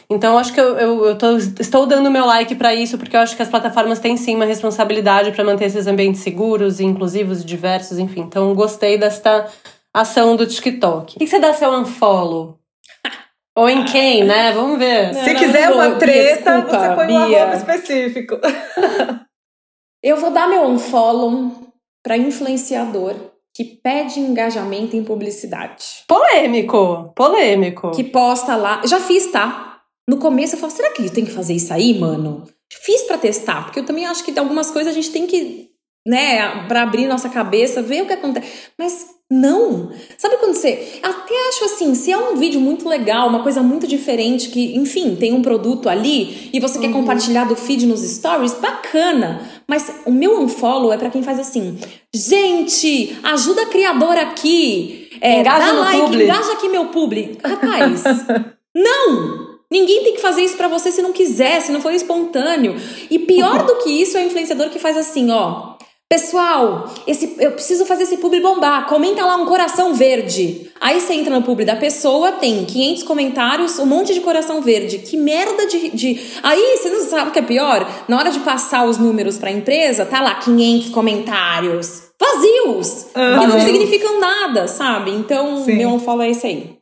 Então, 0.10 0.38
acho 0.38 0.52
que 0.52 0.60
eu, 0.60 0.76
eu, 0.78 1.06
eu 1.06 1.16
tô, 1.16 1.38
estou 1.38 1.86
dando 1.86 2.10
meu 2.10 2.26
like 2.26 2.56
para 2.56 2.74
isso, 2.74 2.98
porque 2.98 3.16
eu 3.16 3.20
acho 3.20 3.36
que 3.36 3.42
as 3.44 3.50
plataformas 3.50 4.00
têm 4.00 4.18
sim 4.18 4.36
uma 4.36 4.46
responsabilidade 4.46 5.32
para 5.32 5.44
manter 5.44 5.66
esses 5.66 5.86
ambientes 5.86 6.22
seguros, 6.22 6.80
inclusivos 6.80 7.42
e 7.42 7.46
diversos, 7.46 8.00
enfim. 8.00 8.22
Então, 8.22 8.56
gostei 8.56 8.98
desta 8.98 9.46
ação 9.94 10.36
do 10.36 10.48
TikTok. 10.48 11.16
O 11.16 11.20
que 11.20 11.28
você 11.28 11.38
dá 11.38 11.54
seu 11.54 11.72
unfollow? 11.72 12.58
Ou 13.56 13.70
em 13.70 13.86
quem, 13.86 14.24
né? 14.24 14.52
Vamos 14.54 14.80
ver. 14.80 15.14
Se 15.14 15.34
não, 15.34 15.40
quiser 15.40 15.70
não 15.70 15.76
uma 15.76 15.92
treta, 15.98 16.52
Bia, 16.52 16.62
desculpa, 16.62 16.80
você 16.80 16.96
põe 16.96 17.08
Bia. 17.08 17.16
um 17.16 17.22
arroba 17.22 17.56
específico. 17.58 18.40
Eu 20.02 20.18
vou 20.18 20.32
dar 20.32 20.50
meu 20.50 20.66
unfollow 20.68 21.63
para 22.04 22.18
influenciador 22.18 23.16
que 23.56 23.64
pede 23.64 24.20
engajamento 24.20 24.96
em 24.96 25.04
publicidade. 25.04 26.04
Polêmico, 26.08 27.14
polêmico. 27.16 27.92
Que 27.92 28.04
posta 28.04 28.56
lá. 28.56 28.82
Eu 28.84 28.90
já 28.90 29.00
fiz, 29.00 29.32
tá? 29.32 29.82
No 30.08 30.18
começo 30.18 30.56
eu 30.56 30.60
falo, 30.60 30.72
será 30.72 30.92
que 30.92 31.10
tem 31.10 31.24
que 31.24 31.32
fazer 31.32 31.54
isso 31.54 31.74
aí, 31.74 31.98
mano? 31.98 32.44
Fiz 32.70 33.04
para 33.04 33.18
testar, 33.18 33.64
porque 33.64 33.80
eu 33.80 33.86
também 33.86 34.06
acho 34.06 34.24
que 34.26 34.38
algumas 34.38 34.72
coisas 34.72 34.92
a 34.92 34.96
gente 34.96 35.12
tem 35.12 35.28
que, 35.28 35.63
né, 36.06 36.66
para 36.68 36.84
abrir 36.84 37.08
nossa 37.08 37.30
cabeça, 37.30 37.82
ver 37.82 38.04
o 38.04 38.06
que 38.06 38.14
acontece. 38.14 38.48
Mas 38.78 39.08
não! 39.32 39.92
Sabe 40.18 40.38
quando 40.38 40.54
você. 40.54 41.00
Até 41.02 41.34
acho 41.50 41.66
assim, 41.66 41.96
se 41.96 42.12
é 42.12 42.18
um 42.18 42.36
vídeo 42.36 42.60
muito 42.60 42.88
legal, 42.88 43.30
uma 43.30 43.42
coisa 43.42 43.64
muito 43.64 43.88
diferente, 43.88 44.50
que, 44.50 44.76
enfim, 44.76 45.16
tem 45.16 45.34
um 45.34 45.42
produto 45.42 45.90
ali 45.90 46.50
e 46.54 46.60
você 46.60 46.78
uhum. 46.78 46.84
quer 46.84 46.92
compartilhar 46.92 47.46
do 47.46 47.56
feed 47.56 47.86
nos 47.88 48.02
stories, 48.02 48.54
bacana! 48.54 49.42
Mas 49.68 49.92
o 50.06 50.12
meu 50.12 50.40
unfollow 50.40 50.94
é 50.94 50.98
para 50.98 51.10
quem 51.10 51.24
faz 51.24 51.40
assim: 51.40 51.80
gente, 52.14 53.18
ajuda 53.24 53.64
a 53.64 53.68
criadora 53.68 54.22
aqui, 54.22 55.10
é, 55.20 55.40
engaja 55.40 55.66
dá 55.66 55.80
like, 55.80 56.24
engaja 56.24 56.52
aqui 56.54 56.70
meu 56.70 56.88
publi. 56.88 57.38
Rapaz, 57.44 58.04
não! 58.76 59.54
Ninguém 59.74 60.04
tem 60.04 60.14
que 60.14 60.22
fazer 60.22 60.44
isso 60.44 60.56
para 60.56 60.68
você 60.68 60.92
se 60.92 61.02
não 61.02 61.12
quiser, 61.12 61.60
se 61.60 61.72
não 61.72 61.82
for 61.82 61.92
espontâneo. 61.92 62.76
E 63.10 63.18
pior 63.18 63.64
do 63.66 63.78
que 63.78 63.90
isso 63.90 64.16
é 64.16 64.22
o 64.22 64.28
influenciador 64.28 64.70
que 64.70 64.78
faz 64.78 64.96
assim, 64.96 65.32
ó. 65.32 65.73
Pessoal, 66.14 66.94
esse, 67.08 67.36
eu 67.40 67.54
preciso 67.54 67.88
fazer 67.88 68.04
esse 68.04 68.18
publi 68.18 68.40
bombar. 68.40 68.86
Comenta 68.86 69.26
lá 69.26 69.36
um 69.36 69.48
coração 69.48 69.96
verde. 69.96 70.70
Aí 70.80 71.02
você 71.02 71.16
entra 71.16 71.34
no 71.34 71.42
publi 71.42 71.66
da 71.66 71.76
pessoa, 71.76 72.34
tem 72.34 72.66
500 72.66 73.02
comentários, 73.02 73.80
um 73.80 73.88
monte 73.88 74.14
de 74.14 74.20
coração 74.20 74.62
verde. 74.62 75.00
Que 75.00 75.18
merda 75.18 75.66
de, 75.66 75.90
de. 75.90 76.22
Aí 76.44 76.78
você 76.78 76.90
não 76.92 77.02
sabe 77.02 77.30
o 77.30 77.34
que 77.34 77.40
é 77.40 77.42
pior? 77.42 77.90
Na 78.08 78.20
hora 78.20 78.30
de 78.30 78.42
passar 78.42 78.86
os 78.86 79.00
números 79.00 79.40
para 79.40 79.50
a 79.50 79.54
empresa, 79.54 80.06
tá 80.06 80.22
lá 80.22 80.36
500 80.36 80.90
comentários 80.92 82.04
vazios, 82.22 83.08
uhum. 83.16 83.40
que 83.40 83.48
não 83.48 83.60
significam 83.60 84.20
nada, 84.20 84.68
sabe? 84.68 85.10
Então, 85.10 85.64
Sim. 85.64 85.78
meu 85.78 85.90
unfollow 85.90 86.22
é 86.22 86.30
esse 86.30 86.46
aí. 86.46 86.78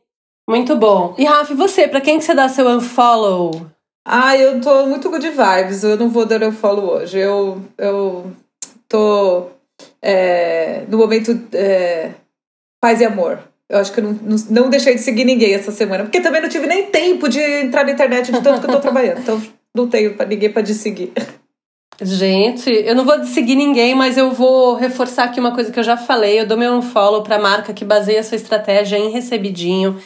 Muito 0.46 0.76
bom. 0.76 1.14
E 1.16 1.24
Rafa, 1.24 1.54
você, 1.54 1.88
para 1.88 2.02
quem 2.02 2.18
que 2.18 2.24
você 2.24 2.34
dá 2.34 2.50
seu 2.50 2.68
unfollow? 2.68 3.50
Ah, 4.06 4.36
eu 4.36 4.60
tô 4.60 4.84
muito 4.84 5.08
good 5.08 5.26
vibes. 5.26 5.82
Eu 5.82 5.96
não 5.96 6.10
vou 6.10 6.26
dar 6.26 6.42
unfollow 6.42 6.96
hoje. 6.96 7.18
Eu, 7.18 7.62
eu 7.78 8.26
tô 8.92 9.46
é, 10.02 10.82
no 10.86 10.98
momento 10.98 11.48
é, 11.54 12.10
paz 12.78 13.00
e 13.00 13.06
amor. 13.06 13.40
Eu 13.68 13.78
acho 13.78 13.90
que 13.90 14.00
eu 14.00 14.04
não, 14.04 14.12
não, 14.12 14.36
não, 14.50 14.70
deixei 14.70 14.94
de 14.94 15.00
seguir 15.00 15.24
ninguém 15.24 15.54
essa 15.54 15.72
semana, 15.72 16.04
porque 16.04 16.20
também 16.20 16.42
não 16.42 16.48
tive 16.50 16.66
nem 16.66 16.84
tempo 16.90 17.26
de 17.26 17.40
entrar 17.40 17.84
na 17.84 17.92
internet 17.92 18.30
de 18.30 18.42
tanto 18.42 18.60
que 18.60 18.66
eu 18.66 18.72
tô 18.74 18.80
trabalhando. 18.80 19.20
Então 19.20 19.40
não 19.74 19.88
tenho 19.88 20.14
pra 20.14 20.26
ninguém 20.26 20.52
para 20.52 20.66
seguir. 20.66 21.10
Gente, 22.02 22.70
eu 22.70 22.94
não 22.94 23.04
vou 23.04 23.24
seguir 23.24 23.54
ninguém, 23.54 23.94
mas 23.94 24.18
eu 24.18 24.32
vou 24.32 24.74
reforçar 24.74 25.24
aqui 25.24 25.40
uma 25.40 25.54
coisa 25.54 25.72
que 25.72 25.78
eu 25.78 25.84
já 25.84 25.96
falei. 25.96 26.38
Eu 26.38 26.46
dou 26.46 26.58
meu 26.58 26.74
unfollow 26.74 27.22
pra 27.22 27.38
marca 27.38 27.72
que 27.72 27.84
baseia 27.84 28.22
sua 28.22 28.36
estratégia 28.36 28.98
em 28.98 29.10
recebidinho. 29.10 29.98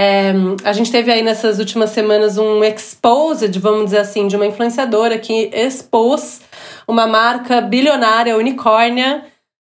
É, 0.00 0.32
a 0.62 0.72
gente 0.72 0.92
teve 0.92 1.10
aí 1.10 1.22
nessas 1.22 1.58
últimas 1.58 1.90
semanas 1.90 2.38
um 2.38 2.62
exposed, 2.62 3.58
vamos 3.58 3.86
dizer 3.86 3.98
assim, 3.98 4.28
de 4.28 4.36
uma 4.36 4.46
influenciadora 4.46 5.18
que 5.18 5.50
expôs 5.52 6.40
uma 6.86 7.04
marca 7.04 7.60
bilionária, 7.60 8.36
unicórnia, 8.36 9.24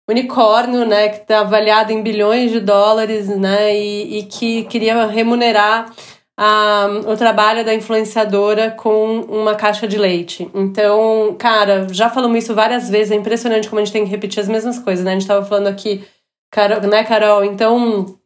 unicórnio, 0.09 0.85
né, 0.87 1.09
que 1.09 1.17
está 1.17 1.41
avaliado 1.41 1.91
em 1.91 2.01
bilhões 2.01 2.49
de 2.49 2.59
dólares, 2.59 3.27
né, 3.27 3.77
e, 3.77 4.17
e 4.17 4.23
que 4.23 4.63
queria 4.63 5.05
remunerar 5.05 5.93
a, 6.35 6.87
o 7.05 7.15
trabalho 7.15 7.63
da 7.63 7.75
influenciadora 7.75 8.71
com 8.71 9.21
uma 9.29 9.53
caixa 9.53 9.87
de 9.87 9.99
leite. 9.99 10.49
Então, 10.55 11.35
cara, 11.37 11.87
já 11.91 12.09
falamos 12.09 12.43
isso 12.43 12.55
várias 12.55 12.89
vezes, 12.89 13.11
é 13.11 13.15
impressionante 13.15 13.69
como 13.69 13.79
a 13.79 13.85
gente 13.85 13.93
tem 13.93 14.03
que 14.03 14.09
repetir 14.09 14.41
as 14.41 14.49
mesmas 14.49 14.79
coisas, 14.79 15.05
né? 15.05 15.11
A 15.11 15.13
gente 15.13 15.21
estava 15.21 15.45
falando 15.45 15.67
aqui, 15.67 16.03
Carol, 16.49 16.81
né, 16.81 17.03
Carol? 17.03 17.45
Então, 17.45 18.17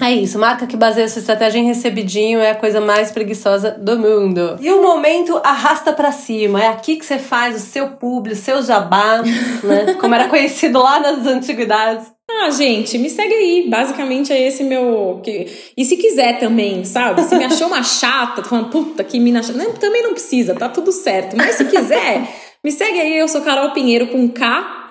é 0.00 0.10
isso, 0.10 0.38
marca 0.38 0.66
que 0.66 0.74
baseia 0.74 1.06
sua 1.06 1.20
estratégia 1.20 1.58
em 1.58 1.66
recebidinho 1.66 2.40
é 2.40 2.52
a 2.52 2.54
coisa 2.54 2.80
mais 2.80 3.12
preguiçosa 3.12 3.72
do 3.72 3.98
mundo. 3.98 4.56
E 4.58 4.70
o 4.70 4.82
momento 4.82 5.38
arrasta 5.44 5.92
para 5.92 6.10
cima, 6.10 6.64
é 6.64 6.68
aqui 6.68 6.96
que 6.96 7.04
você 7.04 7.18
faz 7.18 7.56
o 7.56 7.58
seu 7.58 7.88
público, 7.88 8.34
o 8.34 8.42
seu 8.42 8.62
jabá, 8.62 9.20
né? 9.62 9.94
Como 10.00 10.14
era 10.14 10.28
conhecido 10.28 10.82
lá 10.82 10.98
nas 10.98 11.26
antiguidades. 11.26 12.10
Ah, 12.30 12.48
gente, 12.48 12.96
me 12.96 13.10
segue 13.10 13.34
aí. 13.34 13.68
Basicamente 13.68 14.32
é 14.32 14.48
esse 14.48 14.64
meu. 14.64 15.20
E 15.76 15.84
se 15.84 15.98
quiser 15.98 16.38
também, 16.38 16.86
sabe? 16.86 17.22
Se 17.24 17.36
me 17.36 17.44
achou 17.44 17.66
uma 17.66 17.82
chata, 17.82 18.40
tô 18.40 18.48
falando, 18.48 18.70
puta, 18.70 19.04
que 19.04 19.20
mina 19.20 19.42
chata. 19.42 19.58
Não, 19.58 19.74
também 19.74 20.02
não 20.02 20.12
precisa, 20.12 20.54
tá 20.54 20.70
tudo 20.70 20.90
certo. 20.90 21.36
Mas 21.36 21.56
se 21.56 21.66
quiser, 21.66 22.26
me 22.64 22.72
segue 22.72 22.98
aí. 22.98 23.18
Eu 23.18 23.28
sou 23.28 23.42
Carol 23.42 23.72
Pinheiro 23.72 24.06
com 24.06 24.26
K 24.26 24.81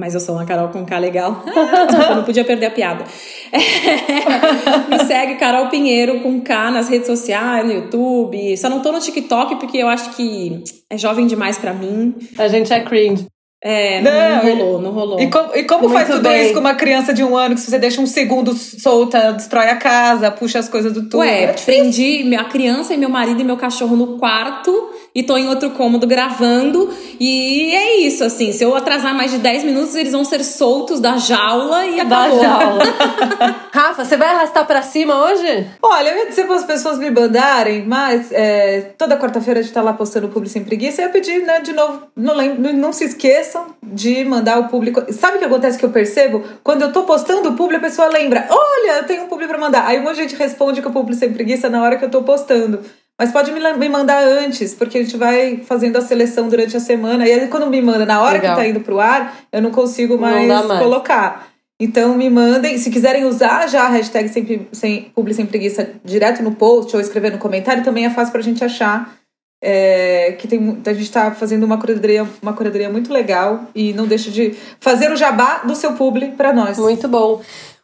mas 0.00 0.14
eu 0.14 0.20
sou 0.20 0.34
uma 0.34 0.46
Carol 0.46 0.68
com 0.68 0.84
K 0.86 0.98
legal. 0.98 1.44
Desculpa, 1.44 2.14
não 2.14 2.24
podia 2.24 2.42
perder 2.42 2.66
a 2.66 2.70
piada. 2.70 3.04
Me 4.88 4.98
segue 5.04 5.34
Carol 5.34 5.68
Pinheiro 5.68 6.20
com 6.20 6.40
K 6.40 6.70
nas 6.70 6.88
redes 6.88 7.06
sociais, 7.06 7.66
no 7.66 7.72
YouTube. 7.72 8.56
Só 8.56 8.70
não 8.70 8.80
tô 8.80 8.90
no 8.90 8.98
TikTok 8.98 9.56
porque 9.56 9.76
eu 9.76 9.88
acho 9.88 10.16
que 10.16 10.64
é 10.88 10.96
jovem 10.96 11.26
demais 11.26 11.58
para 11.58 11.74
mim. 11.74 12.14
A 12.38 12.48
gente 12.48 12.72
é 12.72 12.80
cringe. 12.80 13.26
É, 13.62 14.00
não, 14.00 14.10
não, 14.10 14.42
rolou, 14.42 14.80
não 14.80 14.90
rolou. 14.90 15.20
E 15.20 15.28
como, 15.28 15.54
e 15.54 15.64
como 15.64 15.88
faz 15.90 16.08
tudo 16.08 16.22
bem. 16.22 16.44
isso 16.44 16.54
com 16.54 16.60
uma 16.60 16.72
criança 16.72 17.12
de 17.12 17.22
um 17.22 17.36
ano 17.36 17.54
que 17.54 17.60
se 17.60 17.70
você 17.70 17.78
deixa 17.78 18.00
um 18.00 18.06
segundo 18.06 18.54
solta, 18.54 19.34
destrói 19.34 19.68
a 19.68 19.76
casa, 19.76 20.30
puxa 20.30 20.58
as 20.58 20.66
coisas 20.66 20.94
do 20.94 21.02
tudo? 21.02 21.18
Ué, 21.18 21.42
é 21.42 21.52
prendi 21.52 22.24
minha 22.24 22.44
criança 22.44 22.94
e 22.94 22.96
meu 22.96 23.10
marido 23.10 23.38
e 23.38 23.44
meu 23.44 23.58
cachorro 23.58 23.94
no 23.96 24.16
quarto 24.16 24.88
e 25.14 25.22
tô 25.22 25.36
em 25.36 25.48
outro 25.48 25.70
cômodo 25.70 26.06
gravando. 26.06 26.92
E 27.18 27.72
é 27.74 27.96
isso, 28.00 28.24
assim, 28.24 28.52
se 28.52 28.64
eu 28.64 28.74
atrasar 28.74 29.14
mais 29.14 29.30
de 29.30 29.38
10 29.38 29.64
minutos, 29.64 29.94
eles 29.94 30.12
vão 30.12 30.24
ser 30.24 30.44
soltos 30.44 31.00
da 31.00 31.16
jaula 31.16 31.86
e 31.86 32.00
acabou. 32.00 32.38
Da 32.38 32.42
jaula. 32.42 32.84
Rafa, 33.72 34.04
você 34.04 34.16
vai 34.16 34.28
arrastar 34.28 34.66
para 34.66 34.82
cima 34.82 35.24
hoje? 35.24 35.66
Olha, 35.82 36.10
eu 36.10 36.18
ia 36.18 36.26
dizer 36.26 36.46
para 36.46 36.56
as 36.56 36.64
pessoas 36.64 36.98
me 36.98 37.10
mandarem, 37.10 37.84
mas 37.86 38.30
é, 38.32 38.92
toda 38.96 39.16
quarta-feira 39.16 39.60
a 39.60 39.62
gente 39.62 39.72
tá 39.72 39.82
lá 39.82 39.92
postando 39.92 40.26
o 40.26 40.30
Público 40.30 40.52
Sem 40.52 40.64
Preguiça. 40.64 41.02
Eu 41.02 41.06
ia 41.06 41.12
pedir, 41.12 41.42
né, 41.42 41.60
de 41.60 41.72
novo, 41.72 42.02
não, 42.16 42.36
lembro, 42.36 42.72
não 42.72 42.92
se 42.92 43.04
esqueça 43.04 43.30
esqueçam 43.30 43.74
de 43.82 44.24
mandar 44.24 44.58
o 44.58 44.68
público. 44.68 45.12
Sabe 45.12 45.36
o 45.36 45.38
que 45.38 45.44
acontece 45.44 45.78
que 45.78 45.84
eu 45.84 45.90
percebo? 45.90 46.42
Quando 46.62 46.82
eu 46.82 46.92
tô 46.92 47.04
postando 47.04 47.50
o 47.50 47.56
público, 47.56 47.84
a 47.84 47.88
pessoa 47.88 48.08
lembra: 48.08 48.46
olha, 48.50 48.98
eu 48.98 49.04
tenho 49.04 49.24
um 49.24 49.26
público 49.26 49.50
pra 49.52 49.60
mandar. 49.60 49.86
Aí 49.86 49.98
um 49.98 50.02
monte 50.02 50.16
de 50.16 50.22
gente 50.22 50.36
responde 50.36 50.80
que 50.80 50.88
o 50.88 50.92
público 50.92 51.18
sem 51.18 51.32
preguiça 51.32 51.68
na 51.68 51.82
hora 51.82 51.96
que 51.96 52.04
eu 52.04 52.10
tô 52.10 52.22
postando. 52.22 52.80
Mas 53.20 53.30
pode 53.30 53.52
me, 53.52 53.60
me 53.74 53.86
mandar 53.90 54.24
antes, 54.24 54.74
porque 54.74 54.96
a 54.96 55.02
gente 55.02 55.14
vai 55.18 55.58
fazendo 55.58 55.98
a 55.98 56.00
seleção 56.00 56.48
durante 56.48 56.74
a 56.74 56.80
semana. 56.80 57.28
E 57.28 57.30
aí, 57.30 57.48
quando 57.48 57.66
me 57.66 57.82
manda 57.82 58.06
na 58.06 58.22
hora 58.22 58.38
Legal. 58.38 58.56
que 58.56 58.62
tá 58.62 58.66
indo 58.66 58.80
pro 58.80 58.98
ar, 58.98 59.36
eu 59.52 59.60
não 59.60 59.70
consigo 59.70 60.16
mais, 60.16 60.48
mais. 60.48 60.80
colocar. 60.80 61.46
Então 61.78 62.16
me 62.16 62.30
mandem, 62.30 62.78
se 62.78 62.90
quiserem 62.90 63.26
usar 63.26 63.68
já 63.68 63.82
a 63.82 63.88
hashtag 63.90 64.30
sem, 64.30 64.68
sem, 64.72 65.02
publi 65.14 65.34
sem 65.34 65.44
preguiça 65.44 65.90
direto 66.02 66.42
no 66.42 66.52
post 66.52 66.96
ou 66.96 67.00
escrever 67.02 67.30
no 67.30 67.36
comentário, 67.36 67.84
também 67.84 68.06
é 68.06 68.10
fácil 68.10 68.32
pra 68.32 68.40
gente 68.40 68.64
achar 68.64 69.14
é, 69.62 70.32
que 70.38 70.48
tem, 70.48 70.80
a 70.86 70.92
gente 70.94 71.02
está 71.02 71.30
fazendo 71.30 71.64
uma 71.64 71.76
curadoria, 71.76 72.26
uma 72.40 72.54
curadoria 72.54 72.88
muito 72.88 73.12
legal 73.12 73.66
e 73.74 73.92
não 73.92 74.06
deixa 74.06 74.30
de 74.30 74.54
fazer 74.80 75.12
o 75.12 75.16
jabá 75.16 75.58
do 75.58 75.76
seu 75.76 75.92
publi 75.92 76.28
para 76.28 76.54
nós. 76.54 76.78
Muito 76.78 77.06
bom. 77.06 77.42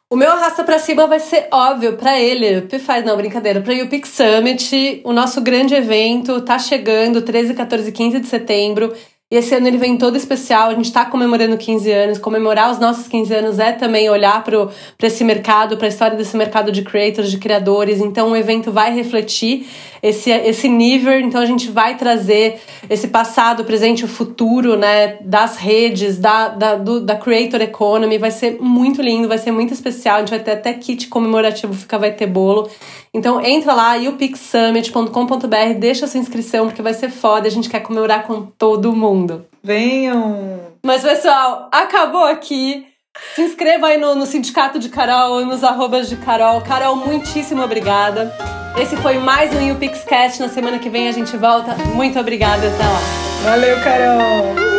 O 0.09 0.15
meu 0.15 0.31
arrasta 0.31 0.63
para 0.63 0.79
cima 0.79 1.05
vai 1.09 1.19
ser 1.19 1.49
óbvio 1.51 1.97
para 1.97 2.17
ele, 2.17 2.63
Pifai, 2.63 3.03
não, 3.03 3.17
brincadeira, 3.17 3.61
para 3.61 3.73
o 3.73 4.07
Summit, 4.07 5.01
o 5.03 5.13
nosso 5.13 5.41
grande 5.41 5.75
evento 5.75 6.41
tá 6.43 6.61
chegando 6.61 7.23
13, 7.23 7.55
14 7.55 7.89
e 7.89 7.93
15 7.93 8.21
de 8.21 8.29
setembro. 8.29 8.95
E 9.29 9.35
esse 9.35 9.53
ano 9.57 9.67
ele 9.67 9.77
vem 9.77 9.97
todo 9.97 10.17
especial, 10.17 10.71
a 10.71 10.75
gente 10.75 10.85
está 10.85 11.05
comemorando 11.05 11.59
15 11.59 11.91
anos. 11.91 12.19
Comemorar 12.19 12.71
os 12.71 12.79
nossos 12.79 13.09
15 13.09 13.35
anos 13.35 13.59
é 13.59 13.73
também 13.73 14.09
olhar 14.09 14.45
para 14.45 14.71
esse 15.03 15.25
mercado, 15.25 15.77
para 15.77 15.87
a 15.87 15.89
história 15.89 16.17
desse 16.17 16.37
mercado 16.37 16.71
de 16.71 16.83
creators, 16.83 17.29
de 17.29 17.39
criadores. 17.39 18.01
Então 18.01 18.31
o 18.31 18.37
evento 18.37 18.71
vai 18.71 18.95
refletir 18.95 19.67
esse, 20.01 20.31
esse 20.31 20.69
nível. 20.69 21.19
Então 21.19 21.41
a 21.41 21.45
gente 21.45 21.69
vai 21.73 21.97
trazer 21.97 22.61
esse 22.89 23.09
passado, 23.09 23.65
presente 23.65 24.03
e 24.03 24.05
o 24.05 24.09
futuro 24.09 24.77
né, 24.77 25.17
das 25.21 25.57
redes, 25.57 26.19
da, 26.19 26.47
da, 26.47 26.77
do, 26.77 27.01
da 27.01 27.17
Creator 27.17 27.61
Economy. 27.61 28.19
Vai 28.19 28.31
ser 28.31 28.59
muito 28.61 29.03
lindo, 29.03 29.27
vai 29.27 29.39
ser 29.39 29.51
muito 29.51 29.75
especial. 29.75 30.19
A 30.19 30.19
gente 30.21 30.31
vai 30.31 30.39
ter 30.39 30.53
até 30.53 30.73
kit 30.73 31.09
comemorativo, 31.09 31.75
fica, 31.75 31.99
vai 31.99 32.13
ter 32.13 32.29
bolo. 32.29 32.71
Então 33.17 33.43
entra 33.43 33.73
lá, 33.73 33.97
upixsummit.com.br, 33.97 35.79
deixa 35.79 36.07
sua 36.07 36.21
inscrição, 36.21 36.67
porque 36.67 36.83
vai 36.83 36.93
ser 36.93 37.09
foda. 37.09 37.49
A 37.49 37.51
gente 37.51 37.71
quer 37.71 37.81
comemorar 37.81 38.25
com 38.25 38.43
todo 38.43 38.95
mundo. 38.95 39.47
Venham! 39.65 40.61
Mas, 40.85 41.03
pessoal, 41.03 41.71
acabou 41.73 42.25
aqui. 42.25 42.87
Se 43.35 43.41
inscreva 43.41 43.87
aí 43.87 43.97
no, 43.97 44.15
no 44.15 44.27
Sindicato 44.27 44.79
de 44.79 44.91
Carol, 44.91 45.47
nos 45.47 45.65
arrobas 45.65 46.11
de 46.11 46.17
Carol. 46.17 46.61
Carol, 46.61 46.95
muitíssimo 46.95 47.63
obrigada. 47.63 48.31
Esse 48.79 48.95
foi 48.99 49.17
mais 49.19 49.51
um 49.55 49.67
YouPixCast. 49.67 50.39
Na 50.41 50.51
semana 50.51 50.79
que 50.79 50.91
vem 50.91 51.09
a 51.09 51.13
gente 51.13 51.35
volta. 51.39 51.75
Muito 51.95 52.21
obrigada. 52.21 52.69
Até 52.69 52.85
lá. 52.85 53.01
Valeu, 53.45 53.81
Carol! 53.83 54.76